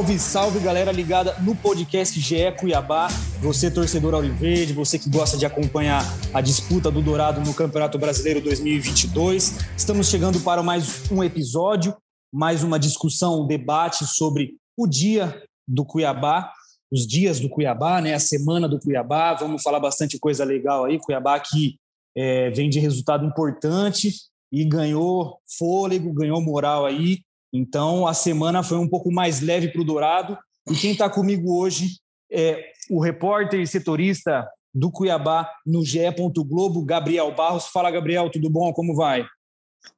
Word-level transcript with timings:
Salve, 0.00 0.18
salve 0.18 0.60
galera 0.60 0.90
ligada 0.90 1.36
no 1.40 1.54
podcast 1.54 2.18
GE 2.18 2.50
Cuiabá. 2.58 3.08
Você, 3.42 3.70
torcedor 3.70 4.14
Auriverde, 4.14 4.72
você 4.72 4.98
que 4.98 5.10
gosta 5.10 5.36
de 5.36 5.44
acompanhar 5.44 6.02
a 6.32 6.40
disputa 6.40 6.90
do 6.90 7.02
Dourado 7.02 7.42
no 7.42 7.52
Campeonato 7.52 7.98
Brasileiro 7.98 8.40
2022. 8.40 9.58
Estamos 9.76 10.08
chegando 10.08 10.40
para 10.40 10.62
mais 10.62 11.10
um 11.12 11.22
episódio, 11.22 11.94
mais 12.32 12.62
uma 12.62 12.78
discussão, 12.78 13.42
um 13.42 13.46
debate 13.46 14.06
sobre 14.06 14.54
o 14.74 14.86
dia 14.86 15.42
do 15.68 15.84
Cuiabá, 15.84 16.50
os 16.90 17.06
dias 17.06 17.38
do 17.38 17.50
Cuiabá, 17.50 18.00
né? 18.00 18.14
a 18.14 18.18
semana 18.18 18.66
do 18.66 18.80
Cuiabá. 18.80 19.34
Vamos 19.34 19.62
falar 19.62 19.80
bastante 19.80 20.18
coisa 20.18 20.44
legal 20.44 20.86
aí. 20.86 20.98
Cuiabá 20.98 21.38
que 21.38 21.76
é, 22.16 22.48
vem 22.48 22.70
de 22.70 22.80
resultado 22.80 23.26
importante 23.26 24.14
e 24.50 24.64
ganhou 24.64 25.36
fôlego, 25.58 26.14
ganhou 26.14 26.40
moral 26.40 26.86
aí 26.86 27.18
então, 27.52 28.06
a 28.06 28.14
semana 28.14 28.62
foi 28.62 28.78
um 28.78 28.88
pouco 28.88 29.10
mais 29.10 29.40
leve 29.40 29.68
para 29.68 29.80
o 29.80 29.84
Dourado. 29.84 30.38
E 30.70 30.74
quem 30.74 30.92
está 30.92 31.10
comigo 31.10 31.58
hoje 31.58 31.98
é 32.30 32.72
o 32.88 33.00
repórter 33.00 33.60
e 33.60 33.66
setorista 33.66 34.48
do 34.72 34.90
Cuiabá 34.90 35.50
no 35.66 35.84
GE. 35.84 36.00
Globo, 36.46 36.84
Gabriel 36.84 37.34
Barros. 37.34 37.66
Fala, 37.66 37.90
Gabriel, 37.90 38.30
tudo 38.30 38.48
bom? 38.48 38.72
Como 38.72 38.94
vai? 38.94 39.26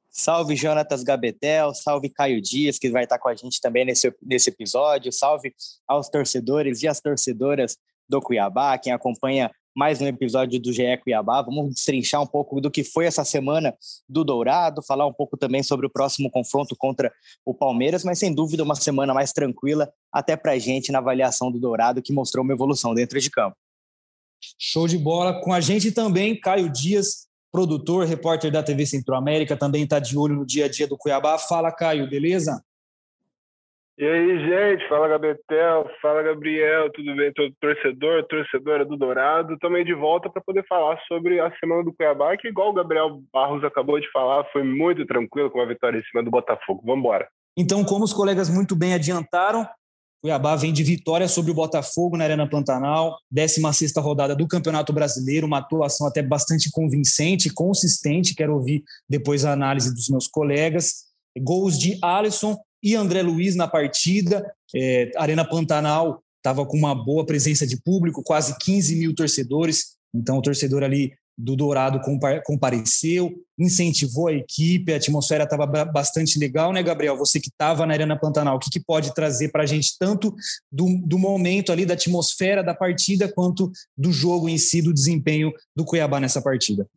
Salve 0.09 0.55
Jonatas 0.55 1.03
Gabetel, 1.03 1.73
salve 1.73 2.09
Caio 2.09 2.39
Dias, 2.41 2.77
que 2.77 2.89
vai 2.89 3.03
estar 3.03 3.17
com 3.17 3.29
a 3.29 3.35
gente 3.35 3.59
também 3.59 3.83
nesse, 3.83 4.13
nesse 4.21 4.49
episódio. 4.49 5.11
Salve 5.11 5.53
aos 5.87 6.09
torcedores 6.09 6.83
e 6.83 6.87
às 6.87 6.99
torcedoras 6.99 7.77
do 8.07 8.21
Cuiabá, 8.21 8.77
quem 8.77 8.93
acompanha 8.93 9.49
mais 9.75 10.01
um 10.01 10.07
episódio 10.07 10.59
do 10.59 10.71
GE 10.71 10.97
Cuiabá. 11.03 11.41
Vamos 11.41 11.73
destrinchar 11.73 12.21
um 12.21 12.27
pouco 12.27 12.61
do 12.61 12.69
que 12.69 12.83
foi 12.83 13.05
essa 13.05 13.25
semana 13.25 13.75
do 14.07 14.23
Dourado, 14.23 14.81
falar 14.81 15.05
um 15.07 15.13
pouco 15.13 15.35
também 15.35 15.63
sobre 15.63 15.85
o 15.85 15.89
próximo 15.89 16.29
confronto 16.29 16.75
contra 16.75 17.11
o 17.45 17.53
Palmeiras, 17.53 18.03
mas 18.03 18.19
sem 18.19 18.33
dúvida 18.33 18.63
uma 18.63 18.75
semana 18.75 19.13
mais 19.13 19.33
tranquila 19.33 19.91
até 20.11 20.35
para 20.35 20.51
a 20.53 20.59
gente 20.59 20.91
na 20.91 20.99
avaliação 20.99 21.51
do 21.51 21.59
Dourado, 21.59 22.01
que 22.01 22.13
mostrou 22.13 22.43
uma 22.43 22.53
evolução 22.53 22.93
dentro 22.93 23.19
de 23.19 23.29
campo. 23.29 23.57
Show 24.59 24.87
de 24.87 24.97
bola. 24.97 25.41
Com 25.41 25.53
a 25.53 25.61
gente 25.61 25.91
também, 25.91 26.39
Caio 26.39 26.69
Dias, 26.69 27.27
produtor, 27.51 28.05
repórter 28.05 28.51
da 28.51 28.61
TV 28.61 28.85
Centro-América, 28.85 29.57
também 29.57 29.83
está 29.83 29.99
de 29.99 30.17
olho 30.17 30.35
no 30.35 30.45
dia 30.45 30.65
a 30.65 30.69
dia 30.69 30.87
do 30.87 30.97
Cuiabá. 30.97 31.37
Fala, 31.37 31.71
Caio, 31.71 32.09
beleza? 32.09 32.63
E 33.95 34.03
aí, 34.03 34.39
gente, 34.39 34.89
fala 34.89 35.07
Gabetel, 35.07 35.87
fala 36.01 36.23
Gabriel, 36.23 36.91
tudo 36.93 37.15
bem? 37.15 37.31
Todo 37.31 37.53
torcedor, 37.61 38.25
torcedora 38.27 38.83
do 38.83 38.97
Dourado, 38.97 39.55
também 39.59 39.85
de 39.85 39.93
volta 39.93 40.31
para 40.31 40.41
poder 40.41 40.65
falar 40.67 40.99
sobre 41.07 41.39
a 41.39 41.55
semana 41.59 41.83
do 41.83 41.93
Cuiabá, 41.93 42.35
que 42.35 42.47
igual 42.47 42.71
o 42.71 42.73
Gabriel 42.73 43.21
Barros 43.31 43.63
acabou 43.63 43.99
de 43.99 44.11
falar, 44.11 44.45
foi 44.51 44.63
muito 44.63 45.05
tranquilo 45.05 45.51
com 45.51 45.61
a 45.61 45.65
vitória 45.67 45.99
em 45.99 46.03
cima 46.05 46.23
do 46.23 46.31
Botafogo. 46.31 46.81
Vamos 46.83 47.01
embora. 47.01 47.27
Então, 47.55 47.83
como 47.83 48.03
os 48.03 48.11
colegas 48.11 48.49
muito 48.49 48.75
bem 48.75 48.95
adiantaram, 48.95 49.63
Cuiabá 50.23 50.55
vem 50.55 50.73
de 50.73 50.83
vitória 50.83 51.27
sobre 51.27 51.51
o 51.51 51.55
Botafogo 51.55 52.17
na 52.17 52.23
Arena 52.23 52.49
Pantanal, 52.49 53.15
16ª 53.31 54.01
rodada 54.01 54.35
do 54.35 54.47
Campeonato 54.47 54.91
Brasileiro, 54.91 55.45
uma 55.45 55.59
atuação 55.59 56.07
até 56.07 56.23
bastante 56.23 56.71
convincente, 56.71 57.53
consistente, 57.53 58.33
quero 58.33 58.55
ouvir 58.55 58.83
depois 59.07 59.45
a 59.45 59.51
análise 59.51 59.93
dos 59.93 60.09
meus 60.09 60.27
colegas. 60.27 61.03
Gols 61.37 61.77
de 61.77 61.99
Alisson 62.01 62.57
e 62.83 62.95
André 62.95 63.21
Luiz 63.21 63.55
na 63.55 63.67
partida. 63.67 64.45
É, 64.75 65.11
Arena 65.15 65.47
Pantanal 65.47 66.21
estava 66.37 66.65
com 66.65 66.77
uma 66.77 66.93
boa 66.93 67.25
presença 67.25 67.65
de 67.65 67.81
público, 67.81 68.21
quase 68.21 68.57
15 68.59 68.97
mil 68.97 69.15
torcedores. 69.15 69.95
Então, 70.13 70.37
o 70.37 70.41
torcedor 70.41 70.83
ali 70.83 71.13
do 71.35 71.55
Dourado 71.55 71.99
compareceu, 72.45 73.33
incentivou 73.57 74.27
a 74.27 74.33
equipe, 74.33 74.93
a 74.93 74.97
atmosfera 74.97 75.45
estava 75.45 75.65
bastante 75.85 76.37
legal, 76.37 76.71
né, 76.71 76.83
Gabriel? 76.83 77.17
Você 77.17 77.39
que 77.39 77.49
estava 77.49 77.85
na 77.85 77.93
Arena 77.93 78.19
Pantanal, 78.19 78.57
o 78.57 78.59
que, 78.59 78.69
que 78.69 78.79
pode 78.79 79.13
trazer 79.15 79.49
para 79.49 79.63
a 79.63 79.65
gente 79.65 79.97
tanto 79.97 80.35
do, 80.71 80.85
do 81.03 81.17
momento 81.17 81.71
ali, 81.71 81.85
da 81.85 81.95
atmosfera 81.95 82.63
da 82.63 82.75
partida, 82.75 83.31
quanto 83.31 83.71
do 83.97 84.11
jogo 84.11 84.47
em 84.47 84.57
si, 84.57 84.81
do 84.81 84.93
desempenho 84.93 85.51
do 85.75 85.85
Cuiabá 85.85 86.19
nessa 86.19 86.41
partida? 86.41 86.87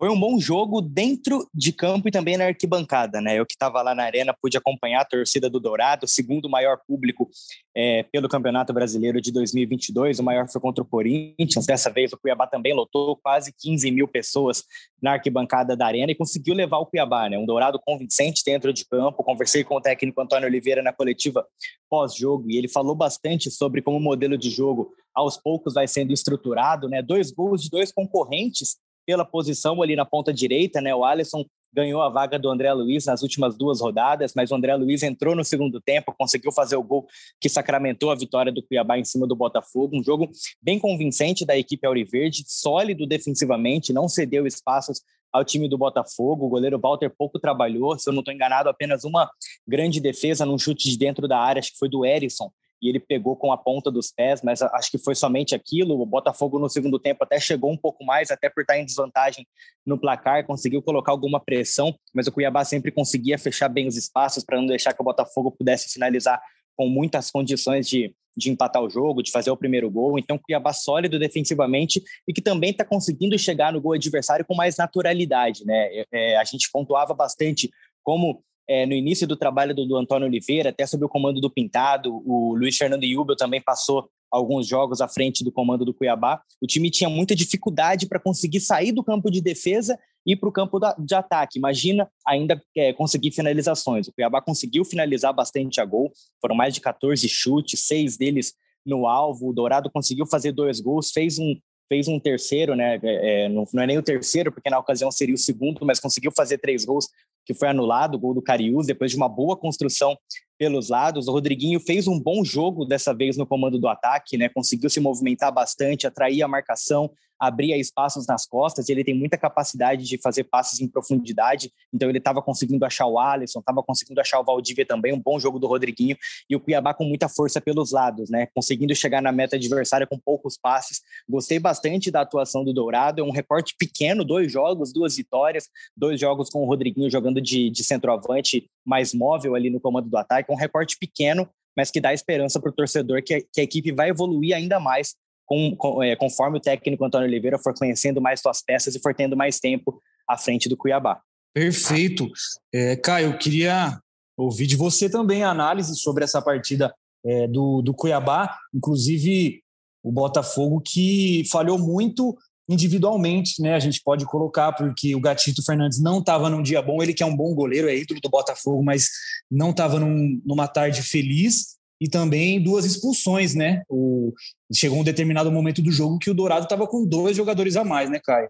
Foi 0.00 0.08
um 0.08 0.18
bom 0.18 0.40
jogo 0.40 0.80
dentro 0.80 1.46
de 1.54 1.74
campo 1.74 2.08
e 2.08 2.10
também 2.10 2.34
na 2.38 2.46
arquibancada, 2.46 3.20
né? 3.20 3.38
Eu 3.38 3.44
que 3.44 3.52
estava 3.52 3.82
lá 3.82 3.94
na 3.94 4.02
arena 4.02 4.34
pude 4.40 4.56
acompanhar 4.56 5.02
a 5.02 5.04
torcida 5.04 5.50
do 5.50 5.60
Dourado, 5.60 6.08
segundo 6.08 6.48
maior 6.48 6.78
público 6.88 7.28
é, 7.76 8.04
pelo 8.04 8.26
Campeonato 8.26 8.72
Brasileiro 8.72 9.20
de 9.20 9.30
2022. 9.30 10.18
O 10.18 10.22
maior 10.22 10.48
foi 10.48 10.58
contra 10.58 10.82
o 10.82 10.86
Corinthians. 10.86 11.66
Dessa 11.66 11.90
vez 11.90 12.14
o 12.14 12.18
Cuiabá 12.18 12.46
também 12.46 12.72
lotou 12.72 13.14
quase 13.14 13.52
15 13.52 13.90
mil 13.90 14.08
pessoas 14.08 14.64
na 15.02 15.12
arquibancada 15.12 15.76
da 15.76 15.84
arena 15.84 16.10
e 16.10 16.14
conseguiu 16.14 16.54
levar 16.54 16.78
o 16.78 16.86
Cuiabá, 16.86 17.28
né? 17.28 17.36
Um 17.36 17.44
Dourado 17.44 17.78
convincente 17.78 18.42
dentro 18.42 18.72
de 18.72 18.86
campo. 18.86 19.22
Conversei 19.22 19.64
com 19.64 19.76
o 19.76 19.82
técnico 19.82 20.18
Antônio 20.18 20.48
Oliveira 20.48 20.82
na 20.82 20.94
coletiva 20.94 21.46
pós-jogo 21.90 22.50
e 22.50 22.56
ele 22.56 22.68
falou 22.68 22.94
bastante 22.94 23.50
sobre 23.50 23.82
como 23.82 23.98
o 23.98 24.00
modelo 24.00 24.38
de 24.38 24.48
jogo 24.48 24.94
aos 25.14 25.36
poucos 25.36 25.74
vai 25.74 25.86
sendo 25.86 26.10
estruturado, 26.10 26.88
né? 26.88 27.02
Dois 27.02 27.30
gols 27.30 27.62
de 27.62 27.68
dois 27.68 27.92
concorrentes 27.92 28.78
pela 29.06 29.24
posição 29.24 29.80
ali 29.82 29.96
na 29.96 30.04
ponta 30.04 30.32
direita, 30.32 30.80
né? 30.80 30.94
O 30.94 31.04
Alisson 31.04 31.44
ganhou 31.72 32.02
a 32.02 32.08
vaga 32.08 32.38
do 32.38 32.48
André 32.50 32.72
Luiz 32.72 33.06
nas 33.06 33.22
últimas 33.22 33.56
duas 33.56 33.80
rodadas, 33.80 34.32
mas 34.34 34.50
o 34.50 34.54
André 34.54 34.74
Luiz 34.74 35.02
entrou 35.02 35.36
no 35.36 35.44
segundo 35.44 35.80
tempo, 35.80 36.14
conseguiu 36.18 36.52
fazer 36.52 36.76
o 36.76 36.82
gol 36.82 37.06
que 37.40 37.48
sacramentou 37.48 38.10
a 38.10 38.14
vitória 38.14 38.52
do 38.52 38.62
Cuiabá 38.62 38.98
em 38.98 39.04
cima 39.04 39.26
do 39.26 39.36
Botafogo. 39.36 39.96
Um 39.96 40.02
jogo 40.02 40.28
bem 40.60 40.78
convincente 40.78 41.44
da 41.44 41.56
equipe 41.56 41.86
Auriverde, 41.86 42.44
sólido 42.46 43.06
defensivamente, 43.06 43.92
não 43.92 44.08
cedeu 44.08 44.46
espaços 44.46 45.02
ao 45.32 45.44
time 45.44 45.68
do 45.68 45.78
Botafogo. 45.78 46.46
O 46.46 46.48
goleiro 46.48 46.78
Walter 46.78 47.12
pouco 47.16 47.38
trabalhou, 47.38 47.96
se 47.98 48.08
eu 48.08 48.12
não 48.12 48.20
estou 48.20 48.34
enganado, 48.34 48.68
apenas 48.68 49.04
uma 49.04 49.30
grande 49.66 50.00
defesa 50.00 50.44
num 50.44 50.58
chute 50.58 50.90
de 50.90 50.98
dentro 50.98 51.28
da 51.28 51.38
área, 51.38 51.60
acho 51.60 51.72
que 51.72 51.78
foi 51.78 51.88
do 51.88 52.04
Erisson, 52.04 52.50
e 52.80 52.88
ele 52.88 52.98
pegou 52.98 53.36
com 53.36 53.52
a 53.52 53.58
ponta 53.58 53.90
dos 53.90 54.10
pés, 54.10 54.40
mas 54.42 54.62
acho 54.62 54.90
que 54.90 54.98
foi 54.98 55.14
somente 55.14 55.54
aquilo. 55.54 56.00
O 56.00 56.06
Botafogo 56.06 56.58
no 56.58 56.68
segundo 56.68 56.98
tempo 56.98 57.24
até 57.24 57.38
chegou 57.38 57.70
um 57.70 57.76
pouco 57.76 58.04
mais, 58.04 58.30
até 58.30 58.48
por 58.48 58.62
estar 58.62 58.78
em 58.78 58.84
desvantagem 58.84 59.46
no 59.84 59.98
placar, 59.98 60.46
conseguiu 60.46 60.82
colocar 60.82 61.12
alguma 61.12 61.40
pressão, 61.40 61.94
mas 62.14 62.26
o 62.26 62.32
Cuiabá 62.32 62.64
sempre 62.64 62.90
conseguia 62.90 63.38
fechar 63.38 63.68
bem 63.68 63.86
os 63.86 63.96
espaços 63.96 64.44
para 64.44 64.58
não 64.58 64.66
deixar 64.66 64.94
que 64.94 65.02
o 65.02 65.04
Botafogo 65.04 65.50
pudesse 65.50 65.92
finalizar 65.92 66.40
com 66.76 66.88
muitas 66.88 67.30
condições 67.30 67.86
de, 67.86 68.14
de 68.36 68.50
empatar 68.50 68.82
o 68.82 68.88
jogo, 68.88 69.22
de 69.22 69.30
fazer 69.30 69.50
o 69.50 69.56
primeiro 69.56 69.90
gol. 69.90 70.18
Então, 70.18 70.38
Cuiabá 70.38 70.72
sólido 70.72 71.18
defensivamente 71.18 72.02
e 72.26 72.32
que 72.32 72.40
também 72.40 72.70
está 72.70 72.84
conseguindo 72.84 73.38
chegar 73.38 73.72
no 73.72 73.80
gol 73.80 73.92
adversário 73.92 74.44
com 74.46 74.54
mais 74.54 74.76
naturalidade. 74.76 75.64
Né? 75.66 75.88
É, 75.92 76.06
é 76.12 76.36
a 76.38 76.44
gente 76.44 76.70
pontuava 76.72 77.12
bastante 77.12 77.70
como 78.02 78.42
é, 78.70 78.86
no 78.86 78.92
início 78.92 79.26
do 79.26 79.36
trabalho 79.36 79.74
do, 79.74 79.84
do, 79.84 79.96
Antônio 79.96 80.28
Oliveira, 80.28 80.70
até 80.70 80.86
sob 80.86 81.04
o 81.04 81.08
comando 81.08 81.40
do 81.40 81.50
Pintado, 81.50 82.22
o 82.24 82.54
Luiz 82.54 82.76
Fernando 82.76 83.02
Yubel 83.02 83.34
também 83.34 83.60
passou 83.60 84.08
alguns 84.30 84.68
jogos 84.68 85.00
à 85.00 85.08
frente 85.08 85.42
do 85.42 85.50
comando 85.50 85.84
do 85.84 85.92
Cuiabá. 85.92 86.40
O 86.62 86.68
time 86.68 86.88
tinha 86.88 87.10
muita 87.10 87.34
dificuldade 87.34 88.06
para 88.06 88.20
conseguir 88.20 88.60
sair 88.60 88.92
do 88.92 89.02
campo 89.02 89.28
de 89.28 89.40
defesa 89.40 89.98
e 90.24 90.36
para 90.36 90.48
o 90.48 90.52
campo 90.52 90.78
da, 90.78 90.94
de 90.96 91.12
ataque. 91.16 91.58
Imagina 91.58 92.08
ainda 92.24 92.62
é, 92.76 92.92
conseguir 92.92 93.32
finalizações. 93.32 94.06
O 94.06 94.12
Cuiabá 94.12 94.40
conseguiu 94.40 94.84
finalizar 94.84 95.34
bastante 95.34 95.80
a 95.80 95.84
gol, 95.84 96.12
foram 96.40 96.54
mais 96.54 96.72
de 96.72 96.80
14 96.80 97.28
chutes, 97.28 97.80
seis 97.80 98.16
deles 98.16 98.54
no 98.86 99.08
alvo. 99.08 99.48
O 99.48 99.52
Dourado 99.52 99.90
conseguiu 99.90 100.26
fazer 100.26 100.52
dois 100.52 100.78
gols, 100.78 101.10
fez 101.10 101.40
um, 101.40 101.56
fez 101.88 102.06
um 102.06 102.20
terceiro, 102.20 102.76
né? 102.76 103.00
É, 103.02 103.46
é 103.46 103.48
não, 103.48 103.64
não, 103.74 103.82
é 103.82 103.86
nem 103.88 103.98
o 103.98 104.02
terceiro, 104.02 104.52
porque 104.52 104.70
na 104.70 104.78
ocasião 104.78 105.10
seria 105.10 105.34
o 105.34 105.38
segundo, 105.38 105.84
mas 105.84 105.98
conseguiu 105.98 106.30
fazer 106.30 106.58
três 106.58 106.84
gols 106.84 107.08
que 107.44 107.54
foi 107.54 107.68
anulado, 107.68 108.14
o 108.14 108.18
gol 108.18 108.34
do 108.34 108.42
Cariús, 108.42 108.86
depois 108.86 109.10
de 109.10 109.16
uma 109.16 109.28
boa 109.28 109.56
construção 109.56 110.16
pelos 110.58 110.88
lados. 110.88 111.26
O 111.26 111.32
Rodriguinho 111.32 111.80
fez 111.80 112.06
um 112.06 112.20
bom 112.20 112.44
jogo 112.44 112.84
dessa 112.84 113.14
vez 113.14 113.36
no 113.36 113.46
comando 113.46 113.78
do 113.78 113.88
ataque, 113.88 114.36
né? 114.36 114.48
Conseguiu 114.48 114.90
se 114.90 115.00
movimentar 115.00 115.52
bastante, 115.52 116.06
atrair 116.06 116.42
a 116.42 116.48
marcação, 116.48 117.10
abria 117.40 117.76
espaços 117.78 118.26
nas 118.26 118.46
costas, 118.46 118.88
ele 118.90 119.02
tem 119.02 119.14
muita 119.14 119.38
capacidade 119.38 120.04
de 120.04 120.18
fazer 120.18 120.44
passes 120.44 120.80
em 120.80 120.86
profundidade, 120.86 121.72
então 121.92 122.08
ele 122.08 122.18
estava 122.18 122.42
conseguindo 122.42 122.84
achar 122.84 123.06
o 123.06 123.18
Alisson, 123.18 123.60
estava 123.60 123.82
conseguindo 123.82 124.20
achar 124.20 124.38
o 124.38 124.44
Valdívia 124.44 124.84
também, 124.84 125.12
um 125.14 125.20
bom 125.20 125.40
jogo 125.40 125.58
do 125.58 125.66
Rodriguinho, 125.66 126.16
e 126.48 126.54
o 126.54 126.60
Cuiabá 126.60 126.92
com 126.92 127.04
muita 127.04 127.28
força 127.28 127.60
pelos 127.60 127.92
lados, 127.92 128.28
né, 128.28 128.46
conseguindo 128.54 128.94
chegar 128.94 129.22
na 129.22 129.32
meta 129.32 129.56
adversária 129.56 130.06
com 130.06 130.18
poucos 130.18 130.58
passes, 130.58 131.00
gostei 131.28 131.58
bastante 131.58 132.10
da 132.10 132.20
atuação 132.20 132.62
do 132.62 132.74
Dourado, 132.74 133.22
é 133.22 133.24
um 133.24 133.32
recorte 133.32 133.74
pequeno, 133.78 134.24
dois 134.24 134.52
jogos, 134.52 134.92
duas 134.92 135.16
vitórias, 135.16 135.68
dois 135.96 136.20
jogos 136.20 136.50
com 136.50 136.62
o 136.62 136.66
Rodriguinho 136.66 137.10
jogando 137.10 137.40
de, 137.40 137.70
de 137.70 137.82
centroavante 137.82 138.68
mais 138.84 139.14
móvel 139.14 139.54
ali 139.54 139.70
no 139.70 139.80
comando 139.80 140.10
do 140.10 140.16
ataque, 140.16 140.52
um 140.52 140.56
recorte 140.56 140.96
pequeno, 140.98 141.48
mas 141.76 141.90
que 141.90 142.00
dá 142.00 142.12
esperança 142.12 142.60
para 142.60 142.70
o 142.70 142.74
torcedor 142.74 143.22
que, 143.22 143.46
que 143.52 143.60
a 143.60 143.64
equipe 143.64 143.92
vai 143.92 144.10
evoluir 144.10 144.54
ainda 144.54 144.78
mais 144.78 145.14
com, 145.50 145.74
com, 145.74 146.00
é, 146.00 146.14
conforme 146.14 146.58
o 146.58 146.60
técnico 146.60 147.04
Antônio 147.04 147.26
Oliveira 147.26 147.58
for 147.58 147.74
conhecendo 147.74 148.20
mais 148.20 148.40
suas 148.40 148.62
peças 148.62 148.94
e 148.94 149.00
for 149.00 149.12
tendo 149.12 149.36
mais 149.36 149.58
tempo 149.58 150.00
à 150.28 150.38
frente 150.38 150.68
do 150.68 150.76
Cuiabá. 150.76 151.20
Perfeito. 151.52 152.30
É, 152.72 152.94
Caio, 152.94 153.32
eu 153.32 153.36
queria 153.38 153.98
ouvir 154.36 154.68
de 154.68 154.76
você 154.76 155.10
também 155.10 155.42
a 155.42 155.50
análise 155.50 155.96
sobre 155.96 156.22
essa 156.22 156.40
partida 156.40 156.94
é, 157.26 157.48
do, 157.48 157.82
do 157.82 157.92
Cuiabá, 157.92 158.56
inclusive 158.72 159.60
o 160.04 160.12
Botafogo 160.12 160.80
que 160.80 161.42
falhou 161.50 161.76
muito 161.76 162.38
individualmente, 162.68 163.60
né? 163.60 163.74
A 163.74 163.80
gente 163.80 164.00
pode 164.00 164.24
colocar, 164.26 164.72
porque 164.72 165.16
o 165.16 165.20
Gatito 165.20 165.64
Fernandes 165.64 166.00
não 166.00 166.20
estava 166.20 166.48
num 166.48 166.62
dia 166.62 166.80
bom, 166.80 167.02
ele 167.02 167.12
que 167.12 167.24
é 167.24 167.26
um 167.26 167.36
bom 167.36 167.52
goleiro, 167.52 167.88
é 167.88 167.96
ídolo 167.96 168.20
do 168.20 168.30
Botafogo, 168.30 168.84
mas 168.84 169.10
não 169.50 169.70
estava 169.70 169.98
num, 169.98 170.40
numa 170.46 170.68
tarde 170.68 171.02
feliz 171.02 171.79
e 172.00 172.08
também 172.08 172.62
duas 172.62 172.84
expulsões, 172.84 173.54
né? 173.54 173.82
O, 173.88 174.32
chegou 174.72 174.98
um 174.98 175.04
determinado 175.04 175.52
momento 175.52 175.82
do 175.82 175.92
jogo 175.92 176.18
que 176.18 176.30
o 176.30 176.34
Dourado 176.34 176.64
estava 176.64 176.86
com 176.86 177.06
dois 177.06 177.36
jogadores 177.36 177.76
a 177.76 177.84
mais, 177.84 178.08
né, 178.08 178.18
Caio? 178.18 178.48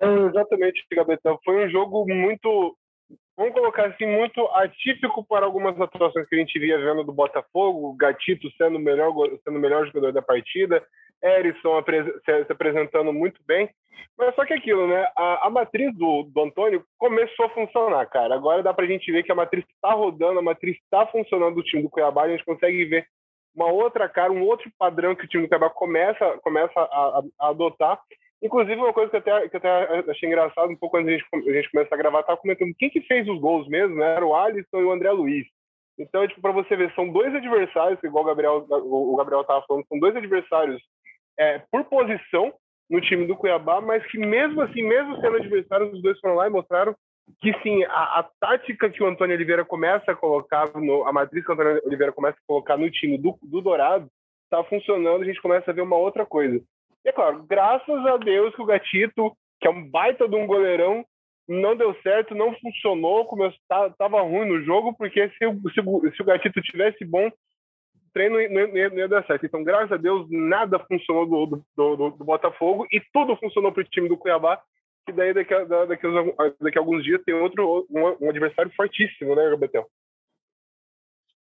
É, 0.00 0.06
exatamente, 0.28 0.84
Gabetel. 0.92 1.38
Foi 1.44 1.66
um 1.66 1.70
jogo 1.70 2.06
muito, 2.06 2.76
vamos 3.38 3.54
colocar 3.54 3.86
assim, 3.86 4.04
muito 4.04 4.44
atípico 4.48 5.24
para 5.24 5.46
algumas 5.46 5.80
atuações 5.80 6.28
que 6.28 6.34
a 6.34 6.38
gente 6.38 6.58
via 6.58 6.76
vendo 6.76 7.04
do 7.04 7.12
Botafogo, 7.12 7.94
Gatito 7.94 8.50
sendo 8.56 8.76
o 8.76 8.80
melhor, 8.80 9.12
sendo 9.44 9.60
melhor 9.60 9.86
jogador 9.86 10.12
da 10.12 10.20
partida, 10.20 10.84
Erisson 11.22 11.80
se 12.24 12.52
apresentando 12.52 13.12
muito 13.12 13.40
bem. 13.46 13.70
Mas 14.16 14.34
só 14.34 14.44
que 14.44 14.54
aquilo, 14.54 14.88
né? 14.88 15.06
A, 15.16 15.46
a 15.46 15.50
matriz 15.50 15.96
do, 15.96 16.24
do 16.24 16.42
Antônio 16.42 16.84
começou 16.98 17.46
a 17.46 17.50
funcionar, 17.50 18.04
cara. 18.06 18.34
Agora 18.34 18.62
dá 18.62 18.74
pra 18.74 18.86
gente 18.86 19.10
ver 19.12 19.22
que 19.22 19.30
a 19.30 19.36
matriz 19.36 19.64
está 19.68 19.92
rodando, 19.92 20.40
a 20.40 20.42
matriz 20.42 20.76
está 20.76 21.06
funcionando 21.06 21.54
do 21.54 21.62
time 21.62 21.82
do 21.82 21.90
Cuiabá. 21.90 22.24
A 22.24 22.28
gente 22.28 22.44
consegue 22.44 22.84
ver 22.86 23.06
uma 23.54 23.70
outra 23.70 24.08
cara, 24.08 24.32
um 24.32 24.42
outro 24.42 24.70
padrão 24.76 25.14
que 25.14 25.24
o 25.24 25.28
time 25.28 25.44
do 25.44 25.48
Cuiabá 25.48 25.70
começa, 25.70 26.38
começa 26.42 26.80
a, 26.80 27.22
a 27.40 27.48
adotar. 27.48 28.00
Inclusive, 28.42 28.76
uma 28.76 28.92
coisa 28.92 29.10
que 29.10 29.16
eu 29.16 29.20
até, 29.20 29.48
que 29.48 29.56
até 29.56 30.10
achei 30.10 30.28
engraçado, 30.28 30.70
um 30.70 30.76
pouco 30.76 30.96
antes 30.96 31.08
a 31.08 31.12
gente, 31.12 31.50
a 31.50 31.52
gente 31.52 31.70
começar 31.70 31.94
a 31.94 31.98
gravar, 31.98 32.22
tava 32.22 32.38
comentando 32.38 32.74
quem 32.78 32.88
que 32.88 33.00
fez 33.02 33.28
os 33.28 33.40
gols 33.40 33.66
mesmo, 33.68 33.96
né? 33.96 34.14
Era 34.14 34.24
o 34.24 34.34
Alisson 34.34 34.80
e 34.80 34.84
o 34.84 34.92
André 34.92 35.10
Luiz. 35.10 35.46
Então, 35.98 36.26
tipo, 36.28 36.40
para 36.40 36.52
você 36.52 36.76
ver, 36.76 36.94
são 36.94 37.08
dois 37.08 37.34
adversários, 37.34 38.02
igual 38.04 38.22
o 38.22 38.26
Gabriel, 38.26 38.66
o 38.70 39.16
Gabriel 39.16 39.42
tava 39.42 39.64
falando, 39.66 39.84
são 39.88 39.98
dois 39.98 40.14
adversários 40.14 40.80
é, 41.36 41.60
por 41.70 41.84
posição 41.84 42.54
no 42.88 43.00
time 43.00 43.26
do 43.26 43.36
Cuiabá, 43.36 43.80
mas 43.80 44.06
que 44.06 44.18
mesmo 44.18 44.60
assim, 44.62 44.82
mesmo 44.82 45.20
sendo 45.20 45.36
adversários, 45.36 45.92
os 45.92 46.00
dois 46.00 46.18
foram 46.20 46.36
lá 46.36 46.46
e 46.46 46.50
mostraram 46.50 46.94
que 47.40 47.52
sim, 47.62 47.84
a, 47.84 48.20
a 48.20 48.30
tática 48.40 48.88
que 48.88 49.02
o 49.02 49.06
Antônio 49.06 49.34
Oliveira 49.34 49.64
começa 49.64 50.12
a 50.12 50.16
colocar, 50.16 50.70
no, 50.74 51.06
a 51.06 51.12
matriz 51.12 51.44
que 51.44 51.50
o 51.50 51.54
Antônio 51.54 51.82
Oliveira 51.84 52.12
começa 52.12 52.38
a 52.38 52.46
colocar 52.46 52.76
no 52.76 52.90
time 52.90 53.18
do, 53.18 53.36
do 53.42 53.60
Dourado, 53.60 54.08
está 54.44 54.64
funcionando, 54.64 55.22
a 55.22 55.24
gente 55.26 55.42
começa 55.42 55.70
a 55.70 55.74
ver 55.74 55.82
uma 55.82 55.96
outra 55.96 56.24
coisa. 56.24 56.60
E 57.04 57.08
é 57.08 57.12
claro, 57.12 57.44
graças 57.48 58.06
a 58.06 58.16
Deus 58.16 58.54
que 58.54 58.62
o 58.62 58.66
Gatito, 58.66 59.36
que 59.60 59.66
é 59.68 59.70
um 59.70 59.88
baita 59.88 60.28
de 60.28 60.36
um 60.36 60.46
goleirão, 60.46 61.04
não 61.48 61.74
deu 61.74 61.94
certo, 62.02 62.34
não 62.34 62.54
funcionou, 62.56 63.24
como 63.24 63.46
estava 63.46 64.20
ruim 64.20 64.46
no 64.48 64.62
jogo, 64.62 64.94
porque 64.94 65.30
se 65.30 65.46
o, 65.46 65.58
se, 65.70 65.80
o, 65.80 66.12
se 66.14 66.22
o 66.22 66.24
Gatito 66.24 66.60
tivesse 66.60 67.04
bom, 67.04 67.30
treino 68.12 68.34
não 68.34 68.76
ia, 68.76 68.90
não 68.90 68.98
ia 68.98 69.08
dar 69.08 69.24
certo. 69.26 69.46
Então, 69.46 69.64
graças 69.64 69.92
a 69.92 69.96
Deus, 69.96 70.26
nada 70.30 70.78
funcionou 70.80 71.26
do, 71.26 71.64
do, 71.76 71.96
do, 71.96 72.10
do 72.10 72.24
Botafogo 72.24 72.86
e 72.92 73.00
tudo 73.12 73.36
funcionou 73.36 73.72
para 73.72 73.82
o 73.82 73.84
time 73.84 74.08
do 74.08 74.16
Cuiabá. 74.16 74.60
E 75.08 75.12
daí, 75.12 75.32
daqui 75.32 75.54
a, 75.54 75.64
daqui, 75.64 76.06
a, 76.06 76.52
daqui 76.60 76.78
a 76.78 76.80
alguns 76.80 77.02
dias, 77.02 77.22
tem 77.24 77.34
outro 77.34 77.86
um, 77.88 78.26
um 78.26 78.30
adversário 78.30 78.70
fortíssimo, 78.76 79.34
né, 79.34 79.56
Betel? 79.56 79.86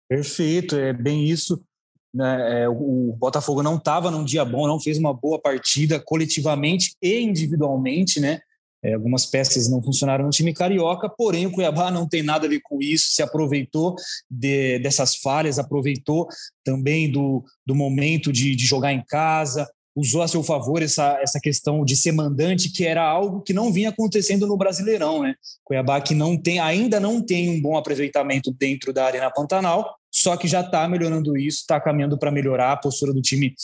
Perfeito, 0.09 0.77
é 0.77 0.93
bem 0.93 1.25
isso. 1.25 1.65
Né? 2.15 2.63
É, 2.63 2.69
o 2.69 3.15
Botafogo 3.19 3.63
não 3.63 3.77
estava 3.77 4.11
num 4.11 4.25
dia 4.25 4.45
bom, 4.45 4.67
não 4.67 4.81
fez 4.81 4.99
uma 4.99 5.15
boa 5.15 5.41
partida 5.41 5.99
coletivamente 5.99 6.95
e 7.01 7.21
individualmente, 7.21 8.21
né? 8.21 8.41
É, 8.85 8.95
algumas 8.95 9.25
peças 9.25 9.71
não 9.71 9.81
funcionaram 9.81 10.25
no 10.25 10.31
time 10.31 10.53
carioca, 10.53 11.09
porém 11.09 11.47
o 11.47 11.53
Cuiabá 11.53 11.89
não 11.89 12.09
tem 12.09 12.21
nada 12.21 12.47
a 12.47 12.51
ver 12.51 12.61
com 12.65 12.83
isso, 12.83 13.13
se 13.13 13.23
aproveitou 13.23 13.95
de, 14.29 14.81
dessas 14.81 15.15
falhas, 15.15 15.59
aproveitou 15.59 16.27
também 16.65 17.11
do, 17.11 17.45
do 17.65 17.77
momento 17.77 18.33
de, 18.33 18.57
de 18.57 18.67
jogar 18.67 18.93
em 18.93 19.05
casa, 19.05 19.69
usou 19.95 20.23
a 20.23 20.29
seu 20.29 20.43
favor 20.43 20.83
essa, 20.83 21.17
essa 21.21 21.39
questão 21.39 21.85
de 21.85 21.95
ser 21.97 22.11
mandante, 22.11 22.73
que 22.73 22.85
era 22.85 23.05
algo 23.05 23.43
que 23.43 23.53
não 23.53 23.73
vinha 23.73 23.91
acontecendo 23.91 24.49
no 24.49 24.57
Brasileirão, 24.57 25.23
né? 25.23 25.35
Cuiabá 25.63 26.01
que 26.01 26.15
não 26.15 26.37
tem, 26.37 26.59
ainda 26.59 26.99
não 26.99 27.23
tem 27.23 27.51
um 27.51 27.61
bom 27.61 27.77
aproveitamento 27.77 28.53
dentro 28.53 28.93
da 28.93 29.05
Arena 29.05 29.31
Pantanal, 29.31 29.97
só 30.13 30.37
que 30.37 30.47
já 30.47 30.61
está 30.61 30.87
melhorando 30.87 31.37
isso, 31.37 31.61
está 31.61 31.81
caminhando 31.81 32.19
para 32.19 32.31
melhorar 32.31 32.73
a 32.73 32.77
postura 32.77 33.13
do 33.13 33.23
time 33.23 33.55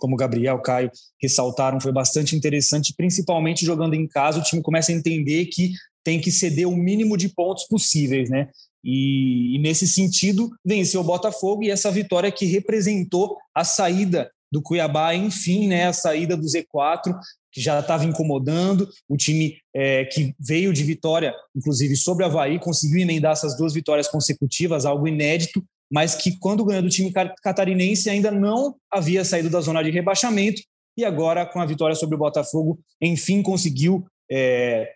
como 0.00 0.16
Gabriel, 0.16 0.58
Caio 0.60 0.90
ressaltaram, 1.22 1.80
foi 1.80 1.92
bastante 1.92 2.34
interessante, 2.34 2.94
principalmente 2.96 3.66
jogando 3.66 3.94
em 3.94 4.08
casa, 4.08 4.40
o 4.40 4.42
time 4.42 4.62
começa 4.62 4.90
a 4.90 4.94
entender 4.94 5.44
que 5.46 5.72
tem 6.02 6.18
que 6.18 6.32
ceder 6.32 6.66
o 6.66 6.74
mínimo 6.74 7.16
de 7.16 7.28
pontos 7.28 7.66
possíveis, 7.68 8.30
né? 8.30 8.48
E, 8.82 9.56
e 9.56 9.58
nesse 9.58 9.86
sentido, 9.86 10.50
venceu 10.64 11.02
o 11.02 11.04
Botafogo 11.04 11.62
e 11.62 11.70
essa 11.70 11.90
vitória 11.90 12.32
que 12.32 12.46
representou 12.46 13.36
a 13.54 13.62
saída 13.62 14.30
do 14.50 14.62
Cuiabá, 14.62 15.14
enfim, 15.14 15.68
né, 15.68 15.86
a 15.86 15.92
saída 15.92 16.36
do 16.36 16.44
Z4, 16.44 17.14
que 17.52 17.60
já 17.60 17.78
estava 17.78 18.04
incomodando, 18.04 18.88
o 19.08 19.16
time 19.16 19.56
é, 19.74 20.04
que 20.06 20.34
veio 20.40 20.72
de 20.72 20.82
vitória, 20.82 21.34
inclusive 21.54 21.94
sobre 21.96 22.24
o 22.24 22.26
Havaí, 22.26 22.58
conseguiu 22.58 23.00
emendar 23.00 23.32
essas 23.32 23.56
duas 23.56 23.74
vitórias 23.74 24.08
consecutivas, 24.08 24.84
algo 24.84 25.06
inédito, 25.06 25.62
mas 25.90 26.14
que 26.14 26.38
quando 26.38 26.64
ganhou 26.64 26.82
do 26.82 26.88
time 26.88 27.12
catarinense 27.42 28.08
ainda 28.08 28.30
não 28.30 28.76
havia 28.90 29.24
saído 29.24 29.50
da 29.50 29.60
zona 29.60 29.82
de 29.82 29.90
rebaixamento 29.90 30.62
e 30.96 31.04
agora 31.04 31.46
com 31.46 31.60
a 31.60 31.66
vitória 31.66 31.96
sobre 31.96 32.14
o 32.14 32.18
Botafogo, 32.18 32.78
enfim 33.00 33.42
conseguiu 33.42 34.06
é, 34.30 34.92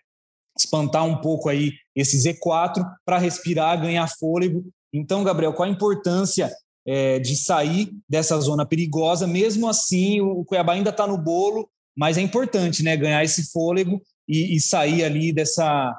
espantar 0.57 1.05
um 1.05 1.17
pouco 1.17 1.49
aí 1.49 1.73
esse 1.95 2.17
Z4 2.17 2.85
para 3.05 3.17
respirar, 3.17 3.81
ganhar 3.81 4.07
fôlego. 4.07 4.65
Então, 4.93 5.23
Gabriel, 5.23 5.53
qual 5.53 5.67
a 5.67 5.71
importância 5.71 6.49
é, 6.85 7.19
de 7.19 7.35
sair 7.35 7.91
dessa 8.07 8.39
zona 8.39 8.65
perigosa? 8.65 9.27
Mesmo 9.27 9.67
assim, 9.67 10.21
o 10.21 10.45
Cuiabá 10.45 10.73
ainda 10.73 10.91
está 10.91 11.05
no 11.05 11.17
bolo, 11.17 11.69
mas 11.95 12.17
é 12.17 12.21
importante, 12.21 12.83
né, 12.83 12.95
ganhar 12.95 13.23
esse 13.23 13.51
fôlego 13.51 14.01
e, 14.27 14.55
e 14.55 14.59
sair 14.61 15.03
ali 15.03 15.33
dessa 15.33 15.93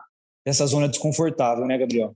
dessa 0.45 0.65
zona 0.65 0.89
desconfortável, 0.89 1.67
né, 1.67 1.77
Gabriel? 1.77 2.15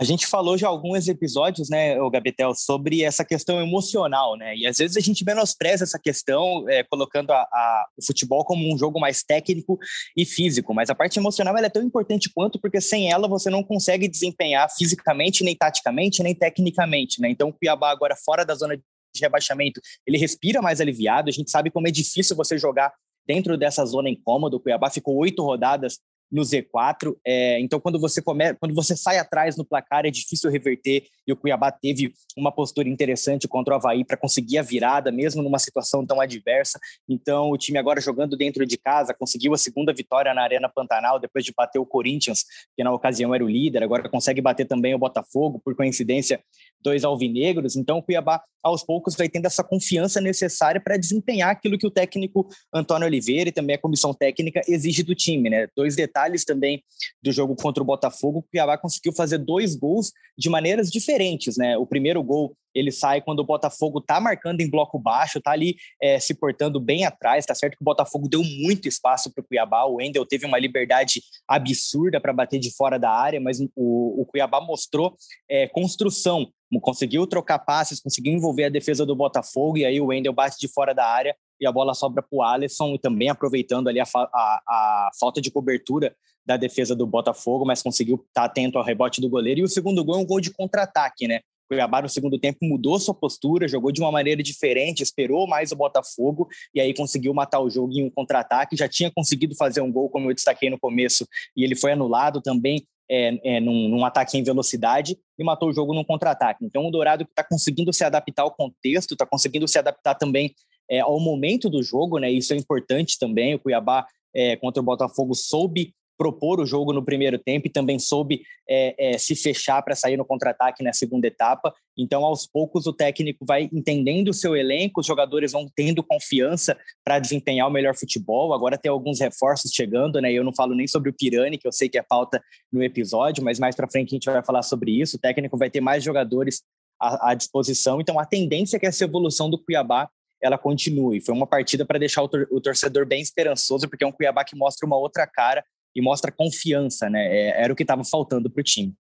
A 0.00 0.04
gente 0.04 0.26
falou 0.26 0.58
já 0.58 0.66
alguns 0.68 1.06
episódios, 1.06 1.68
né, 1.68 2.00
o 2.00 2.10
Gabetel, 2.10 2.54
sobre 2.54 3.02
essa 3.02 3.24
questão 3.24 3.60
emocional, 3.60 4.36
né? 4.36 4.56
E 4.56 4.66
às 4.66 4.78
vezes 4.78 4.96
a 4.96 5.00
gente 5.00 5.24
menospreza 5.24 5.84
essa 5.84 5.98
questão, 5.98 6.68
é, 6.68 6.82
colocando 6.82 7.30
a, 7.30 7.40
a, 7.40 7.86
o 7.96 8.04
futebol 8.04 8.44
como 8.44 8.72
um 8.72 8.76
jogo 8.76 8.98
mais 8.98 9.22
técnico 9.22 9.78
e 10.16 10.24
físico. 10.24 10.74
Mas 10.74 10.90
a 10.90 10.94
parte 10.94 11.18
emocional 11.18 11.56
é 11.56 11.68
tão 11.68 11.82
importante 11.82 12.30
quanto, 12.34 12.58
porque 12.60 12.80
sem 12.80 13.12
ela 13.12 13.28
você 13.28 13.48
não 13.48 13.62
consegue 13.62 14.08
desempenhar 14.08 14.68
fisicamente, 14.76 15.44
nem 15.44 15.54
taticamente, 15.54 16.22
nem 16.22 16.34
tecnicamente, 16.34 17.20
né? 17.20 17.28
Então 17.30 17.50
o 17.50 17.52
Cuiabá 17.52 17.90
agora 17.90 18.16
fora 18.16 18.44
da 18.44 18.54
zona 18.54 18.76
de 18.76 19.20
rebaixamento, 19.20 19.80
ele 20.06 20.16
respira 20.16 20.62
mais 20.62 20.80
aliviado. 20.80 21.28
A 21.28 21.32
gente 21.32 21.50
sabe 21.50 21.70
como 21.70 21.86
é 21.86 21.90
difícil 21.90 22.34
você 22.34 22.58
jogar 22.58 22.92
dentro 23.26 23.56
dessa 23.56 23.84
zona 23.84 24.08
incômoda. 24.08 24.56
O 24.56 24.60
Cuiabá 24.60 24.90
ficou 24.90 25.16
oito 25.16 25.42
rodadas 25.42 25.98
no 26.32 26.42
Z4. 26.42 27.14
É, 27.24 27.60
então, 27.60 27.78
quando 27.78 28.00
você 28.00 28.22
come, 28.22 28.54
quando 28.54 28.74
você 28.74 28.96
sai 28.96 29.18
atrás 29.18 29.56
no 29.56 29.64
placar, 29.64 30.06
é 30.06 30.10
difícil 30.10 30.50
reverter. 30.50 31.04
E 31.26 31.32
o 31.32 31.36
Cuiabá 31.36 31.70
teve 31.70 32.14
uma 32.36 32.50
postura 32.50 32.88
interessante 32.88 33.46
contra 33.46 33.74
o 33.74 33.76
Havaí 33.76 34.04
para 34.04 34.16
conseguir 34.16 34.58
a 34.58 34.62
virada, 34.62 35.12
mesmo 35.12 35.42
numa 35.42 35.58
situação 35.58 36.06
tão 36.06 36.20
adversa. 36.20 36.80
Então, 37.06 37.50
o 37.50 37.58
time 37.58 37.78
agora 37.78 38.00
jogando 38.00 38.36
dentro 38.36 38.64
de 38.64 38.78
casa, 38.78 39.12
conseguiu 39.12 39.52
a 39.52 39.58
segunda 39.58 39.92
vitória 39.92 40.32
na 40.32 40.42
Arena 40.42 40.68
Pantanal, 40.68 41.20
depois 41.20 41.44
de 41.44 41.52
bater 41.54 41.78
o 41.78 41.86
Corinthians, 41.86 42.44
que 42.74 42.82
na 42.82 42.92
ocasião 42.92 43.34
era 43.34 43.44
o 43.44 43.48
líder, 43.48 43.82
agora 43.82 44.08
consegue 44.08 44.40
bater 44.40 44.66
também 44.66 44.94
o 44.94 44.98
Botafogo. 44.98 45.60
Por 45.62 45.76
coincidência, 45.76 46.42
dois 46.82 47.04
alvinegros. 47.04 47.76
Então, 47.76 47.98
o 47.98 48.02
Cuiabá, 48.02 48.42
aos 48.62 48.84
poucos, 48.84 49.14
vai 49.14 49.28
tendo 49.28 49.46
essa 49.46 49.62
confiança 49.62 50.20
necessária 50.20 50.80
para 50.80 50.96
desempenhar 50.96 51.50
aquilo 51.50 51.78
que 51.78 51.86
o 51.86 51.90
técnico 51.90 52.48
Antônio 52.72 53.06
Oliveira 53.06 53.48
e 53.48 53.52
também 53.52 53.76
a 53.76 53.80
comissão 53.80 54.14
técnica 54.14 54.60
exige 54.68 55.02
do 55.02 55.14
time. 55.14 55.50
Né? 55.50 55.68
Dois 55.76 55.96
detalhes 55.96 56.44
também 56.44 56.82
do 57.22 57.32
jogo 57.32 57.54
contra 57.56 57.82
o 57.82 57.86
Botafogo: 57.86 58.38
o 58.38 58.42
Cuiabá 58.42 58.78
conseguiu 58.78 59.12
fazer 59.12 59.38
dois 59.38 59.74
gols 59.74 60.12
de 60.36 60.48
maneiras 60.48 60.90
diferentes. 60.90 61.56
Né? 61.56 61.76
O 61.76 61.86
primeiro 61.86 62.22
gol 62.22 62.56
ele 62.74 62.90
sai 62.90 63.20
quando 63.20 63.40
o 63.40 63.44
Botafogo 63.44 63.98
está 63.98 64.20
marcando 64.20 64.60
em 64.60 64.70
bloco 64.70 64.98
baixo, 64.98 65.38
está 65.38 65.52
ali 65.52 65.76
é, 66.00 66.18
se 66.18 66.34
portando 66.34 66.80
bem 66.80 67.04
atrás. 67.04 67.46
Tá 67.46 67.54
certo 67.54 67.76
que 67.76 67.82
o 67.82 67.84
Botafogo 67.84 68.28
deu 68.28 68.42
muito 68.42 68.88
espaço 68.88 69.32
para 69.32 69.42
o 69.42 69.46
Cuiabá. 69.46 69.84
O 69.84 69.96
Wendel 69.96 70.26
teve 70.26 70.46
uma 70.46 70.58
liberdade 70.58 71.22
absurda 71.46 72.20
para 72.20 72.32
bater 72.32 72.58
de 72.58 72.70
fora 72.74 72.98
da 72.98 73.10
área, 73.10 73.40
mas 73.40 73.60
o, 73.60 74.22
o 74.22 74.26
Cuiabá 74.26 74.60
mostrou 74.60 75.16
é, 75.48 75.66
construção 75.68 76.50
conseguiu 76.80 77.26
trocar 77.26 77.58
passes, 77.58 78.00
conseguiu 78.00 78.32
envolver 78.32 78.64
a 78.64 78.70
defesa 78.70 79.04
do 79.04 79.14
Botafogo, 79.14 79.76
e 79.76 79.84
aí 79.84 80.00
o 80.00 80.06
Wendel 80.06 80.32
bate 80.32 80.58
de 80.58 80.68
fora 80.68 80.94
da 80.94 81.06
área 81.06 81.36
e 81.60 81.66
a 81.66 81.72
bola 81.72 81.94
sobra 81.94 82.22
para 82.22 82.36
o 82.36 82.42
Alisson, 82.42 82.94
e 82.94 82.98
também 82.98 83.28
aproveitando 83.28 83.88
ali 83.88 84.00
a, 84.00 84.04
a, 84.14 84.62
a, 84.66 85.10
falta 85.18 85.40
de 85.40 85.50
cobertura 85.50 86.14
da 86.44 86.56
defesa 86.56 86.96
do 86.96 87.06
Botafogo, 87.06 87.64
mas 87.64 87.82
conseguiu 87.82 88.16
estar 88.16 88.42
tá 88.42 88.44
atento 88.44 88.78
ao 88.78 88.84
rebote 88.84 89.20
do 89.20 89.28
goleiro. 89.28 89.60
E 89.60 89.62
o 89.62 89.68
segundo 89.68 90.04
gol 90.04 90.16
é 90.16 90.18
um 90.18 90.26
gol 90.26 90.40
de 90.40 90.50
contra-ataque, 90.50 91.28
né? 91.28 91.40
Cuiabá 91.72 92.02
no 92.02 92.08
segundo 92.08 92.38
tempo 92.38 92.58
mudou 92.62 93.00
sua 93.00 93.14
postura, 93.14 93.66
jogou 93.66 93.90
de 93.90 94.02
uma 94.02 94.12
maneira 94.12 94.42
diferente, 94.42 95.02
esperou 95.02 95.46
mais 95.46 95.72
o 95.72 95.76
Botafogo 95.76 96.46
e 96.74 96.80
aí 96.82 96.92
conseguiu 96.92 97.32
matar 97.32 97.60
o 97.60 97.70
jogo 97.70 97.94
em 97.94 98.04
um 98.04 98.10
contra-ataque. 98.10 98.76
Já 98.76 98.86
tinha 98.86 99.10
conseguido 99.10 99.54
fazer 99.56 99.80
um 99.80 99.90
gol, 99.90 100.10
como 100.10 100.30
eu 100.30 100.34
destaquei 100.34 100.68
no 100.68 100.78
começo, 100.78 101.26
e 101.56 101.64
ele 101.64 101.74
foi 101.74 101.92
anulado 101.92 102.42
também 102.42 102.86
é, 103.10 103.56
é, 103.56 103.60
num, 103.60 103.88
num, 103.88 104.04
ataque 104.04 104.36
em 104.36 104.42
velocidade 104.42 105.16
e 105.38 105.44
matou 105.44 105.70
o 105.70 105.72
jogo 105.72 105.94
num 105.94 106.04
contra-ataque. 106.04 106.62
Então, 106.62 106.86
o 106.86 106.90
Dourado 106.90 107.24
está 107.24 107.42
conseguindo 107.42 107.90
se 107.90 108.04
adaptar 108.04 108.42
ao 108.42 108.54
contexto, 108.54 109.12
está 109.12 109.24
conseguindo 109.24 109.66
se 109.66 109.78
adaptar 109.78 110.14
também 110.14 110.54
é, 110.90 111.00
ao 111.00 111.18
momento 111.18 111.70
do 111.70 111.82
jogo, 111.82 112.18
né? 112.18 112.30
Isso 112.30 112.52
é 112.52 112.56
importante 112.56 113.18
também. 113.18 113.54
O 113.54 113.58
Cuiabá 113.58 114.06
é, 114.34 114.56
contra 114.56 114.82
o 114.82 114.84
Botafogo 114.84 115.34
soube 115.34 115.94
propor 116.16 116.60
o 116.60 116.66
jogo 116.66 116.92
no 116.92 117.04
primeiro 117.04 117.38
tempo 117.38 117.66
e 117.66 117.70
também 117.70 117.98
soube 117.98 118.42
é, 118.68 119.14
é, 119.14 119.18
se 119.18 119.34
fechar 119.34 119.82
para 119.82 119.94
sair 119.94 120.16
no 120.16 120.24
contra-ataque 120.24 120.82
na 120.82 120.92
segunda 120.92 121.26
etapa. 121.26 121.74
Então, 121.96 122.24
aos 122.24 122.46
poucos, 122.46 122.86
o 122.86 122.92
técnico 122.92 123.44
vai 123.44 123.68
entendendo 123.72 124.28
o 124.28 124.34
seu 124.34 124.56
elenco, 124.56 125.00
os 125.00 125.06
jogadores 125.06 125.52
vão 125.52 125.66
tendo 125.74 126.02
confiança 126.02 126.78
para 127.04 127.18
desempenhar 127.18 127.68
o 127.68 127.72
melhor 127.72 127.94
futebol. 127.96 128.54
Agora 128.54 128.78
tem 128.78 128.90
alguns 128.90 129.20
reforços 129.20 129.72
chegando, 129.72 130.20
né? 130.20 130.32
Eu 130.32 130.44
não 130.44 130.54
falo 130.54 130.74
nem 130.74 130.86
sobre 130.86 131.10
o 131.10 131.14
Pirani, 131.14 131.58
que 131.58 131.66
eu 131.66 131.72
sei 131.72 131.88
que 131.88 131.98
é 131.98 132.02
pauta 132.02 132.42
no 132.72 132.82
episódio, 132.82 133.44
mas 133.44 133.58
mais 133.58 133.76
para 133.76 133.90
frente 133.90 134.08
a 134.08 134.16
gente 134.16 134.30
vai 134.30 134.42
falar 134.42 134.62
sobre 134.62 134.92
isso. 135.00 135.16
O 135.16 135.20
técnico 135.20 135.56
vai 135.56 135.70
ter 135.70 135.80
mais 135.80 136.02
jogadores 136.02 136.62
à, 137.00 137.30
à 137.30 137.34
disposição. 137.34 138.00
Então, 138.00 138.18
a 138.18 138.24
tendência 138.24 138.76
é 138.76 138.80
que 138.80 138.86
essa 138.86 139.04
evolução 139.04 139.50
do 139.50 139.58
Cuiabá 139.58 140.08
ela 140.42 140.58
continue. 140.58 141.20
Foi 141.20 141.32
uma 141.32 141.46
partida 141.46 141.86
para 141.86 142.00
deixar 142.00 142.22
o, 142.22 142.60
torcedor 142.60 143.06
bem 143.06 143.22
esperançoso, 143.22 143.88
porque 143.88 144.02
é 144.02 144.06
um 144.06 144.12
Cuiabá 144.12 144.44
que 144.44 144.56
mostra 144.56 144.84
uma 144.84 144.96
outra 144.96 145.24
cara 145.24 145.64
e 145.94 146.02
mostra 146.02 146.32
confiança, 146.32 147.08
né? 147.08 147.26
É, 147.26 147.62
era 147.62 147.72
o 147.72 147.76
que 147.76 147.82
estava 147.82 148.04
faltando 148.04 148.50
para 148.50 148.60
o 148.60 148.64
time. 148.64 148.94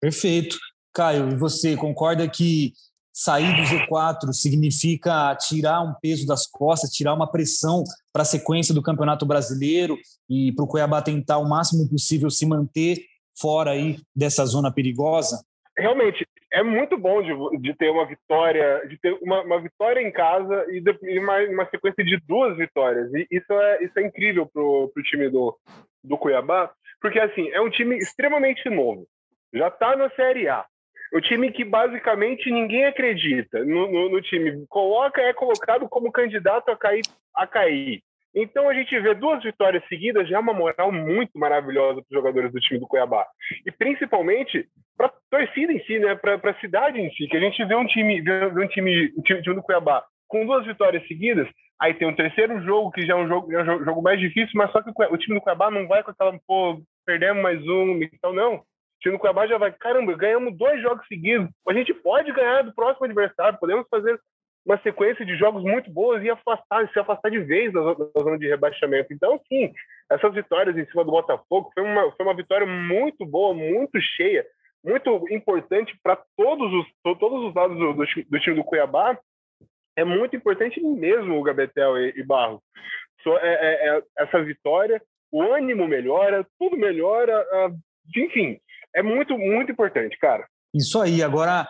Perfeito. 0.00 0.56
Caio, 0.92 1.30
e 1.30 1.36
você 1.36 1.76
concorda 1.76 2.28
que 2.28 2.72
sair 3.12 3.54
do 3.54 3.62
Z4 3.62 4.32
significa 4.32 5.36
tirar 5.36 5.82
um 5.82 5.94
peso 6.00 6.26
das 6.26 6.46
costas, 6.46 6.90
tirar 6.90 7.14
uma 7.14 7.30
pressão 7.30 7.84
para 8.12 8.22
a 8.22 8.26
sequência 8.26 8.74
do 8.74 8.82
Campeonato 8.82 9.26
Brasileiro 9.26 9.96
e 10.28 10.52
para 10.52 10.64
o 10.64 10.68
Cuiabá 10.68 11.02
tentar 11.02 11.38
o 11.38 11.48
máximo 11.48 11.88
possível 11.88 12.30
se 12.30 12.46
manter 12.46 12.98
fora 13.38 13.72
aí 13.72 13.98
dessa 14.14 14.44
zona 14.46 14.72
perigosa? 14.72 15.42
Realmente, 15.78 16.26
é 16.52 16.62
muito 16.62 16.98
bom 16.98 17.22
de, 17.22 17.58
de 17.60 17.74
ter 17.74 17.90
uma 17.90 18.06
vitória, 18.06 18.86
de 18.88 18.98
ter 18.98 19.16
uma, 19.22 19.42
uma 19.42 19.60
vitória 19.60 20.00
em 20.00 20.10
casa 20.10 20.66
e, 20.68 20.80
de, 20.80 20.98
e 21.02 21.18
uma, 21.18 21.38
uma, 21.44 21.70
sequência 21.70 22.04
de 22.04 22.18
duas 22.26 22.56
vitórias. 22.56 23.12
E 23.14 23.26
isso 23.30 23.52
é, 23.52 23.84
isso 23.84 23.98
é 23.98 24.06
incrível 24.06 24.46
para 24.46 24.62
o 24.62 24.90
time 25.04 25.30
do, 25.30 25.56
do 26.02 26.18
Cuiabá, 26.18 26.70
porque 27.00 27.18
assim, 27.18 27.48
é 27.50 27.60
um 27.60 27.70
time 27.70 27.96
extremamente 27.96 28.68
novo. 28.68 29.06
Já 29.52 29.68
está 29.68 29.96
na 29.96 30.10
Série 30.10 30.48
A. 30.48 30.64
O 31.12 31.20
time 31.20 31.50
que 31.50 31.64
basicamente 31.64 32.50
ninguém 32.50 32.84
acredita 32.84 33.64
no, 33.64 33.90
no, 33.90 34.10
no, 34.10 34.22
time. 34.22 34.64
Coloca, 34.68 35.20
é 35.20 35.32
colocado 35.32 35.88
como 35.88 36.12
candidato 36.12 36.70
a 36.70 36.76
cair, 36.76 37.02
a 37.34 37.46
cair. 37.46 38.00
Então 38.32 38.68
a 38.68 38.74
gente 38.74 38.96
vê 39.00 39.12
duas 39.12 39.42
vitórias 39.42 39.82
seguidas, 39.88 40.28
já 40.28 40.36
é 40.36 40.40
uma 40.40 40.54
moral 40.54 40.92
muito 40.92 41.36
maravilhosa 41.36 42.00
para 42.00 42.16
os 42.16 42.16
jogadores 42.16 42.52
do 42.52 42.60
time 42.60 42.78
do 42.78 42.86
Cuiabá. 42.86 43.26
E 43.66 43.72
principalmente 43.72 44.68
para 44.96 45.08
a 45.08 45.12
torcida 45.28 45.72
em 45.72 45.82
si, 45.84 45.98
né? 45.98 46.14
para 46.14 46.36
a 46.36 46.60
cidade 46.60 47.00
em 47.00 47.10
si, 47.10 47.26
que 47.26 47.36
a 47.36 47.40
gente 47.40 47.64
vê 47.64 47.74
um 47.74 47.86
time, 47.86 48.20
vê 48.20 48.64
um 48.64 48.68
time, 48.68 49.12
um 49.18 49.22
time, 49.22 49.42
time 49.42 49.56
do 49.56 49.62
Cuiabá 49.62 50.04
com 50.30 50.46
duas 50.46 50.64
vitórias 50.64 51.06
seguidas, 51.08 51.48
aí 51.80 51.94
tem 51.94 52.06
um 52.06 52.14
terceiro 52.14 52.60
jogo, 52.62 52.92
que 52.92 53.06
já 53.06 53.14
é 53.14 53.16
um 53.16 53.26
jogo, 53.26 53.52
é 53.52 53.62
um 53.62 53.84
jogo 53.84 54.02
mais 54.02 54.20
difícil, 54.20 54.52
mas 54.54 54.70
só 54.70 54.82
que 54.82 54.90
o 54.90 55.16
time 55.16 55.38
do 55.38 55.40
Cuiabá 55.40 55.70
não 55.70 55.88
vai 55.88 56.02
com 56.02 56.10
aquela, 56.10 56.38
pô, 56.46 56.80
perdemos 57.06 57.42
mais 57.42 57.60
um, 57.66 58.02
então 58.02 58.32
não. 58.32 58.56
O 58.56 58.64
time 59.00 59.16
do 59.16 59.18
Cuiabá 59.18 59.46
já 59.46 59.56
vai, 59.56 59.72
caramba, 59.72 60.14
ganhamos 60.14 60.56
dois 60.56 60.80
jogos 60.82 61.06
seguidos, 61.06 61.48
a 61.66 61.72
gente 61.72 61.94
pode 61.94 62.30
ganhar 62.32 62.62
do 62.62 62.74
próximo 62.74 63.06
adversário, 63.06 63.58
podemos 63.58 63.86
fazer 63.90 64.20
uma 64.64 64.78
sequência 64.82 65.24
de 65.24 65.36
jogos 65.36 65.62
muito 65.62 65.90
boas 65.90 66.22
e 66.22 66.28
afastar, 66.28 66.86
se 66.92 66.98
afastar 66.98 67.30
de 67.30 67.38
vez 67.38 67.72
da, 67.72 67.80
zona 68.18 68.38
de 68.38 68.46
rebaixamento. 68.46 69.12
Então, 69.12 69.40
sim, 69.48 69.72
essas 70.10 70.34
vitórias 70.34 70.76
em 70.76 70.84
cima 70.86 71.02
do 71.02 71.10
Botafogo 71.10 71.70
foi 71.72 71.82
uma, 71.82 72.12
foi 72.12 72.26
uma 72.26 72.34
vitória 72.34 72.66
muito 72.66 73.24
boa, 73.24 73.54
muito 73.54 73.98
cheia, 74.16 74.44
muito 74.84 75.26
importante 75.30 75.98
para 76.02 76.18
todos 76.36 76.72
os, 76.72 76.86
todos 77.18 77.44
os 77.46 77.54
lados 77.54 77.78
do, 77.78 77.92
do, 77.94 78.04
do 78.04 78.40
time 78.40 78.56
do 78.56 78.64
Cuiabá, 78.64 79.18
é 80.00 80.04
muito 80.04 80.34
importante 80.34 80.80
mesmo 80.80 81.38
o 81.38 81.42
Gabetel 81.42 81.98
e, 81.98 82.14
e 82.16 82.22
Barro. 82.22 82.62
So, 83.22 83.36
é, 83.36 83.52
é, 83.52 83.98
é, 83.98 84.02
essa 84.18 84.42
vitória, 84.42 85.00
o 85.30 85.42
ânimo 85.42 85.86
melhora, 85.86 86.46
tudo 86.58 86.76
melhora, 86.76 87.44
enfim, 88.16 88.58
é 88.94 89.02
muito, 89.02 89.36
muito 89.38 89.70
importante, 89.70 90.18
cara. 90.18 90.46
Isso 90.74 91.00
aí. 91.00 91.22
Agora, 91.22 91.68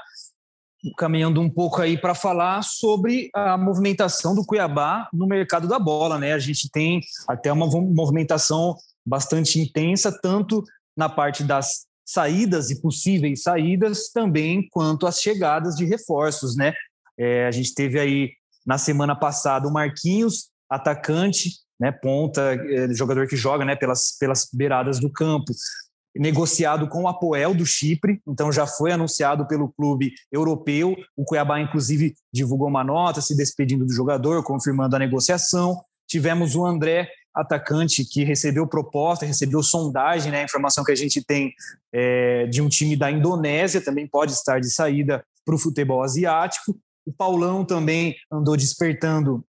caminhando 0.96 1.40
um 1.40 1.50
pouco 1.50 1.82
aí 1.82 1.99
para 1.99 2.14
falar 2.14 2.62
sobre 2.62 3.30
a 3.34 3.58
movimentação 3.58 4.34
do 4.34 4.44
Cuiabá 4.44 5.08
no 5.12 5.26
mercado 5.26 5.68
da 5.68 5.78
bola, 5.78 6.18
né? 6.18 6.32
A 6.32 6.38
gente 6.38 6.70
tem 6.70 7.00
até 7.28 7.52
uma 7.52 7.66
movimentação 7.66 8.76
bastante 9.04 9.58
intensa, 9.58 10.16
tanto 10.22 10.62
na 10.96 11.08
parte 11.08 11.42
das 11.42 11.87
saídas 12.04 12.70
e 12.70 12.80
possíveis 12.80 13.42
saídas, 13.42 14.10
também 14.10 14.66
quanto 14.70 15.06
as 15.06 15.20
chegadas 15.20 15.76
de 15.76 15.84
reforços, 15.84 16.56
né? 16.56 16.75
É, 17.19 17.47
a 17.47 17.50
gente 17.50 17.75
teve 17.75 17.99
aí 17.99 18.31
na 18.67 18.79
semana 18.79 19.14
passada 19.14 19.67
o 19.67 19.73
Marquinhos, 19.73 20.50
atacante, 20.69 21.50
né, 21.79 21.90
ponta, 21.90 22.55
é, 22.55 22.93
jogador 22.93 23.26
que 23.26 23.37
joga 23.37 23.64
né, 23.64 23.75
pelas, 23.75 24.17
pelas 24.19 24.49
beiradas 24.52 25.00
do 25.00 25.11
campo, 25.11 25.52
negociado 26.14 26.88
com 26.88 27.05
o 27.05 27.09
Apoel 27.09 27.55
do 27.55 27.64
Chipre, 27.64 28.21
então 28.26 28.50
já 28.50 28.67
foi 28.67 28.93
anunciado 28.93 29.47
pelo 29.47 29.69
clube 29.69 30.12
europeu. 30.31 30.97
O 31.17 31.25
Cuiabá, 31.25 31.61
inclusive, 31.61 32.14
divulgou 32.33 32.69
uma 32.69 32.83
nota 32.83 33.21
se 33.21 33.37
despedindo 33.37 33.87
do 33.87 33.93
jogador, 33.93 34.43
confirmando 34.43 34.97
a 34.97 34.99
negociação. 34.99 35.81
Tivemos 36.09 36.57
o 36.57 36.67
André, 36.67 37.09
atacante, 37.35 38.05
que 38.05 38.25
recebeu 38.25 38.67
proposta, 38.67 39.25
recebeu 39.25 39.62
sondagem, 39.62 40.33
né? 40.33 40.43
Informação 40.43 40.83
que 40.83 40.90
a 40.93 40.97
gente 40.97 41.25
tem 41.25 41.52
é, 41.93 42.47
de 42.47 42.61
um 42.61 42.69
time 42.69 42.97
da 42.97 43.11
Indonésia, 43.11 43.81
também 43.81 44.07
pode 44.07 44.33
estar 44.33 44.61
de 44.61 44.71
saída 44.71 45.25
para 45.45 45.55
o 45.55 45.59
futebol 45.59 46.02
asiático. 46.02 46.76
O 47.07 47.12
Paulão 47.12 47.64
também 47.64 48.14
andou 48.30 48.57
despertando 48.57 49.45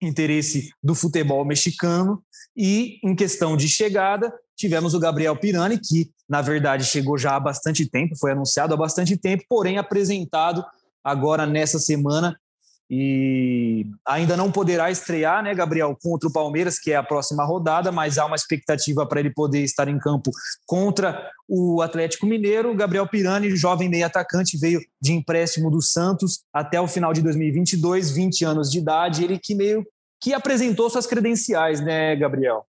interesse 0.00 0.70
do 0.82 0.94
futebol 0.94 1.44
mexicano. 1.44 2.22
E 2.56 2.98
em 3.02 3.14
questão 3.14 3.56
de 3.56 3.68
chegada, 3.68 4.32
tivemos 4.56 4.94
o 4.94 5.00
Gabriel 5.00 5.36
Pirani, 5.36 5.78
que 5.78 6.10
na 6.28 6.42
verdade 6.42 6.84
chegou 6.84 7.16
já 7.16 7.36
há 7.36 7.40
bastante 7.40 7.88
tempo, 7.88 8.16
foi 8.18 8.32
anunciado 8.32 8.74
há 8.74 8.76
bastante 8.76 9.16
tempo, 9.16 9.44
porém 9.48 9.78
apresentado 9.78 10.64
agora 11.04 11.46
nessa 11.46 11.78
semana 11.78 12.36
e 12.88 13.84
ainda 14.06 14.36
não 14.36 14.50
poderá 14.50 14.90
estrear, 14.90 15.42
né, 15.42 15.54
Gabriel, 15.54 15.96
contra 16.00 16.28
o 16.28 16.32
Palmeiras, 16.32 16.78
que 16.78 16.92
é 16.92 16.96
a 16.96 17.02
próxima 17.02 17.44
rodada, 17.44 17.90
mas 17.90 18.16
há 18.16 18.24
uma 18.24 18.36
expectativa 18.36 19.04
para 19.04 19.18
ele 19.18 19.32
poder 19.32 19.62
estar 19.62 19.88
em 19.88 19.98
campo 19.98 20.30
contra 20.64 21.28
o 21.48 21.82
Atlético 21.82 22.26
Mineiro. 22.26 22.74
Gabriel 22.74 23.08
Pirani, 23.08 23.56
jovem 23.56 23.88
meio 23.88 24.06
atacante, 24.06 24.56
veio 24.56 24.80
de 25.00 25.12
empréstimo 25.12 25.70
do 25.70 25.82
Santos 25.82 26.40
até 26.52 26.80
o 26.80 26.86
final 26.86 27.12
de 27.12 27.22
2022, 27.22 28.12
20 28.12 28.44
anos 28.44 28.70
de 28.70 28.78
idade, 28.78 29.24
ele 29.24 29.38
que 29.38 29.54
meio 29.54 29.84
que 30.20 30.32
apresentou 30.32 30.88
suas 30.88 31.06
credenciais, 31.06 31.80
né, 31.80 32.14
Gabriel? 32.16 32.64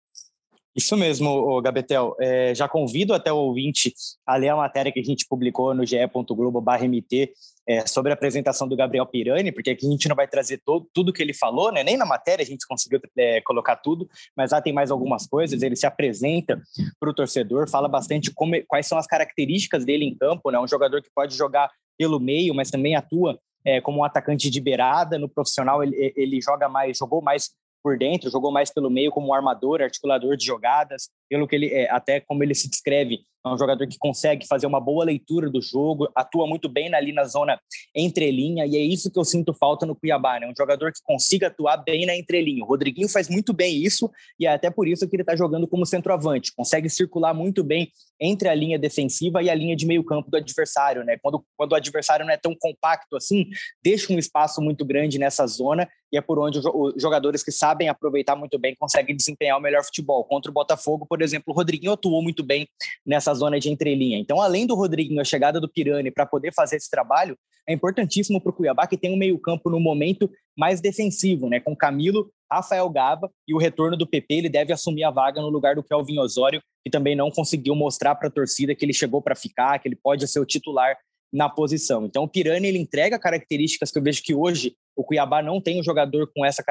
Isso 0.75 0.97
mesmo, 0.97 1.61
Gabetel. 1.61 2.17
É, 2.19 2.55
já 2.55 2.67
convido 2.67 3.13
até 3.13 3.31
o 3.31 3.37
ouvinte 3.37 3.93
a 4.27 4.37
ler 4.37 4.49
a 4.49 4.57
matéria 4.57 4.91
que 4.91 5.01
a 5.01 5.05
gente 5.05 5.27
publicou 5.29 5.75
no 5.75 5.85
ge.globo.mt 5.85 7.33
é, 7.69 7.87
sobre 7.87 8.11
a 8.11 8.15
apresentação 8.15 8.67
do 8.67 8.75
Gabriel 8.75 9.07
Pirani, 9.07 9.53
porque 9.53 9.71
aqui 9.71 9.87
a 9.87 9.91
gente 9.91 10.09
não 10.09 10.17
vai 10.17 10.27
trazer 10.27 10.63
todo, 10.65 10.89
tudo 10.93 11.13
que 11.13 11.23
ele 11.23 11.35
falou, 11.35 11.71
né? 11.71 11.85
nem 11.85 11.97
na 11.97 12.07
matéria 12.07 12.43
a 12.43 12.47
gente 12.47 12.67
conseguiu 12.67 13.01
é, 13.17 13.41
colocar 13.43 13.77
tudo, 13.77 14.09
mas 14.35 14.51
lá 14.51 14.63
tem 14.63 14.73
mais 14.73 14.91
algumas 14.91 15.27
coisas. 15.27 15.63
Ele 15.63 15.77
se 15.77 15.87
apresenta 15.87 16.61
para 16.99 17.11
o 17.11 17.15
torcedor, 17.15 17.69
fala 17.69 17.87
bastante 17.87 18.33
como, 18.33 18.55
quais 18.67 18.87
são 18.87 18.97
as 18.97 19.07
características 19.07 19.85
dele 19.85 20.07
em 20.07 20.17
campo, 20.17 20.51
né? 20.51 20.59
um 20.59 20.69
jogador 20.69 21.03
que 21.03 21.11
pode 21.15 21.37
jogar 21.37 21.71
pelo 21.99 22.19
meio, 22.19 22.55
mas 22.55 22.71
também 22.71 22.97
atua 22.97 23.39
é, 23.65 23.81
como 23.81 23.99
um 23.99 24.05
atacante 24.05 24.51
de 24.51 24.61
beirada. 24.61 25.19
No 25.19 25.29
profissional, 25.29 25.83
ele, 25.83 26.13
ele 26.17 26.41
joga 26.41 26.69
mais, 26.69 26.97
jogou 26.97 27.23
mais 27.23 27.51
por 27.83 27.99
dentro, 27.99 28.31
jogou 28.31 28.53
mais 28.53 28.71
pelo 28.71 28.91
meio 28.91 29.11
como 29.11 29.35
armador, 29.35 29.83
articulador 29.83 30.37
de 30.37 30.47
jogadas, 30.47 31.11
pelo 31.29 31.49
que 31.49 31.57
ele 31.57 31.69
é, 31.69 31.91
até 31.91 32.21
como 32.21 32.43
ele 32.43 32.55
se 32.55 32.71
descreve, 32.71 33.21
é 33.45 33.49
um 33.49 33.59
jogador 33.59 33.87
que 33.87 33.99
consegue 33.99 34.47
fazer 34.47 34.67
uma 34.67 34.81
boa 34.81 35.05
leitura 35.05 35.51
do 35.51 35.61
jogo, 35.61 36.09
atua 36.15 36.47
muito 36.47 36.69
bem 36.69 36.95
ali 36.95 37.13
na 37.13 37.25
zona 37.25 37.61
entrelinha, 37.95 38.65
e 38.67 38.77
é 38.77 38.81
isso 38.81 39.11
que 39.11 39.19
eu 39.19 39.25
sinto 39.25 39.53
falta 39.53 39.85
no 39.85 39.97
Cuiabá, 39.97 40.39
né? 40.39 40.47
Um 40.47 40.55
jogador 40.57 40.93
que 40.93 41.01
consiga 41.03 41.49
atuar 41.49 41.79
bem 41.79 42.07
na 42.07 42.17
entrelinha. 42.17 42.65
O 42.65 42.67
Rodriguinho 42.67 43.09
faz 43.09 43.29
muito 43.29 43.53
bem 43.53 43.83
isso, 43.83 44.11
e 44.39 44.47
é 44.47 44.53
até 44.53 44.71
por 44.71 44.87
isso 44.87 45.09
que 45.09 45.17
ele 45.17 45.23
está 45.23 45.35
jogando 45.35 45.67
como 45.67 45.85
centroavante, 45.85 46.53
consegue 46.57 46.89
circular 46.89 47.35
muito 47.35 47.65
bem 47.65 47.91
entre 48.21 48.49
a 48.49 48.55
linha 48.55 48.79
defensiva 48.79 49.43
e 49.43 49.51
a 49.51 49.55
linha 49.55 49.75
de 49.75 49.87
meio 49.87 50.05
campo 50.05 50.31
do 50.31 50.37
adversário, 50.37 51.05
né? 51.05 51.17
Quando, 51.21 51.45
quando 51.57 51.73
o 51.73 51.77
adversário 51.77 52.25
não 52.25 52.33
é 52.33 52.37
tão 52.37 52.55
compacto 52.59 53.17
assim, 53.17 53.47
deixa 53.83 54.13
um 54.13 54.19
espaço 54.19 54.61
muito 54.61 54.85
grande 54.85 55.19
nessa 55.19 55.47
zona, 55.47 55.89
e 56.13 56.17
é 56.19 56.21
por 56.21 56.39
onde 56.39 56.59
os 56.59 57.03
jogadores 57.03 57.43
que 57.43 57.51
sabem 57.51 57.89
aproveitar 57.89 58.37
muito 58.37 58.59
bem 58.59 58.77
conseguem 58.79 59.17
desempenhar 59.17 59.59
o 59.59 59.61
melhor 59.61 59.83
futebol. 59.83 60.23
Contra 60.25 60.51
o 60.51 60.55
Botafogo, 60.55 61.07
por 61.07 61.23
exemplo, 61.23 61.53
o 61.53 61.57
Rodriguinho 61.57 61.93
atuou 61.93 62.23
muito 62.23 62.45
bem 62.45 62.69
nessa 63.05 63.32
zona 63.35 63.59
de 63.59 63.71
entrelinha. 63.71 64.19
Então, 64.19 64.41
além 64.41 64.67
do 64.67 64.75
Rodriguinho, 64.75 65.21
a 65.21 65.25
chegada 65.25 65.61
do 65.61 65.69
Pirani 65.69 66.11
para 66.11 66.27
poder 66.27 66.53
fazer 66.53 66.77
esse 66.77 66.91
trabalho, 66.91 67.37
é 67.69 67.73
importantíssimo 67.73 68.41
para 68.41 68.51
o 68.51 68.53
Cuiabá 68.53 68.87
que 68.87 68.97
tem 68.97 69.13
um 69.13 69.17
meio-campo 69.17 69.71
no 69.71 69.79
momento 69.79 70.31
mais 70.57 70.81
defensivo, 70.81 71.49
né? 71.49 71.61
Com 71.61 71.77
Camilo, 71.77 72.31
Rafael 72.51 72.89
Gaba 72.91 73.31
e 73.47 73.55
o 73.55 73.59
retorno 73.59 73.97
do 73.97 74.07
PP, 74.07 74.35
ele 74.35 74.49
deve 74.49 74.73
assumir 74.73 75.05
a 75.05 75.11
vaga 75.11 75.41
no 75.41 75.49
lugar 75.49 75.75
do 75.75 75.83
Kelvin 75.83 76.19
Osório, 76.19 76.63
que 76.85 76.91
também 76.91 77.17
não 77.17 77.31
conseguiu 77.31 77.75
mostrar 77.75 78.15
para 78.15 78.29
a 78.29 78.31
torcida 78.31 78.75
que 78.75 78.85
ele 78.85 78.93
chegou 78.93 79.23
para 79.23 79.35
ficar, 79.35 79.79
que 79.79 79.89
ele 79.89 79.97
pode 79.97 80.27
ser 80.29 80.41
o 80.41 80.45
titular 80.45 80.97
na 81.33 81.49
posição. 81.49 82.05
Então, 82.05 82.25
o 82.25 82.29
Pirani 82.29 82.69
ele 82.69 82.79
entrega 82.79 83.19
características 83.19 83.91
que 83.91 83.99
eu 83.99 84.03
vejo 84.03 84.23
que 84.23 84.35
hoje 84.35 84.77
o 84.95 85.03
Cuiabá 85.03 85.43
não 85.43 85.61
tem 85.61 85.81
um 85.81 85.83
jogador 85.83 86.31
com 86.35 86.45
essa 86.45 86.63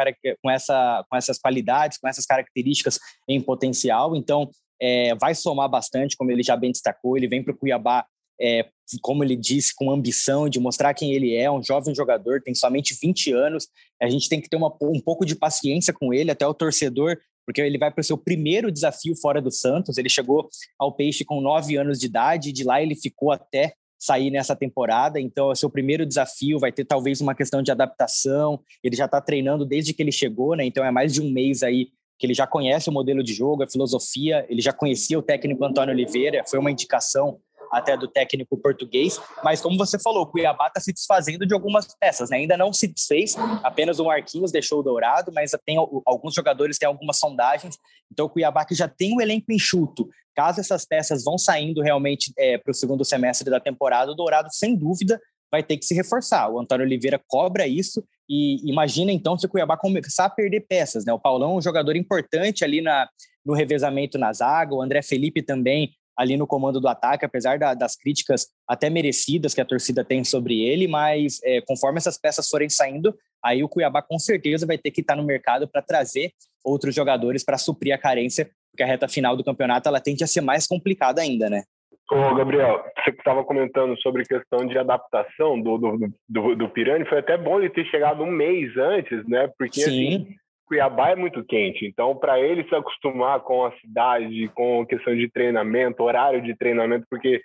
com 0.44 0.52
essa 0.52 1.04
com 1.10 1.18
essas 1.18 1.40
qualidades, 1.40 1.98
com 1.98 2.08
essas 2.08 2.26
características 2.26 3.00
em 3.28 3.42
potencial. 3.42 4.16
Então, 4.16 4.52
é, 4.82 5.14
vai 5.16 5.36
somar 5.36 5.70
bastante, 5.70 6.18
como 6.18 6.32
ele 6.32 6.42
já 6.42 6.58
bem 6.58 6.72
destacou. 6.72 7.16
Ele 7.16 7.28
vem 7.28 7.44
para 7.44 7.54
o 7.54 7.58
Cuiabá, 7.58 8.06
é, 8.40 8.68
como 9.02 9.24
ele 9.24 9.36
disse, 9.36 9.74
com 9.76 9.92
ambição 9.92 10.50
de 10.50 10.60
mostrar 10.60 10.94
quem 10.96 11.14
ele 11.14 11.36
é, 11.36 11.50
um 11.52 11.62
jovem 11.62 11.94
jogador, 11.94 12.42
tem 12.42 12.56
somente 12.56 12.98
20 13.00 13.32
anos. 13.32 13.68
A 14.02 14.10
gente 14.10 14.28
tem 14.28 14.42
que 14.42 14.50
ter 14.50 14.58
uma, 14.58 14.76
um 14.82 15.00
pouco 15.00 15.24
de 15.24 15.36
paciência 15.36 15.94
com 15.94 16.12
ele, 16.12 16.32
até 16.32 16.48
o 16.48 16.54
torcedor, 16.54 17.18
porque 17.46 17.62
ele 17.62 17.78
vai 17.78 17.92
para 17.92 18.02
o 18.02 18.04
seu 18.04 18.18
primeiro 18.18 18.72
desafio 18.72 19.16
fora 19.16 19.40
do 19.40 19.52
Santos. 19.52 19.98
Ele 19.98 20.10
chegou 20.10 20.50
ao 20.80 20.92
Peixe 20.92 21.24
com 21.24 21.40
9 21.40 21.78
anos 21.78 22.00
de 22.00 22.08
idade, 22.08 22.52
de 22.52 22.64
lá 22.64 22.82
ele 22.82 22.96
ficou 22.96 23.32
até 23.32 23.74
sair 24.00 24.32
nessa 24.32 24.56
temporada. 24.56 25.20
Então, 25.20 25.50
é 25.50 25.52
o 25.52 25.56
seu 25.56 25.70
primeiro 25.70 26.08
desafio 26.08 26.58
vai 26.58 26.72
ter 26.72 26.86
talvez 26.86 27.22
uma 27.22 27.36
questão 27.36 27.62
de 27.62 27.72
adaptação. 27.72 28.60
Ele 28.84 28.96
já 28.96 29.06
está 29.06 29.22
treinando 29.22 29.64
desde 29.64 29.94
que 29.94 30.02
ele 30.02 30.12
chegou, 30.12 30.56
né? 30.56 30.66
Então, 30.66 30.84
é 30.84 30.90
mais 30.90 31.14
de 31.14 31.22
um 31.22 31.30
mês 31.30 31.62
aí 31.62 31.90
que 32.22 32.28
ele 32.28 32.36
já 32.36 32.46
conhece 32.46 32.88
o 32.88 32.94
modelo 32.94 33.24
de 33.24 33.34
jogo, 33.34 33.64
a 33.64 33.68
filosofia, 33.68 34.46
ele 34.48 34.62
já 34.62 34.72
conhecia 34.72 35.18
o 35.18 35.24
técnico 35.24 35.66
Antônio 35.66 35.92
Oliveira, 35.92 36.44
foi 36.48 36.60
uma 36.60 36.70
indicação 36.70 37.40
até 37.72 37.98
do 37.98 38.08
técnico 38.08 38.56
português, 38.58 39.20
mas 39.44 39.60
como 39.60 39.76
você 39.76 39.98
falou, 39.98 40.22
o 40.22 40.28
Cuiabá 40.28 40.68
está 40.68 40.80
se 40.80 40.94
desfazendo 40.94 41.48
de 41.48 41.54
algumas 41.54 41.88
peças, 42.00 42.30
né? 42.30 42.38
ainda 42.38 42.56
não 42.56 42.72
se 42.72 42.88
desfez, 42.88 43.36
apenas 43.64 43.98
o 43.98 44.06
Marquinhos 44.06 44.52
deixou 44.52 44.82
o 44.82 44.84
Dourado, 44.84 45.32
mas 45.34 45.52
tem 45.66 45.78
alguns 46.06 46.36
jogadores 46.36 46.78
têm 46.78 46.86
algumas 46.86 47.18
sondagens, 47.18 47.76
então 48.12 48.28
o 48.28 48.30
Cuiabá 48.30 48.66
que 48.66 48.76
já 48.76 48.88
tem 48.88 49.16
um 49.16 49.22
elenco 49.22 49.52
enxuto, 49.52 50.08
caso 50.36 50.60
essas 50.60 50.86
peças 50.86 51.24
vão 51.24 51.40
saindo 51.40 51.82
realmente 51.82 52.32
é, 52.38 52.58
para 52.58 52.70
o 52.70 52.76
segundo 52.76 53.04
semestre 53.04 53.50
da 53.50 53.60
temporada, 53.60 54.12
o 54.12 54.16
Dourado, 54.16 54.50
sem 54.52 54.76
dúvida, 54.76 55.20
vai 55.52 55.62
ter 55.62 55.78
que 55.78 55.86
se 55.86 55.94
reforçar. 55.94 56.50
O 56.50 56.60
Antônio 56.60 56.86
Oliveira 56.86 57.22
cobra 57.28 57.68
isso 57.68 58.04
e 58.30 58.58
imagina 58.70 59.12
então 59.12 59.38
se 59.38 59.46
o 59.46 59.50
Cuiabá 59.50 59.76
começar 59.76 60.26
a 60.26 60.30
perder 60.30 60.62
peças, 60.62 61.04
né? 61.06 61.12
O 61.12 61.20
Paulão 61.20 61.52
é 61.52 61.56
um 61.56 61.62
jogador 61.62 61.96
importante 61.96 62.64
ali 62.64 62.82
na, 62.82 63.10
no 63.46 63.54
revezamento 63.54 64.18
na 64.18 64.32
zaga, 64.32 64.74
o 64.74 64.82
André 64.82 65.02
Felipe 65.02 65.42
também 65.42 65.92
ali 66.18 66.38
no 66.38 66.46
comando 66.46 66.80
do 66.80 66.88
ataque, 66.88 67.26
apesar 67.26 67.58
da, 67.58 67.74
das 67.74 67.96
críticas 67.96 68.48
até 68.68 68.90
merecidas 68.90 69.54
que 69.54 69.62
a 69.62 69.66
torcida 69.66 70.04
tem 70.04 70.24
sobre 70.24 70.62
ele, 70.62 70.88
mas 70.88 71.40
é, 71.44 71.62
conforme 71.62 71.98
essas 71.98 72.18
peças 72.18 72.48
forem 72.48 72.70
saindo, 72.70 73.16
aí 73.44 73.64
o 73.64 73.70
Cuiabá 73.70 74.02
com 74.02 74.20
certeza 74.20 74.66
vai 74.66 74.78
ter 74.78 74.92
que 74.92 75.02
estar 75.02 75.16
no 75.16 75.24
mercado 75.24 75.68
para 75.68 75.82
trazer 75.82 76.32
outros 76.64 76.94
jogadores 76.94 77.44
para 77.44 77.58
suprir 77.58 77.94
a 77.94 77.98
carência, 77.98 78.50
porque 78.72 78.84
a 78.84 78.86
reta 78.86 79.08
final 79.08 79.36
do 79.36 79.44
campeonato 79.44 79.90
ela 79.90 80.00
tende 80.00 80.24
a 80.24 80.28
ser 80.28 80.42
mais 80.42 80.68
complicada 80.68 81.22
ainda, 81.22 81.50
né? 81.50 81.64
Ô, 82.10 82.36
Gabriel, 82.36 82.84
você 82.98 83.12
que 83.12 83.20
estava 83.20 83.44
comentando 83.44 84.00
sobre 84.02 84.26
questão 84.26 84.66
de 84.66 84.78
adaptação 84.78 85.60
do, 85.62 85.78
do, 85.78 86.14
do, 86.28 86.56
do 86.56 86.70
Pirani, 86.70 87.06
foi 87.06 87.20
até 87.20 87.38
bom 87.38 87.60
ele 87.60 87.70
ter 87.70 87.86
chegado 87.86 88.24
um 88.24 88.32
mês 88.32 88.76
antes, 88.78 89.26
né? 89.28 89.50
Porque 89.58 89.82
Sim. 89.82 89.90
assim, 89.90 90.36
Cuiabá 90.72 91.10
é 91.10 91.16
muito 91.16 91.44
quente, 91.44 91.86
então 91.86 92.16
para 92.16 92.40
ele 92.40 92.64
se 92.64 92.74
acostumar 92.74 93.42
com 93.42 93.66
a 93.66 93.72
cidade, 93.80 94.50
com 94.56 94.86
questão 94.86 95.14
de 95.14 95.30
treinamento, 95.30 96.02
horário 96.02 96.42
de 96.42 96.56
treinamento, 96.56 97.06
porque 97.10 97.42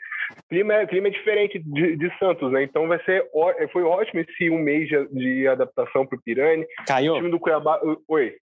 clima 0.49 0.75
é, 0.75 0.87
clima 0.87 1.09
é 1.09 1.11
diferente 1.11 1.59
de, 1.59 1.97
de 1.97 2.19
Santos, 2.19 2.53
né? 2.53 2.62
Então 2.62 2.87
vai 2.87 3.03
ser 3.05 3.25
foi 3.73 3.83
ótimo 3.83 4.21
esse 4.21 4.49
um 4.49 4.59
mês 4.59 4.88
de, 4.88 5.09
de 5.09 5.49
adaptação 5.49 6.07
para 6.07 6.16
o 6.16 6.23
Pirani. 6.23 6.64
Caiu. 6.87 7.14
O 7.14 7.16
time 7.16 7.31
do 7.31 7.40
Cuiabá, 7.40 7.81
oi. 8.07 8.35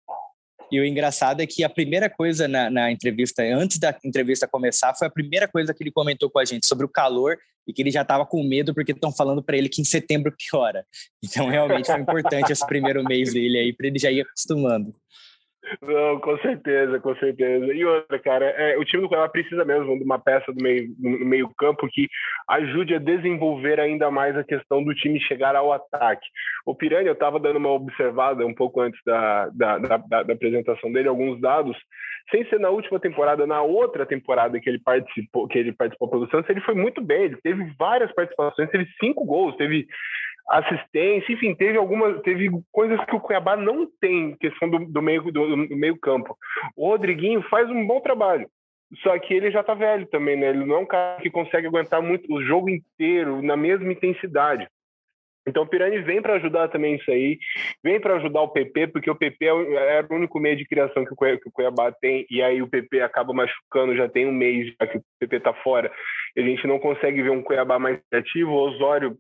E 0.73 0.79
o 0.79 0.83
engraçado 0.83 1.39
é 1.39 1.45
que 1.45 1.63
a 1.63 1.69
primeira 1.69 2.09
coisa 2.09 2.47
na, 2.47 2.67
na, 2.67 2.91
entrevista, 2.91 3.43
antes 3.43 3.77
da 3.77 3.95
entrevista 4.03 4.47
começar, 4.47 4.95
foi 4.95 5.05
a 5.05 5.11
primeira 5.11 5.47
coisa 5.47 5.71
que 5.71 5.83
ele 5.83 5.91
comentou 5.91 6.31
com 6.31 6.39
a 6.39 6.45
gente 6.45 6.65
sobre 6.65 6.83
o 6.83 6.89
calor 6.89 7.37
e 7.67 7.71
que 7.71 7.79
ele 7.79 7.91
já 7.91 8.01
estava 8.01 8.25
com 8.25 8.43
medo 8.43 8.73
porque 8.73 8.91
estão 8.91 9.11
falando 9.11 9.43
para 9.43 9.55
ele 9.55 9.69
que 9.69 9.83
em 9.83 9.85
setembro 9.85 10.33
piora. 10.35 10.83
Então, 11.23 11.47
realmente 11.47 11.85
foi 11.85 11.99
importante 11.99 12.51
esse 12.51 12.65
primeiro 12.65 13.03
mês 13.03 13.31
dele 13.31 13.59
aí, 13.59 13.71
para 13.71 13.85
ele 13.85 13.99
já 13.99 14.09
ir 14.09 14.21
acostumando. 14.21 14.95
Não, 15.81 16.19
com 16.19 16.37
certeza, 16.39 16.99
com 16.99 17.15
certeza. 17.15 17.73
E 17.73 17.85
outra, 17.85 18.19
cara, 18.19 18.45
é, 18.45 18.77
o 18.77 18.83
time 18.83 19.01
do 19.01 19.07
Cuiabá 19.07 19.29
precisa 19.29 19.63
mesmo 19.63 19.97
de 19.97 20.03
uma 20.03 20.19
peça 20.19 20.51
do 20.51 20.61
meio, 20.61 20.89
meio 20.99 21.49
campo 21.57 21.87
que 21.87 22.09
ajude 22.49 22.95
a 22.95 22.99
desenvolver 22.99 23.79
ainda 23.79 24.11
mais 24.11 24.35
a 24.37 24.43
questão 24.43 24.83
do 24.83 24.93
time 24.93 25.19
chegar 25.21 25.55
ao 25.55 25.71
ataque. 25.71 26.27
O 26.65 26.75
Piranha, 26.75 27.07
eu 27.07 27.13
estava 27.13 27.39
dando 27.39 27.57
uma 27.57 27.71
observada 27.71 28.45
um 28.45 28.53
pouco 28.53 28.81
antes 28.81 28.99
da, 29.05 29.49
da, 29.53 29.77
da, 29.77 29.97
da, 29.97 30.33
apresentação 30.33 30.91
dele, 30.91 31.07
alguns 31.07 31.39
dados, 31.39 31.77
sem 32.29 32.45
ser 32.49 32.59
na 32.59 32.69
última 32.69 32.99
temporada, 32.99 33.47
na 33.47 33.61
outra 33.61 34.05
temporada 34.05 34.59
que 34.59 34.69
ele 34.69 34.79
participou, 34.79 35.47
que 35.47 35.57
ele 35.57 35.71
participou 35.71 36.09
pelo 36.09 36.29
Santos, 36.29 36.49
ele 36.49 36.61
foi 36.61 36.75
muito 36.75 37.01
bem, 37.01 37.23
ele 37.23 37.37
teve 37.37 37.71
várias 37.79 38.11
participações, 38.13 38.69
teve 38.69 38.87
cinco 38.99 39.25
gols, 39.25 39.55
teve 39.55 39.87
assistência, 40.49 41.31
enfim, 41.33 41.55
teve 41.55 41.77
algumas, 41.77 42.21
teve 42.21 42.49
coisas 42.71 43.03
que 43.05 43.15
o 43.15 43.19
Cuiabá 43.19 43.55
não 43.55 43.87
tem, 43.99 44.35
questão 44.37 44.69
do, 44.69 44.79
do 44.85 45.01
meio 45.01 45.23
do, 45.23 45.67
do, 45.67 45.77
meio 45.77 45.97
campo. 45.97 46.37
O 46.75 46.89
Rodriguinho 46.89 47.41
faz 47.43 47.69
um 47.69 47.85
bom 47.85 47.99
trabalho, 48.01 48.47
só 49.01 49.17
que 49.19 49.33
ele 49.33 49.51
já 49.51 49.63
tá 49.63 49.73
velho 49.73 50.05
também, 50.07 50.35
né? 50.35 50.49
Ele 50.49 50.65
não 50.65 50.75
é 50.75 50.79
um 50.79 50.85
cara 50.85 51.21
que 51.21 51.29
consegue 51.29 51.67
aguentar 51.67 52.01
muito 52.01 52.31
o 52.33 52.43
jogo 52.43 52.69
inteiro 52.69 53.41
na 53.41 53.55
mesma 53.55 53.91
intensidade. 53.91 54.67
Então 55.45 55.63
o 55.63 55.67
Pirani 55.67 55.99
vem 55.99 56.21
para 56.21 56.35
ajudar 56.35 56.69
também 56.69 56.95
isso 56.95 57.11
aí, 57.11 57.37
vem 57.83 57.99
para 57.99 58.15
ajudar 58.15 58.41
o 58.41 58.49
PP, 58.49 58.87
porque 58.87 59.11
o 59.11 59.15
PP 59.15 59.45
é, 59.45 59.99
é 59.99 60.05
o 60.09 60.15
único 60.15 60.39
meio 60.39 60.55
de 60.55 60.65
criação 60.65 61.03
que 61.03 61.13
o 61.13 61.51
Cuiabá 61.51 61.91
tem, 61.91 62.25
e 62.29 62.41
aí 62.41 62.61
o 62.61 62.67
PP 62.67 63.01
acaba 63.01 63.33
machucando, 63.33 63.95
já 63.95 64.07
tem 64.07 64.25
um 64.25 64.31
mês 64.31 64.73
já 64.79 64.87
que 64.87 64.97
o 64.97 65.03
PP 65.19 65.41
tá 65.41 65.53
fora, 65.55 65.91
e 66.35 66.41
a 66.41 66.43
gente 66.45 66.65
não 66.65 66.79
consegue 66.79 67.21
ver 67.21 67.31
um 67.31 67.43
Cuiabá 67.43 67.77
mais 67.77 67.99
criativo. 68.09 68.51
O 68.51 68.69
Osório 68.69 69.17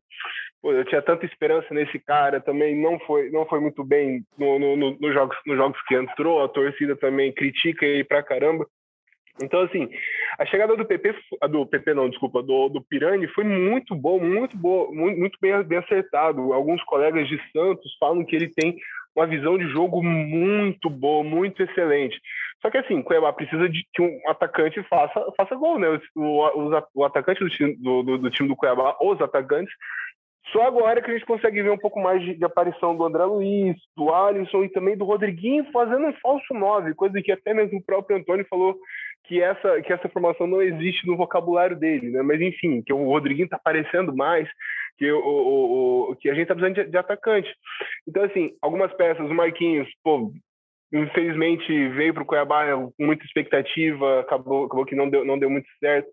Pô, 0.63 0.71
eu 0.71 0.85
tinha 0.85 1.01
tanta 1.01 1.25
esperança 1.25 1.73
nesse 1.73 1.99
cara, 1.99 2.39
também 2.39 2.73
não 2.73 2.97
foi, 3.01 3.29
não 3.29 3.45
foi 3.45 3.59
muito 3.59 3.83
bem 3.83 4.25
no, 4.37 4.57
no, 4.57 4.77
no, 4.77 4.97
nos, 4.97 5.13
jogos, 5.13 5.37
nos 5.45 5.57
jogos 5.57 5.81
que 5.85 5.93
entrou, 5.93 6.41
a 6.41 6.47
torcida 6.47 6.95
também 6.95 7.33
critica 7.33 7.85
ele 7.85 8.05
pra 8.05 8.23
caramba. 8.23 8.65
Então, 9.41 9.59
assim, 9.61 9.89
a 10.39 10.45
chegada 10.45 10.77
do 10.77 10.85
PP, 10.85 11.15
do 11.49 11.65
PP 11.65 11.93
não, 11.93 12.09
desculpa, 12.09 12.41
do, 12.41 12.69
do 12.69 12.81
Pirani 12.81 13.27
foi 13.27 13.43
muito 13.43 13.93
boa, 13.93 14.23
muito 14.23 14.55
boa, 14.55 14.89
muito, 14.89 15.19
muito 15.19 15.37
bem, 15.41 15.61
bem 15.63 15.79
acertado. 15.79 16.53
Alguns 16.53 16.81
colegas 16.83 17.27
de 17.27 17.37
Santos 17.51 17.97
falam 17.99 18.23
que 18.23 18.33
ele 18.33 18.47
tem 18.47 18.77
uma 19.13 19.27
visão 19.27 19.57
de 19.57 19.67
jogo 19.67 20.01
muito 20.01 20.89
boa, 20.89 21.25
muito 21.25 21.61
excelente. 21.61 22.17
Só 22.61 22.69
que 22.69 22.77
assim, 22.77 23.01
Cuiabá 23.01 23.33
precisa 23.33 23.67
de 23.67 23.85
que 23.93 24.01
um 24.01 24.21
atacante 24.29 24.81
faça, 24.83 25.21
faça 25.35 25.55
gol, 25.55 25.77
né? 25.77 25.99
O, 26.15 26.21
o, 26.21 26.83
o 26.95 27.03
atacante 27.03 27.43
do, 27.79 28.03
do, 28.03 28.17
do, 28.17 28.31
time 28.31 28.47
do 28.47 28.55
Cuiabá, 28.55 28.95
os 29.01 29.19
atacantes, 29.19 29.73
só 30.51 30.63
agora 30.63 31.01
que 31.01 31.09
a 31.09 31.13
gente 31.13 31.25
consegue 31.25 31.61
ver 31.61 31.71
um 31.71 31.77
pouco 31.77 32.01
mais 32.01 32.21
de, 32.21 32.35
de, 32.35 32.43
aparição 32.43 32.95
do 32.95 33.03
André 33.05 33.23
Luiz, 33.23 33.75
do 33.95 34.13
Alisson 34.13 34.63
e 34.63 34.69
também 34.69 34.97
do 34.97 35.05
Rodriguinho 35.05 35.65
fazendo 35.71 36.05
um 36.05 36.13
falso 36.21 36.53
9, 36.53 36.93
coisa 36.95 37.21
que 37.21 37.31
até 37.31 37.53
mesmo 37.53 37.79
o 37.79 37.83
próprio 37.83 38.17
Antônio 38.17 38.45
falou 38.49 38.77
que 39.23 39.41
essa, 39.41 39.81
que 39.81 39.93
essa 39.93 40.09
formação 40.09 40.45
não 40.45 40.61
existe 40.61 41.07
no 41.07 41.15
vocabulário 41.15 41.77
dele, 41.77 42.09
né? 42.09 42.21
Mas 42.21 42.41
enfim, 42.41 42.81
que 42.81 42.91
o 42.91 43.05
Rodriguinho 43.05 43.45
está 43.45 43.55
aparecendo 43.55 44.13
mais, 44.13 44.49
que, 44.97 45.09
o, 45.11 45.17
o, 45.17 46.11
o, 46.11 46.15
que 46.17 46.29
a 46.29 46.33
gente 46.33 46.43
está 46.43 46.55
precisando 46.55 46.83
de, 46.83 46.91
de, 46.91 46.97
atacante. 46.97 47.49
Então, 48.07 48.23
assim, 48.23 48.51
algumas 48.61 48.93
peças, 48.93 49.25
o 49.25 49.33
Marquinhos, 49.33 49.87
pô, 50.03 50.31
infelizmente 50.93 51.89
veio 51.89 52.13
para 52.13 52.23
o 52.23 52.25
Cuiabá 52.25 52.65
com 52.75 52.91
muita 52.99 53.25
expectativa, 53.25 54.19
acabou, 54.19 54.65
acabou 54.65 54.85
que 54.85 54.95
não 54.95 55.09
deu, 55.09 55.25
não 55.25 55.39
deu 55.39 55.49
muito 55.49 55.67
certo. 55.79 56.09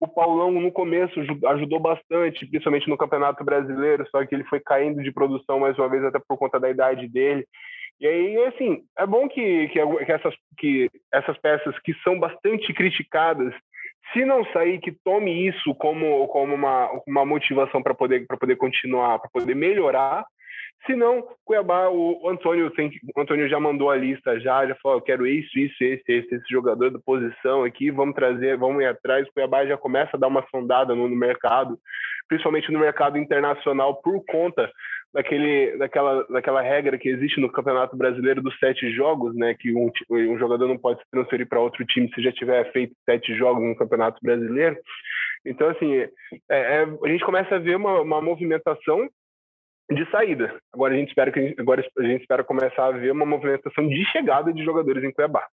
O 0.00 0.06
Paulão, 0.06 0.50
no 0.50 0.70
começo, 0.70 1.18
ajudou 1.46 1.80
bastante, 1.80 2.46
principalmente 2.46 2.88
no 2.88 2.96
Campeonato 2.96 3.42
Brasileiro, 3.44 4.06
só 4.10 4.24
que 4.26 4.34
ele 4.34 4.44
foi 4.44 4.60
caindo 4.60 5.02
de 5.02 5.12
produção 5.12 5.60
mais 5.60 5.78
uma 5.78 5.88
vez, 5.88 6.04
até 6.04 6.18
por 6.18 6.36
conta 6.36 6.60
da 6.60 6.68
idade 6.68 7.08
dele. 7.08 7.46
E 8.00 8.06
aí, 8.06 8.44
assim, 8.44 8.82
é 8.96 9.06
bom 9.06 9.28
que, 9.28 9.68
que, 9.68 10.04
que, 10.04 10.12
essas, 10.12 10.34
que 10.56 10.90
essas 11.12 11.36
peças 11.38 11.76
que 11.80 11.94
são 12.04 12.18
bastante 12.18 12.72
criticadas, 12.72 13.52
se 14.12 14.24
não 14.24 14.44
sair, 14.52 14.78
que 14.78 14.92
tome 14.92 15.48
isso 15.48 15.74
como, 15.74 16.28
como 16.28 16.54
uma, 16.54 16.90
uma 17.06 17.24
motivação 17.24 17.82
para 17.82 17.94
poder, 17.94 18.26
poder 18.26 18.56
continuar, 18.56 19.18
para 19.18 19.30
poder 19.30 19.54
melhorar. 19.54 20.24
Se 20.86 20.94
não, 20.94 21.22
Cuiabá, 21.44 21.88
o 21.90 22.28
Antônio, 22.28 22.70
tem, 22.70 22.90
o 23.14 23.20
Antônio 23.20 23.48
já 23.48 23.58
mandou 23.60 23.90
a 23.90 23.96
lista, 23.96 24.38
já, 24.40 24.66
já 24.66 24.74
falou: 24.76 24.98
eu 24.98 25.02
quero 25.02 25.26
isso, 25.26 25.58
isso, 25.58 25.76
esse, 25.82 26.02
esse, 26.08 26.34
esse 26.34 26.48
jogador 26.48 26.90
da 26.90 26.98
posição 26.98 27.64
aqui, 27.64 27.90
vamos 27.90 28.14
trazer, 28.14 28.56
vamos 28.56 28.82
ir 28.82 28.86
atrás. 28.86 29.28
Cuiabá 29.30 29.66
já 29.66 29.76
começa 29.76 30.16
a 30.16 30.18
dar 30.18 30.28
uma 30.28 30.46
sondada 30.50 30.94
no, 30.94 31.08
no 31.08 31.16
mercado, 31.16 31.78
principalmente 32.28 32.70
no 32.72 32.78
mercado 32.78 33.18
internacional, 33.18 34.00
por 34.02 34.24
conta 34.26 34.70
daquele, 35.12 35.76
daquela, 35.78 36.24
daquela 36.28 36.62
regra 36.62 36.98
que 36.98 37.08
existe 37.08 37.40
no 37.40 37.50
Campeonato 37.50 37.96
Brasileiro 37.96 38.42
dos 38.42 38.56
sete 38.58 38.90
jogos, 38.92 39.34
né? 39.34 39.54
Que 39.58 39.74
um, 39.74 39.90
um 40.10 40.38
jogador 40.38 40.68
não 40.68 40.78
pode 40.78 41.00
se 41.00 41.10
transferir 41.10 41.48
para 41.48 41.60
outro 41.60 41.84
time 41.86 42.10
se 42.14 42.22
já 42.22 42.32
tiver 42.32 42.70
feito 42.72 42.94
sete 43.04 43.34
jogos 43.34 43.62
no 43.62 43.76
Campeonato 43.76 44.18
Brasileiro. 44.22 44.76
Então, 45.44 45.68
assim, 45.68 45.96
é, 45.96 46.10
é, 46.50 46.82
a 46.82 47.08
gente 47.08 47.24
começa 47.24 47.56
a 47.56 47.58
ver 47.58 47.76
uma, 47.76 48.00
uma 48.00 48.20
movimentação 48.20 49.08
de 49.90 50.10
saída. 50.10 50.60
Agora 50.72 50.94
a 50.94 50.98
gente 50.98 51.08
espera 51.08 51.32
que 51.32 51.54
agora 51.58 51.82
a 51.98 52.02
gente 52.02 52.22
espera 52.22 52.44
começar 52.44 52.86
a 52.86 52.92
ver 52.92 53.12
uma 53.12 53.24
movimentação 53.24 53.88
de 53.88 54.04
chegada 54.12 54.52
de 54.52 54.64
jogadores 54.64 55.02
em 55.02 55.12
Cuiabá. 55.12 55.46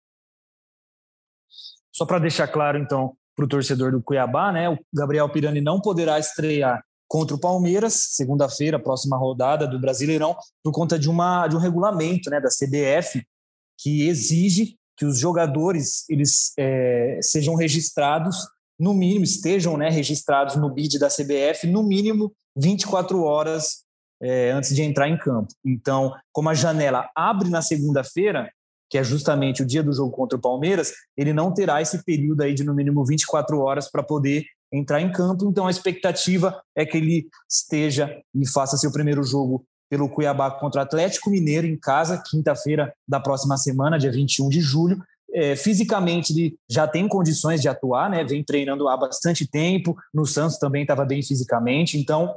Só 1.93 2.07
para 2.07 2.19
deixar 2.19 2.49
claro, 2.49 2.79
então, 2.79 3.15
para 3.37 3.45
o 3.45 3.49
torcedor 3.49 3.93
do 3.93 4.03
Cuiabá, 4.03 4.51
né? 4.51 4.69
O 4.71 4.79
Gabriel 4.95 5.29
Pirani 5.29 5.61
não 5.61 5.81
poderá 5.81 6.19
estrear 6.19 6.83
contra 7.07 7.37
o 7.37 7.41
Palmeiras, 7.41 8.15
segunda-feira, 8.15 8.79
próxima 8.79 9.19
rodada 9.19 9.67
do 9.67 9.79
Brasileirão, 9.79 10.35
por 10.65 10.73
conta 10.73 10.99
de, 10.99 11.11
uma, 11.11 11.47
de 11.47 11.55
um 11.55 11.59
regulamento 11.59 12.31
né, 12.31 12.41
da 12.41 12.49
CBF 12.49 13.23
que 13.79 14.09
exige 14.09 14.77
que 14.97 15.05
os 15.05 15.19
jogadores 15.19 16.09
eles 16.09 16.55
é, 16.59 17.19
sejam 17.21 17.55
registrados 17.55 18.37
no 18.79 18.95
mínimo, 18.95 19.25
estejam 19.25 19.77
né, 19.77 19.91
registrados 19.91 20.57
no 20.57 20.71
BID 20.71 20.99
da 20.99 21.09
CBF 21.09 21.67
no 21.67 21.83
mínimo 21.83 22.33
24 22.57 23.23
horas 23.23 23.85
é, 24.23 24.53
antes 24.53 24.75
de 24.75 24.83
entrar 24.83 25.09
em 25.09 25.19
campo. 25.19 25.49
Então, 25.65 26.15
como 26.33 26.49
a 26.49 26.55
janela 26.55 27.11
abre 27.15 27.51
na 27.51 27.61
segunda-feira, 27.61 28.51
que 28.89 28.99
é 28.99 29.03
justamente 29.03 29.63
o 29.63 29.67
dia 29.67 29.83
do 29.83 29.93
jogo 29.93 30.11
contra 30.11 30.39
o 30.39 30.41
Palmeiras, 30.41 30.93
ele 31.17 31.33
não 31.33 31.53
terá 31.53 31.81
esse 31.81 32.05
período 32.05 32.43
aí 32.43 32.55
de 32.55 32.63
no 32.63 32.75
mínimo 32.75 33.05
24 33.05 33.59
horas 33.59 33.91
para 33.91 34.03
poder 34.03 34.45
entrar 34.73 35.01
em 35.01 35.11
campo. 35.11 35.49
Então 35.49 35.67
a 35.67 35.71
expectativa 35.71 36.63
é 36.77 36.85
que 36.85 36.99
ele 36.99 37.27
esteja 37.51 38.15
e 38.35 38.49
faça 38.49 38.77
seu 38.77 38.93
primeiro 38.93 39.23
jogo 39.23 39.65
pelo 39.91 40.09
Cuiabá 40.09 40.51
contra 40.51 40.81
o 40.81 40.85
Atlético 40.85 41.31
Mineiro 41.31 41.67
em 41.67 41.77
casa, 41.77 42.23
quinta-feira 42.25 42.93
da 43.07 43.21
próxima 43.21 43.57
semana, 43.57 43.99
dia 43.99 44.13
21 44.13 44.49
de 44.49 44.61
julho. 44.61 45.03
É, 45.35 45.57
fisicamente 45.57 46.33
ele 46.33 46.57
já 46.71 46.87
tem 46.87 47.09
condições 47.09 47.61
de 47.61 47.69
atuar, 47.69 48.11
né? 48.11 48.23
Vem 48.25 48.45
treinando 48.45 48.89
há 48.89 48.97
bastante 48.97 49.47
tempo. 49.47 49.97
No 50.13 50.27
Santos 50.27 50.59
também 50.59 50.83
estava 50.83 51.05
bem 51.05 51.23
fisicamente. 51.23 51.99
Então, 51.99 52.35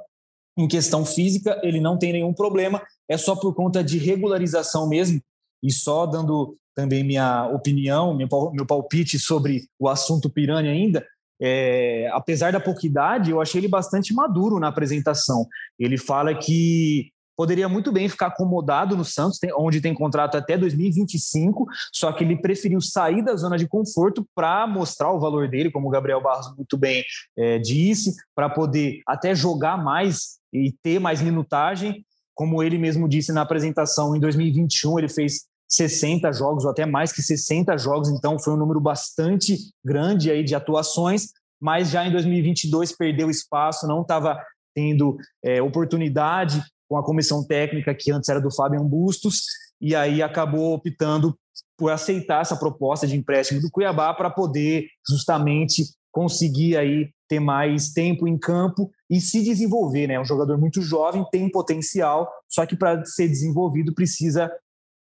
em 0.58 0.68
questão 0.68 1.06
física, 1.06 1.60
ele 1.64 1.80
não 1.80 1.98
tem 1.98 2.14
nenhum 2.14 2.34
problema. 2.34 2.82
É 3.10 3.18
só 3.18 3.36
por 3.36 3.54
conta 3.54 3.84
de 3.84 3.98
regularização 3.98 4.88
mesmo. 4.88 5.22
E 5.62 5.72
só 5.72 6.06
dando 6.06 6.58
também 6.76 7.04
minha 7.04 7.48
opinião, 7.48 8.16
meu 8.16 8.66
palpite 8.66 9.18
sobre 9.18 9.64
o 9.80 9.88
assunto 9.88 10.30
Piranha 10.30 10.72
ainda, 10.72 11.06
é, 11.42 12.10
apesar 12.14 12.52
da 12.52 12.60
pouca 12.60 12.86
idade, 12.86 13.32
eu 13.32 13.42
achei 13.42 13.60
ele 13.60 13.68
bastante 13.68 14.14
maduro 14.14 14.60
na 14.60 14.68
apresentação. 14.68 15.48
Ele 15.80 15.98
fala 15.98 16.34
que 16.36 17.12
poderia 17.36 17.68
muito 17.68 17.92
bem 17.92 18.08
ficar 18.08 18.28
acomodado 18.28 18.96
no 18.96 19.04
Santos, 19.04 19.40
onde 19.58 19.82
tem 19.82 19.94
contrato 19.94 20.36
até 20.38 20.58
2025, 20.58 21.66
só 21.94 22.12
que 22.12 22.24
ele 22.24 22.38
preferiu 22.38 22.80
sair 22.82 23.24
da 23.24 23.36
zona 23.36 23.58
de 23.58 23.68
conforto 23.68 24.26
para 24.34 24.66
mostrar 24.66 25.12
o 25.12 25.20
valor 25.20 25.50
dele, 25.50 25.72
como 25.72 25.88
o 25.88 25.92
Gabriel 25.92 26.22
Barros 26.22 26.56
muito 26.56 26.78
bem 26.78 27.04
é, 27.38 27.60
disse, 27.60 28.16
para 28.34 28.50
poder 28.50 29.02
até 29.08 29.36
jogar 29.36 29.78
mais 29.78 30.40
e 30.54 30.74
ter 30.84 31.00
mais 31.00 31.22
minutagem. 31.22 32.06
Como 32.34 32.62
ele 32.62 32.78
mesmo 32.78 33.08
disse 33.08 33.32
na 33.32 33.42
apresentação, 33.42 34.16
em 34.16 34.20
2021 34.20 35.00
ele 35.00 35.10
fez 35.10 35.46
60 35.68 36.32
jogos 36.32 36.64
ou 36.64 36.72
até 36.72 36.86
mais 36.86 37.12
que 37.12 37.22
60 37.22 37.78
jogos, 37.78 38.10
então 38.10 38.40
foi 38.40 38.54
um 38.54 38.58
número 38.58 38.80
bastante 38.80 39.58
grande 39.84 40.30
aí 40.30 40.44
de 40.44 40.56
atuações, 40.56 41.30
mas 41.60 41.90
já 41.90 42.06
em 42.06 42.12
2022 42.12 42.92
perdeu 42.92 43.30
espaço, 43.30 43.88
não 43.88 44.02
estava 44.02 44.40
tendo 44.76 45.18
é, 45.44 45.62
oportunidade 45.62 46.62
com 46.88 46.98
a 46.98 47.04
comissão 47.04 47.46
técnica 47.46 47.96
que 47.96 48.12
antes 48.12 48.30
era 48.30 48.42
do 48.42 48.54
Fábio 48.54 48.84
Bustos, 48.84 49.44
e 49.82 49.96
aí 49.96 50.22
acabou 50.22 50.74
optando 50.74 51.38
por 51.78 51.92
aceitar 51.92 52.42
essa 52.42 52.56
proposta 52.56 53.06
de 53.06 53.16
empréstimo 53.16 53.62
do 53.62 53.70
Cuiabá 53.70 54.14
para 54.14 54.30
poder 54.30 54.88
justamente 55.08 55.84
conseguir 56.12 56.78
aí 56.78 57.10
ter 57.28 57.40
mais 57.40 57.92
tempo 57.92 58.28
em 58.28 58.38
campo 58.38 58.90
e 59.10 59.20
se 59.20 59.44
desenvolver, 59.44 60.08
né? 60.08 60.14
É 60.14 60.20
um 60.20 60.26
jogador 60.26 60.58
muito 60.58 60.82
jovem, 60.82 61.26
tem 61.32 61.52
potencial, 61.52 62.32
só 62.48 62.66
que 62.66 62.76
para 62.76 63.04
ser 63.04 63.28
desenvolvido 63.28 63.94
precisa 63.94 64.50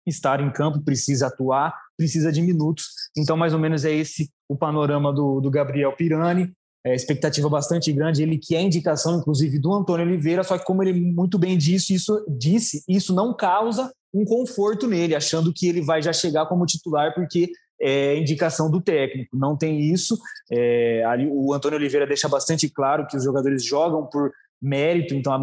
estar 0.05 0.39
em 0.39 0.51
campo, 0.51 0.83
precisa 0.83 1.27
atuar, 1.27 1.77
precisa 1.97 2.31
de 2.31 2.41
minutos. 2.41 2.85
Então, 3.17 3.35
mais 3.35 3.53
ou 3.53 3.59
menos 3.59 3.83
é 3.83 3.91
esse 3.91 4.29
o 4.47 4.55
panorama 4.55 5.11
do, 5.11 5.41
do 5.41 5.51
Gabriel 5.51 5.93
Pirani. 5.95 6.53
É, 6.85 6.93
expectativa 6.93 7.47
bastante 7.47 7.91
grande, 7.93 8.21
ele 8.21 8.37
que 8.37 8.55
é 8.55 8.61
indicação, 8.61 9.17
inclusive, 9.17 9.57
do 9.57 9.73
Antônio 9.73 10.05
Oliveira, 10.05 10.43
só 10.43 10.57
que 10.57 10.65
como 10.65 10.83
ele 10.83 10.93
muito 10.93 11.39
bem 11.39 11.57
disse, 11.57 11.93
isso, 11.93 12.25
disse, 12.27 12.83
isso 12.89 13.15
não 13.15 13.33
causa 13.33 13.89
um 14.13 14.25
conforto 14.25 14.85
nele, 14.85 15.15
achando 15.15 15.53
que 15.53 15.67
ele 15.67 15.81
vai 15.81 16.01
já 16.01 16.11
chegar 16.11 16.45
como 16.45 16.65
titular, 16.65 17.13
porque 17.15 17.49
é 17.81 18.17
indicação 18.17 18.69
do 18.69 18.79
técnico. 18.79 19.35
Não 19.35 19.57
tem 19.57 19.79
isso. 19.79 20.17
É, 20.51 21.03
ali, 21.05 21.27
o 21.29 21.53
Antônio 21.53 21.77
Oliveira 21.77 22.07
deixa 22.07 22.29
bastante 22.29 22.69
claro 22.69 23.05
que 23.07 23.17
os 23.17 23.23
jogadores 23.23 23.65
jogam 23.65 24.05
por 24.05 24.31
mérito, 24.63 25.13
então 25.13 25.33
a 25.33 25.39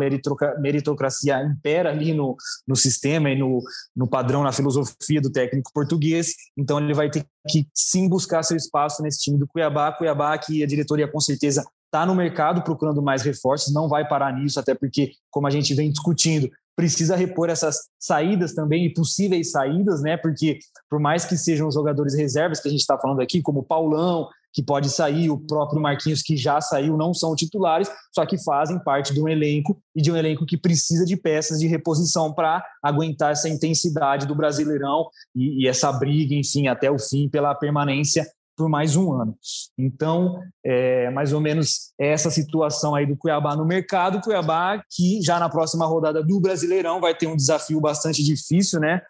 meritocracia 0.58 1.42
impera 1.44 1.90
ali 1.90 2.14
no, 2.14 2.36
no 2.66 2.74
sistema 2.74 3.30
e 3.30 3.38
no, 3.38 3.62
no 3.94 4.08
padrão, 4.08 4.42
na 4.42 4.52
filosofia 4.52 5.20
do 5.20 5.30
técnico 5.30 5.70
português, 5.74 6.34
então 6.56 6.80
ele 6.80 6.94
vai 6.94 7.10
ter 7.10 7.26
que 7.48 7.68
sim 7.74 8.08
buscar 8.08 8.42
seu 8.42 8.56
espaço 8.56 9.02
nesse 9.02 9.20
time 9.20 9.38
do 9.38 9.46
Cuiabá, 9.46 9.92
Cuiabá 9.92 10.36
que 10.38 10.62
a 10.62 10.66
diretoria 10.66 11.06
com 11.06 11.20
certeza 11.20 11.64
está 11.84 12.06
no 12.06 12.14
mercado 12.14 12.62
procurando 12.62 13.02
mais 13.02 13.22
reforços, 13.22 13.74
não 13.74 13.88
vai 13.88 14.08
parar 14.08 14.32
nisso, 14.32 14.58
até 14.58 14.74
porque, 14.74 15.12
como 15.28 15.46
a 15.46 15.50
gente 15.50 15.74
vem 15.74 15.90
discutindo, 15.90 16.48
precisa 16.76 17.16
repor 17.16 17.50
essas 17.50 17.76
saídas 17.98 18.54
também 18.54 18.86
e 18.86 18.94
possíveis 18.94 19.50
saídas, 19.50 20.00
né? 20.00 20.16
Porque 20.16 20.58
por 20.88 20.98
mais 20.98 21.26
que 21.26 21.36
sejam 21.36 21.70
jogadores 21.70 22.14
reservas 22.14 22.60
que 22.60 22.68
a 22.68 22.70
gente 22.70 22.80
está 22.80 22.96
falando 22.96 23.20
aqui, 23.20 23.42
como 23.42 23.62
Paulão, 23.62 24.28
que 24.52 24.62
pode 24.62 24.90
sair, 24.90 25.30
o 25.30 25.38
próprio 25.38 25.80
Marquinhos 25.80 26.22
que 26.22 26.36
já 26.36 26.60
saiu, 26.60 26.96
não 26.96 27.14
são 27.14 27.34
titulares, 27.34 27.90
só 28.14 28.26
que 28.26 28.42
fazem 28.42 28.78
parte 28.78 29.14
de 29.14 29.20
um 29.20 29.28
elenco 29.28 29.80
e 29.94 30.02
de 30.02 30.10
um 30.10 30.16
elenco 30.16 30.46
que 30.46 30.56
precisa 30.56 31.04
de 31.04 31.16
peças 31.16 31.60
de 31.60 31.66
reposição 31.66 32.32
para 32.32 32.64
aguentar 32.82 33.32
essa 33.32 33.48
intensidade 33.48 34.26
do 34.26 34.34
Brasileirão 34.34 35.08
e, 35.34 35.64
e 35.64 35.68
essa 35.68 35.92
briga, 35.92 36.34
enfim, 36.34 36.66
até 36.66 36.90
o 36.90 36.98
fim 36.98 37.28
pela 37.28 37.54
permanência 37.54 38.26
por 38.60 38.68
mais 38.68 38.94
um 38.94 39.14
ano. 39.14 39.34
Então, 39.78 40.38
é 40.62 41.08
mais 41.10 41.32
ou 41.32 41.40
menos 41.40 41.92
essa 41.98 42.30
situação 42.30 42.94
aí 42.94 43.06
do 43.06 43.16
Cuiabá 43.16 43.56
no 43.56 43.64
mercado. 43.64 44.20
Cuiabá 44.20 44.84
que 44.90 45.22
já 45.22 45.40
na 45.40 45.48
próxima 45.48 45.86
rodada 45.86 46.22
do 46.22 46.38
Brasileirão 46.38 47.00
vai 47.00 47.14
ter 47.16 47.26
um 47.26 47.36
desafio 47.36 47.80
bastante 47.80 48.22
difícil, 48.22 48.78
né? 48.78 49.00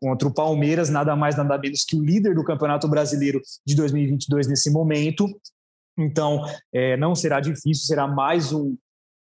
Contra 0.00 0.26
o 0.26 0.32
Palmeiras, 0.32 0.88
nada 0.88 1.14
mais, 1.14 1.36
nada 1.36 1.58
menos 1.58 1.84
que 1.84 1.96
o 1.96 2.02
líder 2.02 2.34
do 2.34 2.44
Campeonato 2.44 2.88
Brasileiro 2.88 3.40
de 3.66 3.74
2022 3.74 4.46
nesse 4.46 4.70
momento. 4.70 5.26
Então, 5.98 6.42
é, 6.72 6.96
não 6.96 7.14
será 7.14 7.40
difícil, 7.40 7.86
será 7.86 8.08
mais 8.08 8.52
um, 8.52 8.76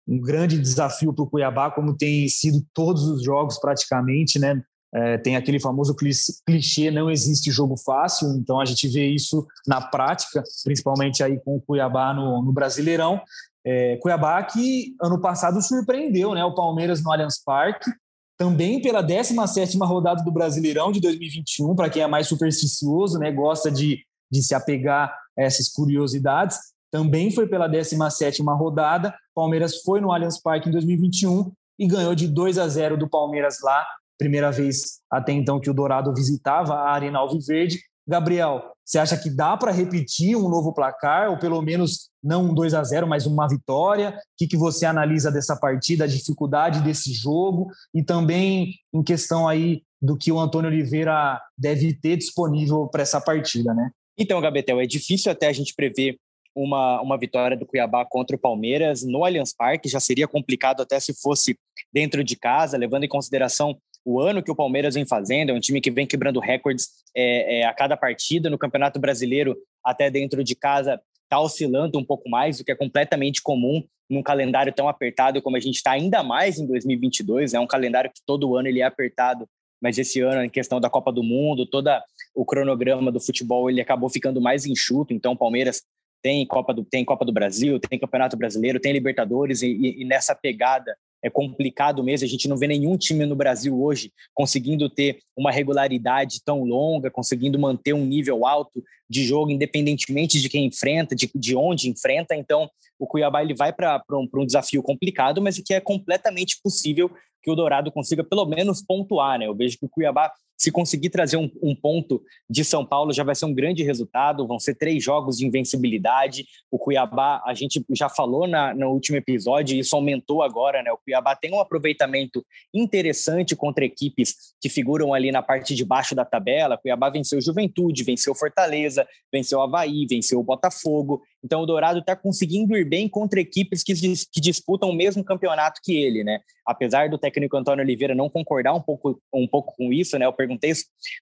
um 0.08 0.20
grande 0.20 0.58
desafio 0.58 1.14
para 1.14 1.24
o 1.24 1.30
Cuiabá, 1.30 1.70
como 1.70 1.96
tem 1.96 2.28
sido 2.30 2.66
todos 2.74 3.04
os 3.04 3.24
jogos 3.24 3.60
praticamente, 3.60 4.40
né? 4.40 4.62
É, 4.92 5.20
tem 5.20 5.36
aquele 5.36 5.60
famoso 5.60 5.96
clichê, 5.96 6.90
não 6.90 7.12
existe 7.12 7.52
jogo 7.52 7.78
fácil, 7.78 8.30
então 8.30 8.60
a 8.60 8.66
gente 8.66 8.88
vê 8.88 9.08
isso 9.08 9.46
na 9.68 9.80
prática, 9.80 10.42
principalmente 10.64 11.22
aí 11.22 11.40
com 11.40 11.58
o 11.58 11.62
Cuiabá 11.62 12.12
no, 12.12 12.42
no 12.42 12.52
Brasileirão. 12.52 13.22
É, 13.64 13.98
Cuiabá 13.98 14.42
que 14.44 14.96
ano 15.00 15.22
passado 15.22 15.62
surpreendeu 15.62 16.34
né, 16.34 16.44
o 16.44 16.56
Palmeiras 16.56 17.04
no 17.04 17.12
Allianz 17.12 17.40
Parque, 17.44 17.92
também 18.40 18.82
pela 18.82 19.04
17ª 19.04 19.86
rodada 19.86 20.24
do 20.24 20.32
Brasileirão 20.32 20.92
de 20.92 21.02
2021, 21.02 21.76
para 21.76 21.90
quem 21.90 22.02
é 22.02 22.08
mais 22.08 22.28
supersticioso, 22.28 23.20
né, 23.20 23.32
gosta 23.32 23.70
de, 23.70 24.00
de 24.32 24.42
se 24.42 24.56
apegar 24.56 25.14
a 25.38 25.44
essas 25.44 25.68
curiosidades, 25.68 26.58
também 26.90 27.32
foi 27.32 27.48
pela 27.48 27.70
17ª 27.70 28.58
rodada, 28.58 29.14
Palmeiras 29.36 29.82
foi 29.82 30.00
no 30.00 30.12
Allianz 30.12 30.42
Parque 30.42 30.70
em 30.70 30.72
2021 30.72 31.52
e 31.78 31.86
ganhou 31.86 32.16
de 32.16 32.28
2 32.28 32.58
a 32.58 32.68
0 32.68 32.98
do 32.98 33.10
Palmeiras 33.10 33.58
lá 33.62 33.86
primeira 34.20 34.52
vez 34.52 35.00
até 35.10 35.32
então 35.32 35.60
que 35.60 35.70
o 35.70 35.74
Dourado 35.74 36.14
visitava 36.14 36.74
a 36.74 36.92
Arena 36.92 37.20
Alviverde. 37.20 37.80
Gabriel, 38.10 38.72
você 38.84 38.98
acha 38.98 39.16
que 39.16 39.30
dá 39.30 39.56
para 39.56 39.72
repetir 39.72 40.36
um 40.36 40.50
novo 40.50 40.74
placar, 40.74 41.30
ou 41.30 41.38
pelo 41.38 41.62
menos 41.62 42.10
não 42.24 42.46
um 42.46 42.54
2 42.56 42.74
a 42.74 42.84
0 42.84 43.08
mas 43.08 43.28
uma 43.28 43.48
vitória? 43.48 44.10
O 44.10 44.14
que, 44.36 44.48
que 44.48 44.58
você 44.58 44.84
analisa 44.84 45.32
dessa 45.32 45.56
partida, 45.56 46.06
a 46.06 46.08
dificuldade 46.08 46.82
desse 46.82 47.14
jogo 47.14 47.68
e 47.94 48.04
também 48.04 48.74
em 48.92 49.04
questão 49.04 49.48
aí 49.48 49.84
do 50.02 50.18
que 50.18 50.32
o 50.32 50.40
Antônio 50.40 50.72
Oliveira 50.72 51.40
deve 51.56 51.94
ter 51.94 52.18
disponível 52.18 52.88
para 52.88 53.04
essa 53.04 53.22
partida, 53.22 53.76
né? 53.76 53.92
Então, 54.18 54.42
Gabetel, 54.42 54.82
é 54.82 54.88
difícil 54.88 55.32
até 55.32 55.48
a 55.48 55.54
gente 55.54 55.76
prever 55.76 56.18
uma, 56.56 57.00
uma 57.02 57.18
vitória 57.18 57.56
do 57.56 57.66
Cuiabá 57.66 58.06
contra 58.06 58.36
o 58.36 58.40
Palmeiras 58.40 59.04
no 59.04 59.24
Allianz 59.24 59.54
Parque. 59.54 59.88
Já 59.88 60.00
seria 60.00 60.28
complicado 60.28 60.82
até 60.82 61.00
se 61.00 61.14
fosse 61.14 61.56
dentro 61.94 62.24
de 62.24 62.36
casa, 62.36 62.76
levando 62.76 63.04
em 63.04 63.10
consideração 63.10 63.78
o 64.10 64.20
ano 64.20 64.42
que 64.42 64.50
o 64.50 64.56
Palmeiras 64.56 64.96
vem 64.96 65.06
fazendo. 65.06 65.52
É 65.52 65.54
um 65.54 65.60
time 65.60 65.80
que 65.80 65.92
vem 65.92 66.08
quebrando 66.08 66.40
recordes 66.40 66.90
é, 67.16 67.60
é, 67.60 67.66
a 67.66 67.74
cada 67.74 67.96
partida. 67.96 68.50
No 68.50 68.58
Campeonato 68.58 69.00
Brasileiro, 69.00 69.56
até 69.84 70.10
dentro 70.10 70.44
de 70.44 70.56
casa, 70.56 71.00
está 71.24 71.40
oscilando 71.40 72.00
um 72.00 72.04
pouco 72.04 72.28
mais, 72.28 72.60
o 72.60 72.66
que 72.66 72.72
é 72.72 72.76
completamente 72.76 73.40
comum 73.40 73.84
num 74.10 74.24
calendário 74.24 74.74
tão 74.74 74.90
apertado 74.90 75.40
como 75.44 75.58
a 75.58 75.60
gente 75.60 75.76
está, 75.76 75.92
ainda 75.92 76.24
mais 76.24 76.58
em 76.58 76.66
2022. 76.66 77.54
É 77.54 77.60
um 77.60 77.68
calendário 77.68 78.10
que 78.10 78.22
todo 78.26 78.56
ano 78.56 78.68
ele 78.68 78.80
é 78.80 78.84
apertado, 78.84 79.48
mas 79.80 80.00
esse 80.00 80.20
ano, 80.22 80.44
em 80.44 80.50
questão 80.50 80.82
da 80.82 80.90
Copa 80.90 81.12
do 81.12 81.22
Mundo, 81.22 81.68
todo 81.68 81.88
o 82.34 82.44
cronograma 82.44 83.12
do 83.12 83.20
futebol 83.20 83.70
ele 83.70 83.80
acabou 83.80 84.10
ficando 84.10 84.42
mais 84.42 84.66
enxuto. 84.66 85.14
Então, 85.14 85.34
o 85.34 85.38
Palmeiras 85.38 85.84
tem 86.24 86.44
Copa 86.48 86.74
do, 86.74 86.84
tem 86.84 87.06
Copa 87.06 87.24
do 87.24 87.32
Brasil, 87.32 87.80
tem 87.80 88.00
Campeonato 88.00 88.36
Brasileiro, 88.36 88.80
tem 88.80 88.92
Libertadores, 88.92 89.62
e, 89.62 90.02
e, 90.02 90.04
nessa 90.04 90.34
pegada 90.34 90.98
é 91.24 91.30
complicado 91.30 92.04
mesmo. 92.04 92.26
A 92.26 92.30
gente 92.30 92.48
não 92.48 92.58
vê 92.58 92.68
nenhum 92.68 92.98
time 92.98 93.26
no 93.26 93.36
Brasil 93.36 93.82
hoje 93.82 94.12
conseguindo 94.34 94.90
ter 94.90 95.20
uma 95.36 95.52
regularidade 95.52 96.42
tão 96.44 96.64
longa, 96.64 97.12
conseguindo 97.12 97.60
manter 97.60 97.94
um 97.94 98.06
nível 98.06 98.46
alto 98.46 98.84
de 99.10 99.24
jogo, 99.24 99.52
independentemente 99.52 100.40
de 100.40 100.50
quem 100.50 100.66
enfrenta, 100.66 101.16
de, 101.16 101.30
de 101.34 101.56
onde 101.56 101.90
enfrenta. 101.90 102.36
Então, 102.36 102.70
o 102.98 103.08
Cuiabá 103.08 103.42
ele 103.42 103.54
vai 103.54 103.74
para 103.74 104.04
um, 104.12 104.28
um 104.34 104.46
desafio 104.46 104.84
complicado, 104.84 105.42
mas 105.42 105.60
que 105.60 105.74
é 105.74 105.80
completamente 105.80 106.60
possível 106.64 107.10
que 107.42 107.50
o 107.50 107.56
Dourado 107.56 107.92
consiga 107.92 108.24
pelo 108.24 108.46
menos 108.46 108.82
pontuar. 108.82 109.40
Né? 109.40 109.48
Eu 109.48 109.56
vejo 109.56 109.78
que 109.78 109.86
o 109.86 109.90
Cuiabá 109.90 110.32
se 110.60 110.72
conseguir 110.72 111.10
trazer 111.10 111.38
um, 111.38 111.50
um, 111.64 111.74
ponto 111.74 112.22
de 112.50 112.66
São 112.66 112.86
Paulo, 112.86 113.14
já 113.14 113.24
vai 113.24 113.34
ser 113.34 113.46
um 113.46 113.54
grande 113.54 113.82
resultado. 113.82 114.46
Vão 114.46 114.60
ser 114.60 114.76
três 114.76 115.02
jogos 115.02 115.38
de 115.38 115.48
invencibilidade. 115.48 116.46
O 116.70 116.78
Cuiabá, 116.78 117.42
a 117.46 117.54
gente 117.54 117.82
já 117.92 118.10
falou 118.10 118.46
na, 118.46 118.74
no 118.76 118.90
último 118.90 119.16
episódio, 119.18 119.80
isso 119.80 119.96
aumentou 119.96 120.44
agora, 120.44 120.84
né? 120.84 120.92
O 120.92 120.98
Cuiabá 120.98 121.34
tem 121.34 121.54
um 121.54 121.62
aproveitamento 121.62 122.46
interessante 122.74 123.56
contra 123.56 123.86
equipes 123.86 124.54
que 124.60 124.68
figuram 124.68 125.14
ali 125.14 125.32
na 125.32 125.42
parte 125.42 125.74
de 125.74 125.86
baixo 125.86 126.14
da 126.14 126.26
tabela. 126.26 126.76
O 126.76 126.78
Cuiabá 126.78 127.10
venceu 127.10 127.40
Juventude, 127.40 128.04
venceu 128.04 128.36
Fortaleza, 128.36 129.08
venceu 129.32 129.62
Havaí, 129.62 130.06
venceu 130.10 130.42
o 130.42 130.44
Botafogo. 130.44 131.22
Então 131.44 131.62
o 131.62 131.66
Dourado 131.66 132.00
está 132.00 132.16
conseguindo 132.16 132.76
ir 132.78 132.86
bem 132.86 133.08
contra 133.08 133.40
equipes 133.40 133.84
que, 133.84 133.94
que 133.94 134.42
disputam 134.42 134.90
o 134.90 134.96
mesmo 134.96 135.24
campeonato 135.24 135.80
que 135.84 135.96
ele, 135.96 136.24
né? 136.24 136.40
Apesar 136.66 137.10
do 137.10 137.18
técnico 137.18 137.58
Antônio 137.58 137.84
Oliveira 137.84 138.14
não 138.14 138.30
concordar 138.30 138.74
um 138.74 138.82
pouco, 138.82 139.22
um 139.34 139.48
pouco 139.48 139.74
com 139.76 139.92
isso, 139.94 140.18
né? 140.18 140.26
Eu 140.26 140.34
perguntei 140.34 140.74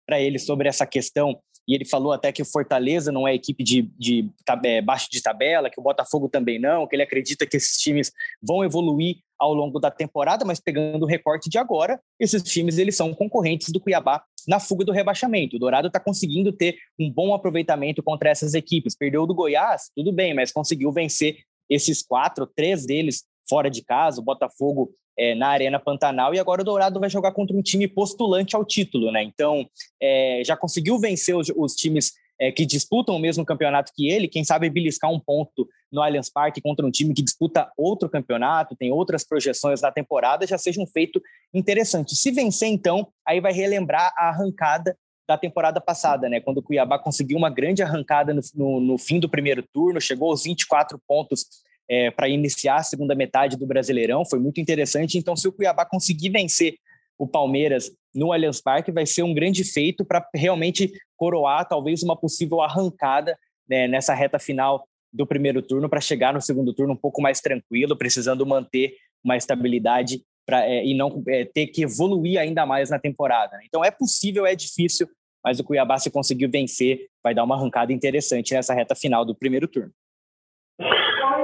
para 0.06 0.20
ele 0.20 0.40
sobre 0.40 0.68
essa 0.68 0.86
questão 0.86 1.40
e 1.68 1.76
ele 1.76 1.86
falou 1.86 2.14
até 2.14 2.32
que 2.32 2.42
o 2.42 2.46
Fortaleza 2.46 3.12
não 3.12 3.28
é 3.28 3.36
equipe 3.36 3.62
de, 3.64 3.82
de, 3.98 4.22
de 4.22 4.32
é, 4.64 4.82
baixo 4.82 5.10
de 5.12 5.22
tabela, 5.22 5.70
que 5.70 5.80
o 5.80 5.84
Botafogo 5.84 6.30
também 6.30 6.58
não, 6.58 6.88
que 6.88 6.96
ele 6.96 7.04
acredita 7.04 7.46
que 7.46 7.58
esses 7.58 7.78
times 7.78 8.12
vão 8.42 8.64
evoluir 8.64 9.18
ao 9.38 9.54
longo 9.54 9.78
da 9.78 9.92
temporada, 9.92 10.46
mas 10.46 10.60
pegando 10.60 11.04
o 11.04 11.08
recorte 11.08 11.50
de 11.50 11.58
agora, 11.58 12.00
esses 12.20 12.42
times 12.42 12.78
eles 12.78 12.96
são 12.96 13.14
concorrentes 13.14 13.70
do 13.70 13.82
Cuiabá 13.82 14.24
na 14.48 14.60
fuga 14.60 14.86
do 14.86 14.92
rebaixamento. 14.92 15.56
O 15.56 15.60
Dourado 15.60 15.88
está 15.88 16.00
conseguindo 16.00 16.52
ter 16.52 16.78
um 17.00 17.12
bom 17.12 17.34
aproveitamento 17.34 18.02
contra 18.02 18.30
essas 18.30 18.54
equipes. 18.54 18.96
Perdeu 18.96 19.28
do 19.28 19.36
Goiás, 19.36 19.92
tudo 19.96 20.12
bem, 20.12 20.34
mas 20.34 20.52
conseguiu 20.52 20.92
vencer 20.92 21.40
esses 21.70 22.02
quatro, 22.02 22.48
três 22.48 22.86
deles 22.86 23.26
fora 23.50 23.70
de 23.70 23.84
casa, 23.84 24.22
o 24.22 24.24
Botafogo 24.24 24.92
é, 25.18 25.34
na 25.34 25.48
Arena 25.48 25.80
Pantanal, 25.80 26.34
e 26.34 26.40
agora 26.40 26.62
o 26.62 26.66
Dourado 26.66 27.00
vai 27.00 27.10
jogar 27.10 27.32
contra 27.32 27.56
um 27.56 27.62
time 27.62 27.88
postulante 27.88 28.56
ao 28.56 28.64
título, 28.64 29.12
né? 29.12 29.24
Então, 29.24 29.68
é, 30.02 30.42
já 30.46 30.56
conseguiu 30.56 31.00
vencer 31.00 31.36
os, 31.36 31.52
os 31.56 31.74
times 31.74 32.14
é, 32.40 32.52
que 32.52 32.66
disputam 32.66 33.16
o 33.16 33.20
mesmo 33.20 33.46
campeonato 33.46 33.92
que 33.96 34.10
ele, 34.10 34.28
quem 34.28 34.44
sabe 34.44 34.70
beliscar 34.70 35.12
um 35.12 35.20
ponto 35.20 35.68
no 35.92 36.02
Allianz 36.02 36.30
Parque 36.30 36.62
contra 36.62 36.86
um 36.86 36.92
time 36.92 37.14
que 37.14 37.22
disputa 37.22 37.72
outro 37.78 38.10
campeonato, 38.10 38.76
tem 38.76 38.92
outras 38.92 39.24
projeções 39.24 39.82
na 39.82 39.92
temporada, 39.92 40.46
já 40.46 40.58
seja 40.58 40.82
um 40.82 40.88
feito 40.88 41.22
interessante. 41.54 42.16
Se 42.16 42.32
vencer, 42.32 42.70
então, 42.70 43.08
aí 43.26 43.40
vai 43.40 43.54
relembrar 43.54 44.14
a 44.18 44.30
arrancada 44.30 44.96
da 45.28 45.38
temporada 45.38 45.82
passada, 45.82 46.30
né? 46.30 46.40
Quando 46.40 46.60
o 46.60 46.64
Cuiabá 46.64 46.98
conseguiu 46.98 47.38
uma 47.38 47.50
grande 47.50 47.84
arrancada 47.84 48.34
no, 48.34 48.42
no, 48.56 48.80
no 48.80 48.98
fim 48.98 49.20
do 49.20 49.28
primeiro 49.28 49.62
turno, 49.74 50.00
chegou 50.00 50.30
aos 50.30 50.44
24 50.44 51.00
pontos 51.06 51.46
é, 51.90 52.12
para 52.12 52.30
iniciar 52.30 52.78
a 52.78 52.84
segunda 52.84 53.14
metade 53.14 53.58
do 53.58 53.66
Brasileirão, 53.66 54.26
foi 54.26 54.40
muito 54.40 54.62
interessante. 54.62 55.18
Então, 55.18 55.36
se 55.36 55.48
o 55.48 55.52
Cuiabá 55.52 55.86
conseguir 55.86 56.30
vencer 56.30 56.76
o 57.18 57.28
Palmeiras 57.28 57.92
no 58.18 58.34
Allianz 58.34 58.60
Parque, 58.60 58.92
vai 58.92 59.06
ser 59.06 59.22
um 59.22 59.34
grande 59.34 59.64
feito 59.64 60.04
para 60.04 60.28
realmente 60.34 60.92
coroar 61.16 61.68
talvez 61.68 62.02
uma 62.02 62.18
possível 62.18 62.62
arrancada 62.62 63.38
né, 63.70 63.88
nessa 63.88 64.16
reta 64.16 64.40
final 64.40 64.88
do 65.14 65.28
primeiro 65.28 65.62
turno 65.62 65.88
para 65.88 66.02
chegar 66.02 66.34
no 66.34 66.42
segundo 66.42 66.74
turno 66.74 66.94
um 66.94 66.98
pouco 66.98 67.22
mais 67.22 67.40
tranquilo, 67.40 67.96
precisando 67.96 68.44
manter 68.44 68.96
uma 69.24 69.38
estabilidade 69.38 70.24
pra, 70.48 70.66
é, 70.66 70.84
e 70.84 70.96
não 70.96 71.24
é, 71.28 71.46
ter 71.46 71.68
que 71.68 71.84
evoluir 71.84 72.40
ainda 72.40 72.66
mais 72.66 72.90
na 72.90 72.98
temporada. 72.98 73.56
Né? 73.58 73.64
Então 73.68 73.86
é 73.86 73.92
possível, 73.92 74.48
é 74.48 74.56
difícil, 74.56 75.08
mas 75.44 75.60
o 75.60 75.64
Cuiabá, 75.64 76.00
se 76.00 76.10
conseguir 76.10 76.48
vencer, 76.48 77.08
vai 77.24 77.36
dar 77.36 77.44
uma 77.44 77.56
arrancada 77.56 77.94
interessante 77.94 78.54
nessa 78.54 78.74
reta 78.74 78.96
final 78.96 79.24
do 79.24 79.36
primeiro 79.36 79.68
turno. 79.68 79.92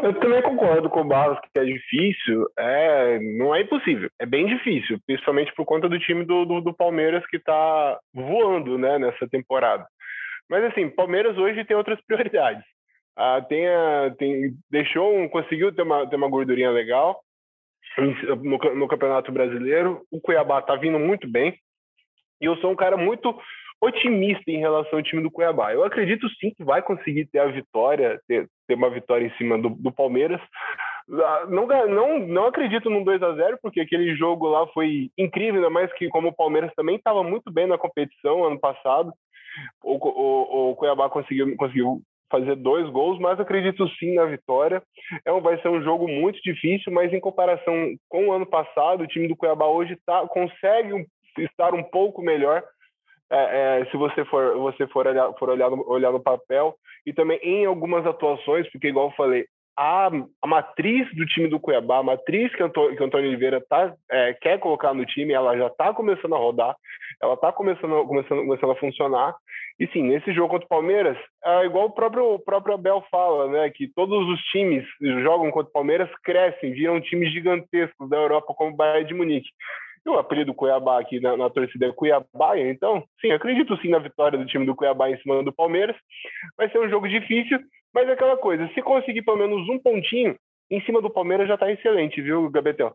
Eu 0.04 0.20
também 0.20 0.42
concordo 0.42 0.90
com 0.90 1.00
o 1.00 1.08
Barros 1.08 1.40
que 1.40 1.60
é 1.60 1.64
difícil. 1.64 2.46
É, 2.60 3.20
não 3.38 3.56
é 3.56 3.62
impossível, 3.62 4.10
é 4.20 4.26
bem 4.26 4.46
difícil, 4.46 5.00
principalmente 5.08 5.54
por 5.56 5.66
conta 5.66 5.88
do 5.88 5.98
time 5.98 6.26
do, 6.26 6.44
do, 6.46 6.60
do 6.60 6.74
Palmeiras 6.74 7.26
que 7.28 7.38
está 7.38 7.98
voando 8.14 8.78
né, 8.78 9.00
nessa 9.00 9.26
temporada. 9.30 9.88
Mas 10.50 10.66
assim, 10.66 10.90
Palmeiras 10.90 11.38
hoje 11.38 11.64
tem 11.64 11.78
outras 11.78 12.00
prioridades. 12.06 12.64
Ah, 13.16 13.42
tem, 13.48 13.66
a, 13.66 14.14
tem, 14.18 14.54
deixou 14.70 15.18
um, 15.18 15.30
conseguiu 15.30 15.74
ter 15.74 15.84
uma, 15.84 16.06
ter 16.10 16.18
uma 16.18 16.30
gordurinha 16.30 16.70
legal 16.70 17.22
no, 18.42 18.58
no 18.76 18.88
Campeonato 18.90 19.32
Brasileiro. 19.32 20.02
O 20.12 20.20
Cuiabá 20.20 20.60
está 20.60 20.76
vindo 20.76 21.00
muito 21.00 21.32
bem. 21.32 21.58
E 22.42 22.46
eu 22.46 22.58
sou 22.58 22.72
um 22.72 22.76
cara 22.76 22.98
muito 22.98 23.40
otimista 23.84 24.50
em 24.50 24.60
relação 24.60 25.00
ao 25.00 25.04
time 25.04 25.22
do 25.22 25.32
Cuiabá. 25.32 25.74
Eu 25.74 25.84
acredito 25.84 26.28
sim 26.40 26.52
que 26.56 26.64
vai 26.64 26.82
conseguir 26.82 27.26
ter 27.26 27.40
a 27.40 27.48
vitória, 27.48 28.20
ter, 28.28 28.48
ter 28.68 28.76
uma 28.76 28.90
vitória 28.90 29.26
em 29.26 29.38
cima 29.38 29.58
do, 29.58 29.70
do 29.70 29.92
Palmeiras. 29.92 30.42
Ah, 31.12 31.46
não, 31.50 31.68
não, 31.68 32.20
não 32.20 32.46
acredito 32.46 32.90
num 32.90 33.04
2 33.04 33.22
a 33.22 33.34
0 33.34 33.60
porque 33.62 33.82
aquele 33.82 34.16
jogo 34.16 34.48
lá 34.48 34.66
foi 34.68 35.10
incrível, 35.18 35.56
ainda 35.56 35.70
mais 35.70 35.92
que 35.94 36.08
como 36.08 36.30
o 36.30 36.36
Palmeiras 36.36 36.72
também 36.76 36.96
estava 36.96 37.24
muito 37.24 37.52
bem 37.52 37.68
na 37.68 37.78
competição 37.78 38.46
ano 38.46 38.60
passado, 38.60 39.12
o, 39.84 39.96
o, 39.96 40.72
o 40.72 40.76
Cuiabá 40.76 41.10
conseguiu, 41.10 41.56
conseguiu 41.58 42.02
fazer 42.32 42.56
dois 42.56 42.90
gols, 42.90 43.20
mas 43.20 43.40
acredito 43.40 43.88
sim 44.00 44.16
na 44.16 44.26
vitória. 44.26 44.82
É 45.26 45.32
um, 45.32 45.42
vai 45.42 45.62
ser 45.62 45.68
um 45.68 45.84
jogo 45.84 46.08
muito 46.08 46.42
difícil, 46.42 46.92
mas 46.92 47.14
em 47.14 47.20
comparação 47.20 47.94
com 48.10 48.28
o 48.28 48.32
ano 48.32 48.46
passado, 48.46 49.04
o 49.04 49.08
time 49.08 49.28
do 49.28 49.36
Cuiabá 49.36 49.68
hoje 49.68 49.98
tá, 50.06 50.26
consegue 50.28 51.06
estar 51.38 51.74
um 51.74 51.84
pouco 51.84 52.22
melhor 52.22 52.64
é, 53.34 53.82
é, 53.82 53.86
se 53.86 53.98
você 53.98 54.24
for, 54.26 54.56
você 54.60 54.88
for, 54.88 55.08
olhar, 55.08 55.34
for 55.34 55.50
olhar, 55.50 55.70
no, 55.70 55.84
olhar 55.90 56.12
no 56.12 56.20
papel, 56.20 56.76
e 57.06 57.12
também 57.12 57.40
em 57.42 57.66
algumas 57.66 58.06
atuações, 58.06 58.70
porque, 58.72 58.88
igual 58.88 59.08
eu 59.08 59.16
falei, 59.16 59.46
a, 59.76 60.10
a 60.42 60.48
matriz 60.48 61.08
do 61.16 61.26
time 61.26 61.48
do 61.48 61.60
Cuiabá, 61.60 61.98
a 61.98 62.04
matriz 62.04 62.54
que 62.56 62.62
o 62.62 62.66
Antônio, 62.68 62.96
que 62.96 63.04
Antônio 63.04 63.28
Oliveira 63.28 63.60
tá, 63.68 63.92
é, 64.12 64.34
quer 64.36 64.60
colocar 64.60 64.94
no 64.94 65.04
time, 65.06 65.34
ela 65.34 65.58
já 65.58 65.68
está 65.68 65.92
começando 65.94 66.36
a 66.36 66.38
rodar, 66.38 66.76
ela 67.22 67.34
está 67.34 67.52
começando, 67.52 68.06
começando, 68.06 68.46
começando 68.46 68.72
a 68.72 68.76
funcionar. 68.76 69.36
E 69.80 69.88
sim, 69.88 70.04
nesse 70.04 70.32
jogo 70.32 70.50
contra 70.50 70.66
o 70.66 70.70
Palmeiras, 70.70 71.18
é 71.44 71.66
igual 71.66 71.88
o 71.88 71.92
próprio, 71.92 72.36
o 72.36 72.40
próprio 72.40 72.76
Abel 72.76 73.04
fala, 73.10 73.48
né, 73.48 73.72
que 73.72 73.88
todos 73.88 74.28
os 74.30 74.40
times 74.52 74.86
que 74.98 75.24
jogam 75.24 75.50
contra 75.50 75.70
o 75.70 75.74
Palmeiras 75.74 76.10
crescem, 76.24 76.74
viram 76.74 77.02
times 77.02 77.32
gigantescos 77.32 78.08
da 78.08 78.18
Europa, 78.18 78.54
como 78.54 78.72
o 78.72 78.76
Bayern 78.76 79.08
de 79.08 79.14
Munique. 79.16 79.50
E 80.06 80.10
o 80.10 80.18
apelido 80.18 80.54
Cuiabá 80.54 81.00
aqui 81.00 81.20
na, 81.20 81.38
na 81.38 81.50
torcida 81.50 81.86
é 81.86 81.92
Cuiabá, 81.94 82.58
então, 82.58 83.04
sim, 83.22 83.32
acredito 83.32 83.78
sim 83.82 83.90
na 83.90 84.00
vitória 84.00 84.38
do 84.38 84.46
time 84.46 84.66
do 84.66 84.76
Cuiabá 84.76 85.10
em 85.10 85.18
cima 85.20 85.42
do 85.44 85.54
Palmeiras. 85.54 85.96
Vai 86.58 86.70
ser 86.70 86.80
um 86.80 86.90
jogo 86.90 87.08
difícil, 87.08 87.60
mas 87.94 88.10
é 88.10 88.12
aquela 88.12 88.36
coisa, 88.36 88.70
se 88.74 88.82
conseguir 88.82 89.22
pelo 89.22 89.38
menos 89.38 89.68
um 89.70 89.80
pontinho, 89.80 90.36
em 90.70 90.82
cima 90.86 91.02
do 91.02 91.10
Palmeiras 91.10 91.48
já 91.48 91.54
está 91.54 91.72
excelente, 91.72 92.22
viu, 92.22 92.50
Gabetel? 92.50 92.94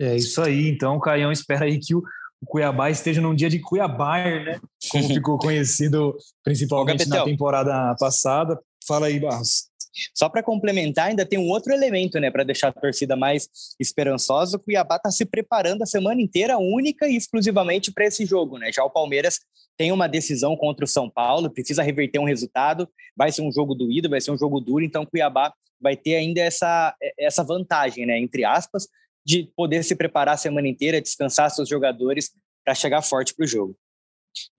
É 0.00 0.16
isso 0.16 0.42
aí, 0.42 0.68
então 0.68 0.96
o 0.96 1.00
Caião 1.00 1.30
espera 1.30 1.64
aí 1.64 1.78
que 1.78 1.94
o, 1.94 2.02
o 2.40 2.46
Cuiabá 2.46 2.90
esteja 2.90 3.20
num 3.20 3.34
dia 3.34 3.48
de 3.48 3.60
Cuiabá, 3.60 4.18
né? 4.18 4.60
Como 4.90 5.04
ficou 5.14 5.38
conhecido 5.38 6.16
principalmente 6.42 7.08
na 7.08 7.24
temporada 7.24 7.94
passada. 7.98 8.58
Fala 8.86 9.06
aí, 9.06 9.20
Barros. 9.20 9.71
Só 10.14 10.28
para 10.28 10.42
complementar, 10.42 11.08
ainda 11.08 11.26
tem 11.26 11.38
um 11.38 11.48
outro 11.48 11.72
elemento, 11.72 12.18
né, 12.18 12.30
para 12.30 12.44
deixar 12.44 12.68
a 12.68 12.72
torcida 12.72 13.16
mais 13.16 13.48
esperançosa. 13.78 14.56
O 14.56 14.60
Cuiabá 14.60 14.96
está 14.96 15.10
se 15.10 15.24
preparando 15.24 15.82
a 15.82 15.86
semana 15.86 16.20
inteira, 16.20 16.58
única 16.58 17.08
e 17.08 17.16
exclusivamente 17.16 17.92
para 17.92 18.06
esse 18.06 18.24
jogo, 18.24 18.58
né? 18.58 18.72
Já 18.72 18.84
o 18.84 18.90
Palmeiras 18.90 19.40
tem 19.76 19.92
uma 19.92 20.08
decisão 20.08 20.56
contra 20.56 20.84
o 20.84 20.88
São 20.88 21.10
Paulo, 21.10 21.50
precisa 21.50 21.82
reverter 21.82 22.18
um 22.18 22.24
resultado, 22.24 22.88
vai 23.16 23.32
ser 23.32 23.42
um 23.42 23.52
jogo 23.52 23.74
doído, 23.74 24.08
vai 24.08 24.20
ser 24.20 24.30
um 24.30 24.38
jogo 24.38 24.60
duro, 24.60 24.84
então 24.84 25.02
o 25.02 25.06
Cuiabá 25.06 25.52
vai 25.80 25.96
ter 25.96 26.14
ainda 26.14 26.40
essa, 26.40 26.94
essa 27.18 27.42
vantagem, 27.42 28.06
né, 28.06 28.18
entre 28.18 28.44
aspas, 28.44 28.86
de 29.24 29.50
poder 29.56 29.82
se 29.82 29.94
preparar 29.94 30.34
a 30.34 30.38
semana 30.38 30.68
inteira, 30.68 31.00
descansar 31.00 31.50
seus 31.50 31.68
jogadores 31.68 32.30
para 32.64 32.74
chegar 32.74 33.02
forte 33.02 33.34
para 33.34 33.44
o 33.44 33.46
jogo. 33.46 33.76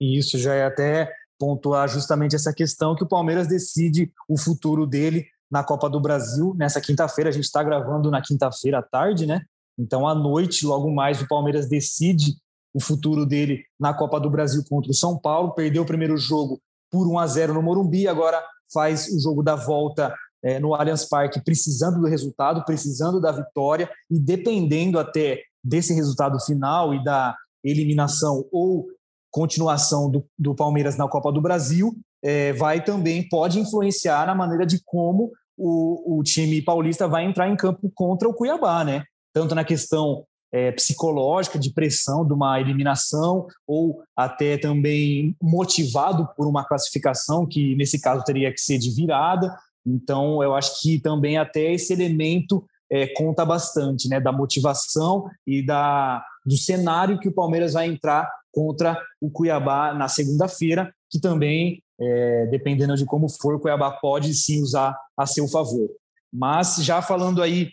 E 0.00 0.18
isso 0.18 0.38
já 0.38 0.54
é 0.54 0.64
até 0.64 1.10
pontuar 1.38 1.88
justamente 1.88 2.36
essa 2.36 2.52
questão 2.52 2.94
que 2.94 3.04
o 3.04 3.08
Palmeiras 3.08 3.46
decide 3.46 4.12
o 4.28 4.38
futuro 4.38 4.86
dele 4.86 5.26
na 5.50 5.62
Copa 5.62 5.88
do 5.88 6.00
Brasil 6.00 6.54
nessa 6.56 6.80
quinta-feira. 6.80 7.30
A 7.30 7.32
gente 7.32 7.44
está 7.44 7.62
gravando 7.62 8.10
na 8.10 8.22
quinta-feira 8.22 8.78
à 8.78 8.82
tarde, 8.82 9.26
né? 9.26 9.42
Então, 9.78 10.06
à 10.06 10.14
noite, 10.14 10.66
logo 10.66 10.90
mais, 10.90 11.20
o 11.20 11.28
Palmeiras 11.28 11.68
decide 11.68 12.36
o 12.72 12.80
futuro 12.80 13.24
dele 13.24 13.64
na 13.78 13.94
Copa 13.94 14.18
do 14.18 14.30
Brasil 14.30 14.64
contra 14.68 14.90
o 14.90 14.94
São 14.94 15.18
Paulo. 15.18 15.54
Perdeu 15.54 15.82
o 15.82 15.86
primeiro 15.86 16.16
jogo 16.16 16.60
por 16.90 17.06
1 17.06 17.18
a 17.18 17.26
0 17.26 17.54
no 17.54 17.62
Morumbi, 17.62 18.06
agora 18.06 18.42
faz 18.72 19.08
o 19.08 19.20
jogo 19.20 19.42
da 19.42 19.54
volta 19.54 20.14
é, 20.42 20.58
no 20.60 20.74
Allianz 20.74 21.04
Parque, 21.08 21.42
precisando 21.42 22.00
do 22.00 22.06
resultado, 22.06 22.64
precisando 22.64 23.20
da 23.20 23.32
vitória 23.32 23.90
e 24.10 24.18
dependendo 24.18 24.98
até 24.98 25.40
desse 25.62 25.94
resultado 25.94 26.38
final 26.40 26.94
e 26.94 27.02
da 27.02 27.34
eliminação 27.64 28.44
ou 28.52 28.86
continuação 29.34 30.08
do, 30.08 30.24
do 30.38 30.54
Palmeiras 30.54 30.96
na 30.96 31.08
Copa 31.08 31.32
do 31.32 31.42
Brasil, 31.42 31.92
é, 32.22 32.52
vai 32.52 32.84
também, 32.84 33.28
pode 33.28 33.58
influenciar 33.58 34.28
na 34.28 34.34
maneira 34.34 34.64
de 34.64 34.80
como 34.84 35.32
o, 35.58 36.18
o 36.18 36.22
time 36.22 36.62
paulista 36.62 37.08
vai 37.08 37.24
entrar 37.24 37.48
em 37.48 37.56
campo 37.56 37.90
contra 37.92 38.28
o 38.28 38.32
Cuiabá, 38.32 38.84
né? 38.84 39.02
Tanto 39.32 39.52
na 39.52 39.64
questão 39.64 40.24
é, 40.52 40.70
psicológica, 40.70 41.58
de 41.58 41.72
pressão 41.72 42.24
de 42.24 42.32
uma 42.32 42.60
eliminação, 42.60 43.48
ou 43.66 44.04
até 44.16 44.56
também 44.56 45.36
motivado 45.42 46.28
por 46.36 46.46
uma 46.46 46.64
classificação, 46.64 47.44
que 47.44 47.74
nesse 47.74 48.00
caso 48.00 48.22
teria 48.22 48.52
que 48.52 48.60
ser 48.60 48.78
de 48.78 48.94
virada. 48.94 49.52
Então, 49.84 50.44
eu 50.44 50.54
acho 50.54 50.80
que 50.80 51.00
também 51.00 51.38
até 51.38 51.72
esse 51.72 51.92
elemento 51.92 52.64
é, 52.88 53.08
conta 53.08 53.44
bastante, 53.44 54.08
né? 54.08 54.20
Da 54.20 54.30
motivação 54.30 55.28
e 55.44 55.60
da, 55.60 56.24
do 56.46 56.56
cenário 56.56 57.18
que 57.18 57.28
o 57.28 57.34
Palmeiras 57.34 57.72
vai 57.72 57.88
entrar 57.88 58.30
contra 58.54 59.00
o 59.20 59.30
Cuiabá 59.30 59.92
na 59.92 60.08
segunda-feira, 60.08 60.92
que 61.10 61.20
também, 61.20 61.82
é, 62.00 62.46
dependendo 62.46 62.96
de 62.96 63.04
como 63.04 63.28
for, 63.28 63.54
o 63.54 63.60
Cuiabá 63.60 63.90
pode 63.90 64.32
sim 64.34 64.62
usar 64.62 64.96
a 65.16 65.26
seu 65.26 65.48
favor. 65.48 65.88
Mas 66.32 66.76
já 66.76 67.02
falando 67.02 67.42
aí, 67.42 67.70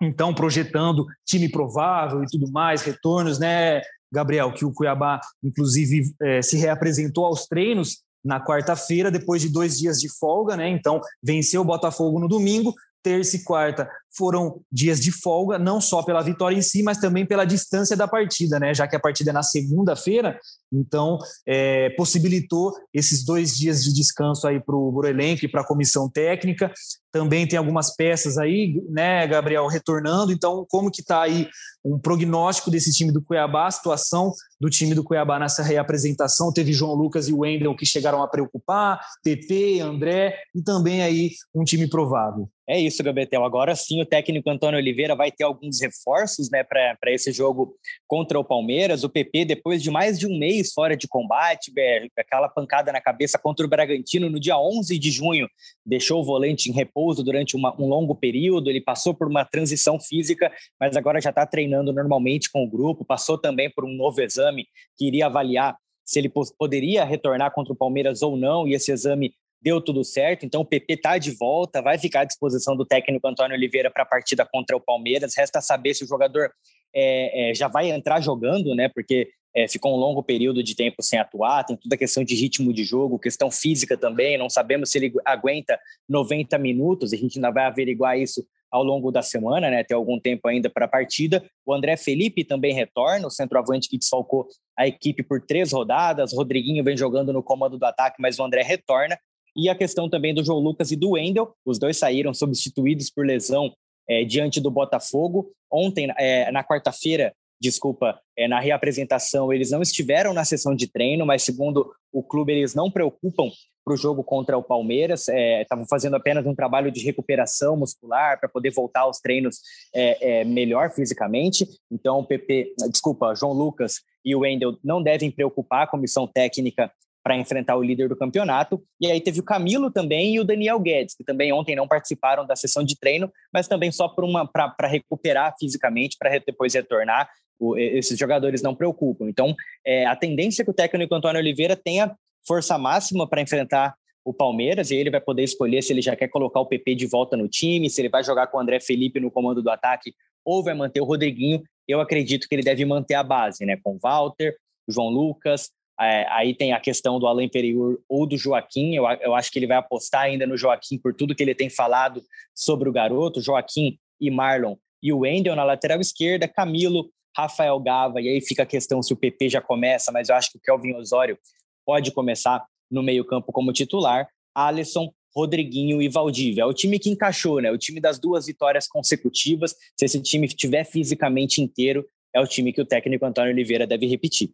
então, 0.00 0.34
projetando 0.34 1.06
time 1.26 1.48
provável 1.48 2.22
e 2.22 2.26
tudo 2.26 2.50
mais, 2.52 2.82
retornos, 2.82 3.38
né, 3.38 3.80
Gabriel, 4.12 4.52
que 4.52 4.64
o 4.64 4.72
Cuiabá, 4.72 5.20
inclusive, 5.42 6.14
é, 6.22 6.40
se 6.40 6.56
reapresentou 6.56 7.24
aos 7.24 7.46
treinos 7.46 8.02
na 8.24 8.44
quarta-feira, 8.44 9.10
depois 9.10 9.42
de 9.42 9.48
dois 9.48 9.78
dias 9.78 10.00
de 10.00 10.08
folga, 10.18 10.56
né? 10.56 10.68
Então, 10.68 11.00
venceu 11.22 11.62
o 11.62 11.64
Botafogo 11.64 12.18
no 12.18 12.28
domingo, 12.28 12.74
terça 13.02 13.36
e 13.36 13.44
quarta 13.44 13.88
foram 14.16 14.60
dias 14.70 15.00
de 15.00 15.12
folga, 15.12 15.58
não 15.58 15.80
só 15.80 16.02
pela 16.02 16.22
vitória 16.22 16.56
em 16.56 16.62
si, 16.62 16.82
mas 16.82 16.98
também 16.98 17.24
pela 17.24 17.44
distância 17.44 17.96
da 17.96 18.08
partida, 18.08 18.58
né? 18.58 18.74
Já 18.74 18.88
que 18.88 18.96
a 18.96 19.00
partida 19.00 19.30
é 19.30 19.32
na 19.32 19.42
segunda-feira, 19.42 20.38
então 20.72 21.18
é, 21.46 21.90
possibilitou 21.90 22.72
esses 22.92 23.24
dois 23.24 23.56
dias 23.56 23.84
de 23.84 23.92
descanso 23.92 24.46
aí 24.46 24.60
para 24.60 24.74
o 24.74 25.06
elenco 25.06 25.44
e 25.44 25.48
para 25.48 25.60
a 25.60 25.66
comissão 25.66 26.10
técnica. 26.10 26.72
Também 27.18 27.48
tem 27.48 27.58
algumas 27.58 27.96
peças 27.96 28.38
aí, 28.38 28.80
né, 28.88 29.26
Gabriel, 29.26 29.66
retornando. 29.66 30.30
Então, 30.30 30.64
como 30.70 30.88
que 30.88 31.00
está 31.00 31.22
aí 31.22 31.48
um 31.84 31.98
prognóstico 31.98 32.70
desse 32.70 32.92
time 32.92 33.10
do 33.10 33.20
Cuiabá, 33.20 33.66
a 33.66 33.72
situação 33.72 34.32
do 34.60 34.70
time 34.70 34.94
do 34.94 35.02
Cuiabá 35.02 35.36
nessa 35.36 35.60
reapresentação? 35.60 36.52
Teve 36.52 36.72
João 36.72 36.94
Lucas 36.94 37.28
e 37.28 37.34
Wendel 37.34 37.74
que 37.74 37.84
chegaram 37.84 38.22
a 38.22 38.28
preocupar, 38.28 39.00
PP, 39.24 39.80
André 39.80 40.38
e 40.54 40.62
também 40.62 41.02
aí 41.02 41.32
um 41.52 41.64
time 41.64 41.88
provável. 41.88 42.48
É 42.68 42.78
isso, 42.78 43.02
Gabetel. 43.02 43.42
Agora 43.44 43.74
sim 43.74 44.02
o 44.02 44.04
técnico 44.04 44.50
Antônio 44.50 44.78
Oliveira 44.78 45.16
vai 45.16 45.32
ter 45.32 45.42
alguns 45.42 45.80
reforços 45.80 46.50
né, 46.50 46.62
para 46.62 46.98
esse 47.06 47.32
jogo 47.32 47.74
contra 48.06 48.38
o 48.38 48.44
Palmeiras. 48.44 49.02
O 49.02 49.08
PP, 49.08 49.46
depois 49.46 49.82
de 49.82 49.90
mais 49.90 50.18
de 50.18 50.26
um 50.26 50.38
mês 50.38 50.74
fora 50.74 50.94
de 50.94 51.08
combate, 51.08 51.72
aquela 52.18 52.46
pancada 52.46 52.92
na 52.92 53.00
cabeça 53.00 53.38
contra 53.38 53.64
o 53.64 53.68
Bragantino 53.68 54.28
no 54.28 54.38
dia 54.38 54.58
11 54.58 54.98
de 54.98 55.10
junho, 55.10 55.48
deixou 55.84 56.20
o 56.20 56.24
volante 56.24 56.68
em 56.68 56.74
repouso 56.74 57.07
durante 57.16 57.56
uma, 57.56 57.74
um 57.80 57.86
longo 57.86 58.14
período. 58.14 58.70
Ele 58.70 58.80
passou 58.80 59.14
por 59.14 59.28
uma 59.28 59.44
transição 59.44 59.98
física, 59.98 60.52
mas 60.80 60.96
agora 60.96 61.20
já 61.20 61.30
está 61.30 61.46
treinando 61.46 61.92
normalmente 61.92 62.50
com 62.50 62.64
o 62.64 62.70
grupo. 62.70 63.04
Passou 63.04 63.38
também 63.38 63.70
por 63.70 63.84
um 63.84 63.92
novo 63.92 64.20
exame 64.20 64.66
que 64.96 65.06
iria 65.06 65.26
avaliar 65.26 65.76
se 66.04 66.18
ele 66.18 66.32
poderia 66.58 67.04
retornar 67.04 67.52
contra 67.52 67.72
o 67.72 67.76
Palmeiras 67.76 68.22
ou 68.22 68.34
não, 68.34 68.66
e 68.66 68.72
esse 68.72 68.90
exame 68.90 69.34
deu 69.60 69.78
tudo 69.78 70.02
certo, 70.02 70.46
então 70.46 70.62
o 70.62 70.64
PP 70.64 70.94
está 70.94 71.18
de 71.18 71.32
volta, 71.32 71.82
vai 71.82 71.98
ficar 71.98 72.20
à 72.20 72.24
disposição 72.24 72.74
do 72.74 72.86
técnico 72.86 73.26
Antônio 73.28 73.54
Oliveira 73.54 73.90
para 73.90 74.04
a 74.04 74.06
partida 74.06 74.46
contra 74.50 74.74
o 74.74 74.80
Palmeiras. 74.80 75.36
Resta 75.36 75.60
saber 75.60 75.92
se 75.92 76.04
o 76.04 76.06
jogador 76.06 76.50
é, 76.94 77.50
é, 77.50 77.54
já 77.54 77.68
vai 77.68 77.90
entrar 77.90 78.20
jogando, 78.20 78.74
né? 78.74 78.88
Porque 78.88 79.28
é, 79.54 79.66
ficou 79.66 79.94
um 79.94 79.98
longo 79.98 80.22
período 80.22 80.62
de 80.62 80.74
tempo 80.74 81.02
sem 81.02 81.18
atuar, 81.18 81.64
tem 81.64 81.76
toda 81.76 81.94
a 81.94 81.98
questão 81.98 82.22
de 82.22 82.34
ritmo 82.34 82.72
de 82.72 82.84
jogo, 82.84 83.18
questão 83.18 83.50
física 83.50 83.96
também, 83.96 84.38
não 84.38 84.48
sabemos 84.48 84.90
se 84.90 84.98
ele 84.98 85.12
aguenta 85.24 85.78
90 86.08 86.58
minutos, 86.58 87.12
a 87.12 87.16
gente 87.16 87.38
ainda 87.38 87.50
vai 87.50 87.64
averiguar 87.64 88.18
isso 88.18 88.46
ao 88.70 88.84
longo 88.84 89.10
da 89.10 89.22
semana, 89.22 89.70
né? 89.70 89.82
Tem 89.82 89.96
algum 89.96 90.20
tempo 90.20 90.46
ainda 90.46 90.68
para 90.68 90.84
a 90.84 90.88
partida. 90.88 91.42
O 91.64 91.72
André 91.72 91.96
Felipe 91.96 92.44
também 92.44 92.74
retorna, 92.74 93.26
o 93.26 93.30
centroavante 93.30 93.88
que 93.88 93.98
desfalcou 93.98 94.46
a 94.78 94.86
equipe 94.86 95.22
por 95.22 95.40
três 95.40 95.72
rodadas. 95.72 96.34
Rodriguinho 96.34 96.84
vem 96.84 96.96
jogando 96.96 97.32
no 97.32 97.42
comando 97.42 97.78
do 97.78 97.84
ataque, 97.84 98.20
mas 98.20 98.38
o 98.38 98.44
André 98.44 98.62
retorna. 98.62 99.18
E 99.56 99.68
a 99.68 99.74
questão 99.74 100.08
também 100.08 100.34
do 100.34 100.44
João 100.44 100.58
Lucas 100.58 100.92
e 100.92 100.96
do 100.96 101.10
Wendel, 101.12 101.52
os 101.64 101.78
dois 101.78 101.96
saíram 101.96 102.32
substituídos 102.32 103.10
por 103.10 103.26
lesão 103.26 103.72
é, 104.08 104.24
diante 104.24 104.60
do 104.60 104.70
Botafogo. 104.70 105.50
Ontem, 105.72 106.12
é, 106.18 106.50
na 106.52 106.62
quarta-feira, 106.62 107.34
desculpa, 107.60 108.18
é, 108.36 108.46
na 108.46 108.60
reapresentação, 108.60 109.52
eles 109.52 109.70
não 109.70 109.82
estiveram 109.82 110.32
na 110.32 110.44
sessão 110.44 110.74
de 110.74 110.86
treino, 110.86 111.26
mas 111.26 111.42
segundo 111.42 111.90
o 112.12 112.22
clube, 112.22 112.52
eles 112.52 112.74
não 112.74 112.90
preocupam 112.90 113.50
para 113.84 113.94
o 113.94 113.96
jogo 113.96 114.22
contra 114.22 114.58
o 114.58 114.62
Palmeiras, 114.62 115.28
estavam 115.28 115.84
é, 115.84 115.88
fazendo 115.88 116.14
apenas 116.14 116.44
um 116.44 116.54
trabalho 116.54 116.92
de 116.92 117.02
recuperação 117.02 117.74
muscular 117.74 118.38
para 118.38 118.48
poder 118.48 118.70
voltar 118.70 119.00
aos 119.00 119.18
treinos 119.18 119.60
é, 119.94 120.40
é, 120.40 120.44
melhor 120.44 120.90
fisicamente. 120.90 121.66
Então, 121.90 122.18
o 122.18 122.24
PP, 122.24 122.74
desculpa, 122.90 123.34
João 123.34 123.54
Lucas 123.54 124.02
e 124.22 124.34
o 124.36 124.40
Wendel 124.40 124.76
não 124.84 125.02
devem 125.02 125.30
preocupar 125.30 125.84
a 125.84 125.86
comissão 125.86 126.26
técnica 126.26 126.92
para 127.22 127.36
enfrentar 127.36 127.76
o 127.76 127.82
líder 127.82 128.08
do 128.08 128.16
campeonato. 128.16 128.82
E 129.00 129.10
aí 129.10 129.20
teve 129.20 129.40
o 129.40 129.44
Camilo 129.44 129.90
também 129.90 130.34
e 130.34 130.40
o 130.40 130.44
Daniel 130.44 130.78
Guedes, 130.80 131.14
que 131.14 131.24
também 131.24 131.52
ontem 131.52 131.76
não 131.76 131.86
participaram 131.86 132.46
da 132.46 132.56
sessão 132.56 132.82
de 132.82 132.98
treino, 132.98 133.30
mas 133.52 133.68
também 133.68 133.90
só 133.90 134.08
para 134.08 134.88
recuperar 134.88 135.54
fisicamente, 135.58 136.16
para 136.18 136.38
depois 136.38 136.74
retornar. 136.74 137.28
O, 137.60 137.76
esses 137.76 138.16
jogadores 138.16 138.62
não 138.62 138.74
preocupam. 138.74 139.28
Então, 139.28 139.54
é, 139.84 140.06
a 140.06 140.14
tendência 140.14 140.62
é 140.62 140.64
que 140.64 140.70
o 140.70 140.74
técnico 140.74 141.14
Antônio 141.14 141.40
Oliveira 141.40 141.74
tenha 141.74 142.14
força 142.46 142.78
máxima 142.78 143.28
para 143.28 143.42
enfrentar 143.42 143.94
o 144.24 144.32
Palmeiras, 144.32 144.90
e 144.90 144.96
ele 144.96 145.10
vai 145.10 145.20
poder 145.20 145.42
escolher 145.42 145.82
se 145.82 145.92
ele 145.92 146.02
já 146.02 146.14
quer 146.14 146.28
colocar 146.28 146.60
o 146.60 146.66
PP 146.66 146.94
de 146.94 147.06
volta 147.06 147.36
no 147.36 147.48
time, 147.48 147.88
se 147.88 148.00
ele 148.00 148.10
vai 148.10 148.22
jogar 148.22 148.46
com 148.48 148.58
o 148.58 148.60
André 148.60 148.78
Felipe 148.78 149.18
no 149.18 149.30
comando 149.30 149.62
do 149.62 149.70
ataque 149.70 150.12
ou 150.44 150.62
vai 150.62 150.74
manter 150.74 151.00
o 151.00 151.04
Rodriguinho. 151.04 151.62
Eu 151.86 152.00
acredito 152.00 152.46
que 152.46 152.54
ele 152.54 152.62
deve 152.62 152.84
manter 152.84 153.14
a 153.14 153.22
base, 153.22 153.64
né? 153.64 153.78
Com 153.82 153.98
Walter, 153.98 154.56
João 154.86 155.08
Lucas, 155.08 155.70
é, 156.00 156.26
aí 156.30 156.54
tem 156.54 156.72
a 156.72 156.80
questão 156.80 157.18
do 157.18 157.26
Alain 157.26 157.48
Periur 157.48 157.98
ou 158.08 158.26
do 158.26 158.36
Joaquim. 158.36 158.94
Eu, 158.94 159.04
eu 159.20 159.34
acho 159.34 159.50
que 159.50 159.58
ele 159.58 159.66
vai 159.66 159.76
apostar 159.76 160.22
ainda 160.22 160.46
no 160.46 160.56
Joaquim 160.56 160.96
por 160.98 161.14
tudo 161.14 161.34
que 161.34 161.42
ele 161.42 161.54
tem 161.54 161.68
falado 161.68 162.22
sobre 162.54 162.88
o 162.88 162.92
garoto. 162.92 163.40
Joaquim 163.40 163.98
e 164.20 164.30
Marlon 164.30 164.76
e 165.02 165.12
o 165.12 165.20
Wendel 165.20 165.56
na 165.56 165.64
lateral 165.64 166.00
esquerda, 166.00 166.46
Camilo, 166.46 167.10
Rafael 167.36 167.78
Gava. 167.80 168.20
E 168.20 168.28
aí 168.28 168.40
fica 168.40 168.62
a 168.62 168.66
questão 168.66 169.02
se 169.02 169.12
o 169.12 169.16
PP 169.16 169.48
já 169.48 169.60
começa, 169.60 170.12
mas 170.12 170.28
eu 170.28 170.36
acho 170.36 170.52
que 170.52 170.58
o 170.58 170.60
Kelvin 170.60 170.94
Osório 170.94 171.38
pode 171.84 172.12
começar 172.12 172.64
no 172.90 173.02
meio-campo 173.02 173.52
como 173.52 173.72
titular. 173.72 174.28
Alisson, 174.54 175.12
Rodriguinho 175.34 176.00
e 176.00 176.08
Valdívia. 176.08 176.62
É 176.62 176.66
o 176.66 176.72
time 176.72 176.98
que 176.98 177.10
encaixou, 177.10 177.60
né? 177.60 177.70
O 177.70 177.78
time 177.78 178.00
das 178.00 178.18
duas 178.18 178.46
vitórias 178.46 178.86
consecutivas. 178.86 179.74
Se 179.96 180.04
esse 180.04 180.20
time 180.22 180.46
estiver 180.46 180.84
fisicamente 180.84 181.60
inteiro, 181.60 182.06
é 182.34 182.40
o 182.40 182.46
time 182.46 182.72
que 182.72 182.80
o 182.80 182.86
técnico 182.86 183.24
Antônio 183.24 183.52
Oliveira 183.52 183.86
deve 183.86 184.06
repetir. 184.06 184.50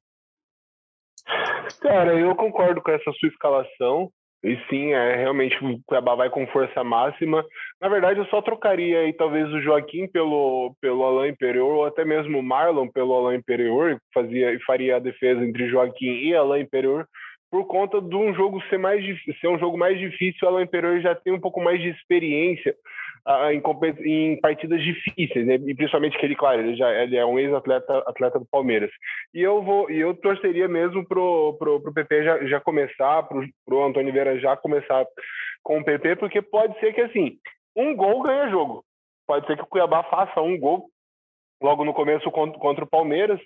Cara, 1.85 2.19
eu 2.19 2.35
concordo 2.35 2.81
com 2.81 2.91
essa 2.91 3.13
sua 3.13 3.29
escalação. 3.29 4.11
E 4.43 4.59
sim, 4.69 4.93
é 4.93 5.17
realmente 5.17 5.57
o 5.65 5.79
Cuiabá 5.87 6.15
vai 6.15 6.31
com 6.31 6.47
força 6.47 6.83
máxima. 6.83 7.45
Na 7.81 7.89
verdade, 7.89 8.21
eu 8.21 8.27
só 8.27 8.43
trocaria 8.43 9.01
aí 9.01 9.13
talvez 9.13 9.51
o 9.51 9.61
Joaquim 9.61 10.07
pelo, 10.07 10.75
pelo 10.81 11.03
Alain 11.03 11.31
Imperior, 11.31 11.77
ou 11.77 11.85
até 11.87 12.05
mesmo 12.05 12.39
o 12.39 12.43
Marlon 12.43 12.89
pelo 12.89 13.15
Alain 13.15 13.39
Imperior, 13.39 13.99
fazia, 14.13 14.59
faria 14.67 14.97
a 14.97 14.99
defesa 14.99 15.43
entre 15.45 15.69
Joaquim 15.69 16.07
e 16.07 16.35
Alain 16.35 16.63
Imperior, 16.63 17.07
por 17.51 17.67
conta 17.67 18.01
de 18.01 18.17
um 18.17 18.35
jogo 18.35 18.61
ser 18.69 18.79
mais 18.79 19.05
ser 19.41 19.49
um 19.49 19.59
jogo 19.59 19.79
mais 19.79 19.99
difícil, 19.99 20.41
o 20.43 20.49
Alan 20.49 20.63
Imperial 20.63 21.01
já 21.01 21.15
tem 21.15 21.33
um 21.33 21.41
pouco 21.41 21.63
mais 21.63 21.81
de 21.81 21.89
experiência 21.89 22.75
em, 23.53 23.63
em, 24.05 24.41
partidas 24.41 24.83
difíceis, 24.83 25.47
né? 25.47 25.55
E 25.55 25.75
principalmente 25.75 26.19
que 26.19 26.27
ele, 26.27 26.37
claro, 26.37 26.61
ele 26.61 26.77
já 26.77 26.91
ele 26.93 27.17
é 27.17 27.25
um 27.25 27.39
ex-atleta 27.39 27.99
atleta 28.07 28.39
do 28.39 28.47
Palmeiras. 28.47 28.91
E 29.33 29.41
eu 29.41 29.63
vou 29.63 29.91
e 29.91 29.99
eu 29.99 30.15
torceria 30.15 30.69
mesmo 30.69 31.07
pro 31.07 31.57
pro, 31.59 31.81
pro 31.81 31.95
PP 31.95 32.25
já, 32.25 32.47
já 32.47 32.61
começar, 32.61 33.23
pro, 33.25 33.47
pro 33.65 33.85
Antônio 33.85 34.13
Vera 34.13 34.39
já 34.39 34.57
começar 34.57 35.07
com 35.63 35.79
o 35.79 35.85
PP, 35.85 36.17
porque 36.17 36.43
pode 36.43 36.79
ser 36.79 36.93
que 36.93 37.01
assim, 37.01 37.39
um 37.75 37.97
gol 37.97 38.23
ganha 38.23 38.51
jogo. 38.51 38.85
Pode 39.27 39.47
ser 39.47 39.57
que 39.57 39.63
o 39.63 39.67
Cuiabá 39.67 40.03
faça 40.05 40.43
um 40.43 40.59
gol 40.59 40.91
logo 41.63 41.85
no 41.85 41.95
começo 41.95 42.31
contra, 42.31 42.59
contra 42.59 42.85
o 42.85 42.89
Palmeiras, 42.89 43.41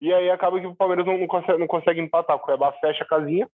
e 0.00 0.12
aí 0.12 0.30
acaba 0.30 0.60
que 0.60 0.66
o 0.66 0.76
Palmeiras 0.76 1.04
não, 1.04 1.18
não, 1.18 1.26
consegue, 1.26 1.58
não 1.58 1.66
consegue 1.66 2.00
empatar. 2.00 2.36
O 2.36 2.40
Cuiabá 2.40 2.72
fecha 2.74 3.02
a 3.02 3.08
casinha, 3.08 3.48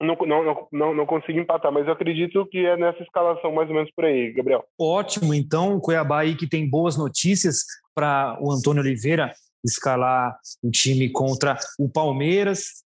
não, 0.00 0.16
não, 0.16 0.68
não, 0.72 0.94
não 0.94 1.06
consigo 1.06 1.38
empatar, 1.38 1.72
mas 1.72 1.86
eu 1.86 1.92
acredito 1.92 2.46
que 2.46 2.58
é 2.64 2.76
nessa 2.76 3.02
escalação 3.02 3.52
mais 3.52 3.68
ou 3.68 3.74
menos 3.74 3.90
por 3.94 4.04
aí, 4.04 4.32
Gabriel. 4.32 4.64
Ótimo, 4.78 5.34
então 5.34 5.80
Cuiabá 5.80 6.20
aí 6.20 6.36
que 6.36 6.48
tem 6.48 6.68
boas 6.68 6.96
notícias 6.96 7.64
para 7.94 8.38
o 8.40 8.52
Antônio 8.52 8.82
Oliveira 8.82 9.32
escalar 9.64 10.36
o 10.62 10.70
time 10.70 11.10
contra 11.10 11.58
o 11.78 11.88
Palmeiras. 11.88 12.84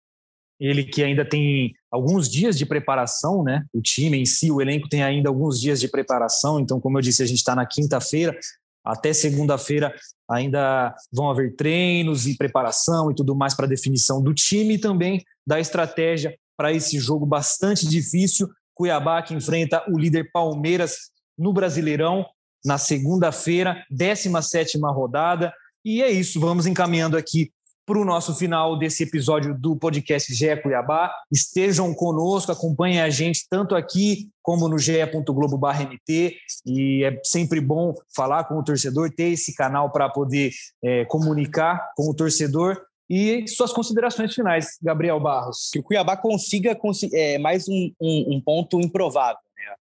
Ele 0.58 0.84
que 0.84 1.02
ainda 1.02 1.24
tem 1.24 1.72
alguns 1.90 2.28
dias 2.30 2.56
de 2.56 2.66
preparação, 2.66 3.42
né? 3.42 3.64
O 3.72 3.80
time 3.80 4.18
em 4.18 4.26
si, 4.26 4.50
o 4.52 4.60
elenco 4.60 4.88
tem 4.88 5.02
ainda 5.02 5.28
alguns 5.28 5.58
dias 5.58 5.80
de 5.80 5.88
preparação. 5.88 6.60
Então, 6.60 6.78
como 6.78 6.98
eu 6.98 7.02
disse, 7.02 7.22
a 7.22 7.26
gente 7.26 7.38
está 7.38 7.54
na 7.54 7.66
quinta-feira. 7.66 8.38
Até 8.84 9.12
segunda-feira 9.12 9.94
ainda 10.28 10.94
vão 11.12 11.30
haver 11.30 11.54
treinos 11.54 12.26
e 12.26 12.36
preparação 12.36 13.10
e 13.10 13.14
tudo 13.14 13.34
mais 13.34 13.54
para 13.54 13.66
definição 13.66 14.22
do 14.22 14.32
time 14.32 14.74
e 14.74 14.78
também 14.78 15.22
da 15.46 15.60
estratégia 15.60 16.36
para 16.60 16.74
esse 16.74 16.98
jogo 16.98 17.24
bastante 17.24 17.88
difícil. 17.88 18.46
Cuiabá 18.74 19.22
que 19.22 19.32
enfrenta 19.32 19.82
o 19.88 19.98
líder 19.98 20.30
Palmeiras 20.30 21.10
no 21.38 21.54
Brasileirão 21.54 22.26
na 22.62 22.76
segunda-feira, 22.76 23.82
17 23.90 24.78
rodada. 24.78 25.54
E 25.82 26.02
é 26.02 26.10
isso, 26.10 26.38
vamos 26.38 26.66
encaminhando 26.66 27.16
aqui 27.16 27.50
para 27.86 27.98
o 27.98 28.04
nosso 28.04 28.34
final 28.34 28.78
desse 28.78 29.04
episódio 29.04 29.58
do 29.58 29.74
podcast 29.74 30.34
GE 30.34 30.54
Cuiabá. 30.58 31.10
Estejam 31.32 31.94
conosco, 31.94 32.52
acompanhem 32.52 33.00
a 33.00 33.08
gente 33.08 33.46
tanto 33.48 33.74
aqui 33.74 34.28
como 34.42 34.68
no 34.68 34.78
ge.globo.mt 34.78 36.36
e 36.66 37.04
é 37.04 37.18
sempre 37.24 37.58
bom 37.58 37.94
falar 38.14 38.44
com 38.44 38.58
o 38.58 38.62
torcedor, 38.62 39.10
ter 39.10 39.30
esse 39.30 39.54
canal 39.54 39.90
para 39.90 40.10
poder 40.10 40.50
é, 40.84 41.06
comunicar 41.06 41.90
com 41.96 42.10
o 42.10 42.14
torcedor. 42.14 42.78
E 43.10 43.46
suas 43.48 43.72
considerações 43.72 44.32
finais, 44.32 44.78
Gabriel 44.80 45.18
Barros. 45.18 45.68
Que 45.72 45.80
o 45.80 45.82
Cuiabá 45.82 46.16
consiga 46.16 46.78
é, 47.12 47.38
mais 47.38 47.68
um, 47.68 47.92
um, 48.00 48.36
um 48.36 48.40
ponto 48.40 48.80
improvável 48.80 49.40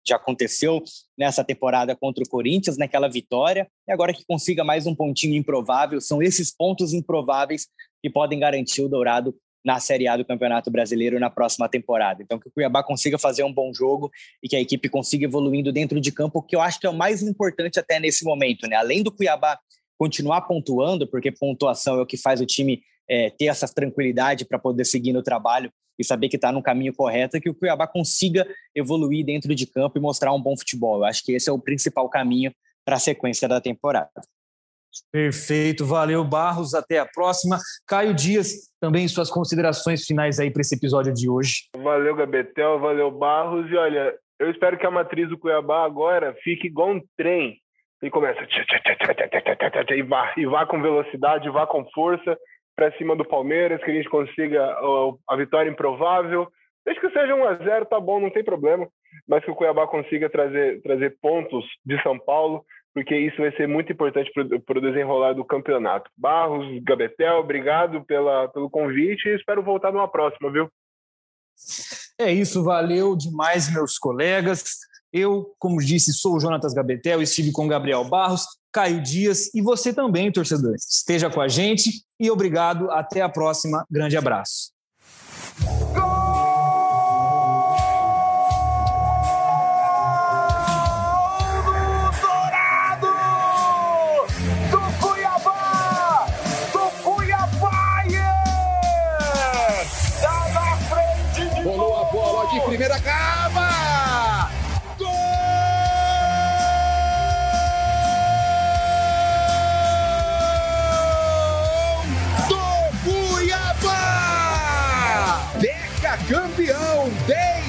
já 0.07 0.15
aconteceu 0.15 0.83
nessa 1.17 1.43
temporada 1.43 1.95
contra 1.95 2.23
o 2.23 2.29
Corinthians, 2.29 2.77
naquela 2.77 3.07
vitória, 3.07 3.67
e 3.87 3.91
agora 3.91 4.13
que 4.13 4.25
consiga 4.25 4.63
mais 4.63 4.85
um 4.85 4.95
pontinho 4.95 5.35
improvável, 5.35 5.99
são 5.99 6.21
esses 6.21 6.55
pontos 6.55 6.93
improváveis 6.93 7.67
que 8.01 8.09
podem 8.09 8.39
garantir 8.39 8.81
o 8.81 8.89
Dourado 8.89 9.35
na 9.63 9.79
Série 9.79 10.07
A 10.07 10.15
do 10.15 10.23
Campeonato 10.23 10.69
Brasileiro 10.69 11.19
na 11.19 11.29
próxima 11.29 11.67
temporada. 11.67 12.21
Então, 12.21 12.39
que 12.39 12.47
o 12.47 12.51
Cuiabá 12.51 12.83
consiga 12.83 13.17
fazer 13.17 13.43
um 13.43 13.51
bom 13.51 13.73
jogo 13.73 14.11
e 14.43 14.47
que 14.47 14.55
a 14.55 14.61
equipe 14.61 14.87
consiga 14.87 15.25
evoluindo 15.25 15.71
dentro 15.71 15.99
de 15.99 16.11
campo, 16.11 16.43
que 16.43 16.55
eu 16.55 16.61
acho 16.61 16.79
que 16.79 16.85
é 16.85 16.89
o 16.89 16.93
mais 16.93 17.23
importante 17.23 17.79
até 17.79 17.99
nesse 17.99 18.23
momento, 18.23 18.67
né? 18.67 18.75
Além 18.75 19.01
do 19.01 19.11
Cuiabá 19.11 19.57
continuar 19.97 20.41
pontuando, 20.41 21.07
porque 21.07 21.31
pontuação 21.31 21.97
é 21.97 22.01
o 22.01 22.05
que 22.05 22.17
faz 22.17 22.39
o 22.39 22.45
time 22.45 22.83
é, 23.09 23.29
ter 23.29 23.45
essa 23.45 23.67
tranquilidade 23.67 24.45
para 24.45 24.59
poder 24.59 24.85
seguir 24.85 25.13
no 25.13 25.23
trabalho 25.23 25.71
e 25.97 26.03
saber 26.03 26.29
que 26.29 26.35
está 26.35 26.51
no 26.51 26.61
caminho 26.61 26.93
correto, 26.93 27.39
que 27.39 27.49
o 27.49 27.55
Cuiabá 27.55 27.87
consiga 27.87 28.45
evoluir 28.73 29.25
dentro 29.25 29.53
de 29.55 29.65
campo 29.65 29.97
e 29.97 30.01
mostrar 30.01 30.33
um 30.33 30.41
bom 30.41 30.57
futebol. 30.57 30.97
Eu 30.97 31.05
acho 31.05 31.23
que 31.23 31.33
esse 31.33 31.49
é 31.49 31.53
o 31.53 31.59
principal 31.59 32.09
caminho 32.09 32.53
para 32.83 32.97
a 32.97 32.99
sequência 32.99 33.47
da 33.47 33.61
temporada. 33.61 34.21
Perfeito, 35.11 35.85
valeu 35.85 36.23
Barros, 36.23 36.73
até 36.73 36.99
a 36.99 37.05
próxima. 37.05 37.57
Caio 37.87 38.13
Dias, 38.13 38.69
também 38.79 39.07
suas 39.07 39.29
considerações 39.29 40.05
finais 40.05 40.39
aí 40.39 40.51
para 40.51 40.61
esse 40.61 40.75
episódio 40.75 41.13
de 41.13 41.29
hoje. 41.29 41.63
Valeu 41.75 42.15
Gabetel, 42.15 42.79
valeu 42.79 43.11
Barros 43.11 43.69
e 43.69 43.75
olha, 43.75 44.13
eu 44.39 44.49
espero 44.49 44.77
que 44.77 44.85
a 44.85 44.91
matriz 44.91 45.29
do 45.29 45.37
Cuiabá 45.37 45.85
agora 45.85 46.35
fique 46.43 46.67
igual 46.67 46.91
um 46.91 47.01
trem 47.17 47.57
e 48.01 48.09
começa 48.09 48.41
e 49.95 50.03
vá, 50.03 50.33
e 50.37 50.45
vá 50.45 50.65
com 50.65 50.81
velocidade, 50.81 51.49
vá 51.49 51.65
com 51.65 51.85
força 51.91 52.37
para 52.75 52.91
cima 52.97 53.15
do 53.15 53.25
Palmeiras, 53.25 53.83
que 53.83 53.91
a 53.91 53.93
gente 53.93 54.09
consiga 54.09 54.77
a 55.27 55.35
vitória 55.35 55.69
improvável. 55.69 56.47
Desde 56.85 57.01
que 57.01 57.09
seja 57.11 57.33
1 57.33 57.43
a 57.47 57.55
0 57.55 57.85
tá 57.85 57.99
bom, 57.99 58.19
não 58.19 58.29
tem 58.29 58.43
problema, 58.43 58.87
mas 59.27 59.43
que 59.43 59.49
o 59.49 59.55
Cuiabá 59.55 59.87
consiga 59.87 60.29
trazer, 60.29 60.81
trazer 60.81 61.17
pontos 61.21 61.65
de 61.83 62.01
São 62.03 62.19
Paulo, 62.19 62.63
porque 62.93 63.15
isso 63.15 63.37
vai 63.37 63.51
ser 63.53 63.67
muito 63.67 63.91
importante 63.91 64.31
para 64.65 64.77
o 64.77 64.81
desenrolar 64.81 65.33
do 65.33 65.43
campeonato. 65.43 66.09
Barros, 66.15 66.65
Gabetel, 66.83 67.39
obrigado 67.39 68.05
pela, 68.05 68.47
pelo 68.49 68.69
convite 68.69 69.27
e 69.27 69.35
espero 69.35 69.63
voltar 69.63 69.91
numa 69.91 70.07
próxima, 70.07 70.51
viu? 70.51 70.69
É 72.19 72.31
isso, 72.31 72.63
valeu 72.63 73.15
demais, 73.15 73.73
meus 73.73 73.97
colegas. 73.97 74.77
Eu, 75.17 75.55
como 75.57 75.79
disse, 75.79 76.11
sou 76.11 76.35
o 76.35 76.39
Jonatas 76.41 76.73
Gabetel, 76.73 77.21
estive 77.21 77.53
com 77.53 77.69
Gabriel 77.69 78.03
Barros, 78.03 78.45
Caio 78.69 79.01
Dias 79.01 79.49
e 79.55 79.61
você 79.61 79.93
também, 79.93 80.29
torcedor. 80.29 80.75
Esteja 80.75 81.29
com 81.29 81.39
a 81.39 81.47
gente 81.47 82.03
e 82.19 82.29
obrigado. 82.29 82.91
Até 82.91 83.21
a 83.21 83.29
próxima. 83.29 83.85
Grande 83.89 84.17
abraço. 84.17 84.74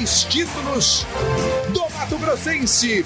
Títulos 0.07 1.05
do 1.71 1.81
Mato 1.91 2.17
Grossense 2.19 3.05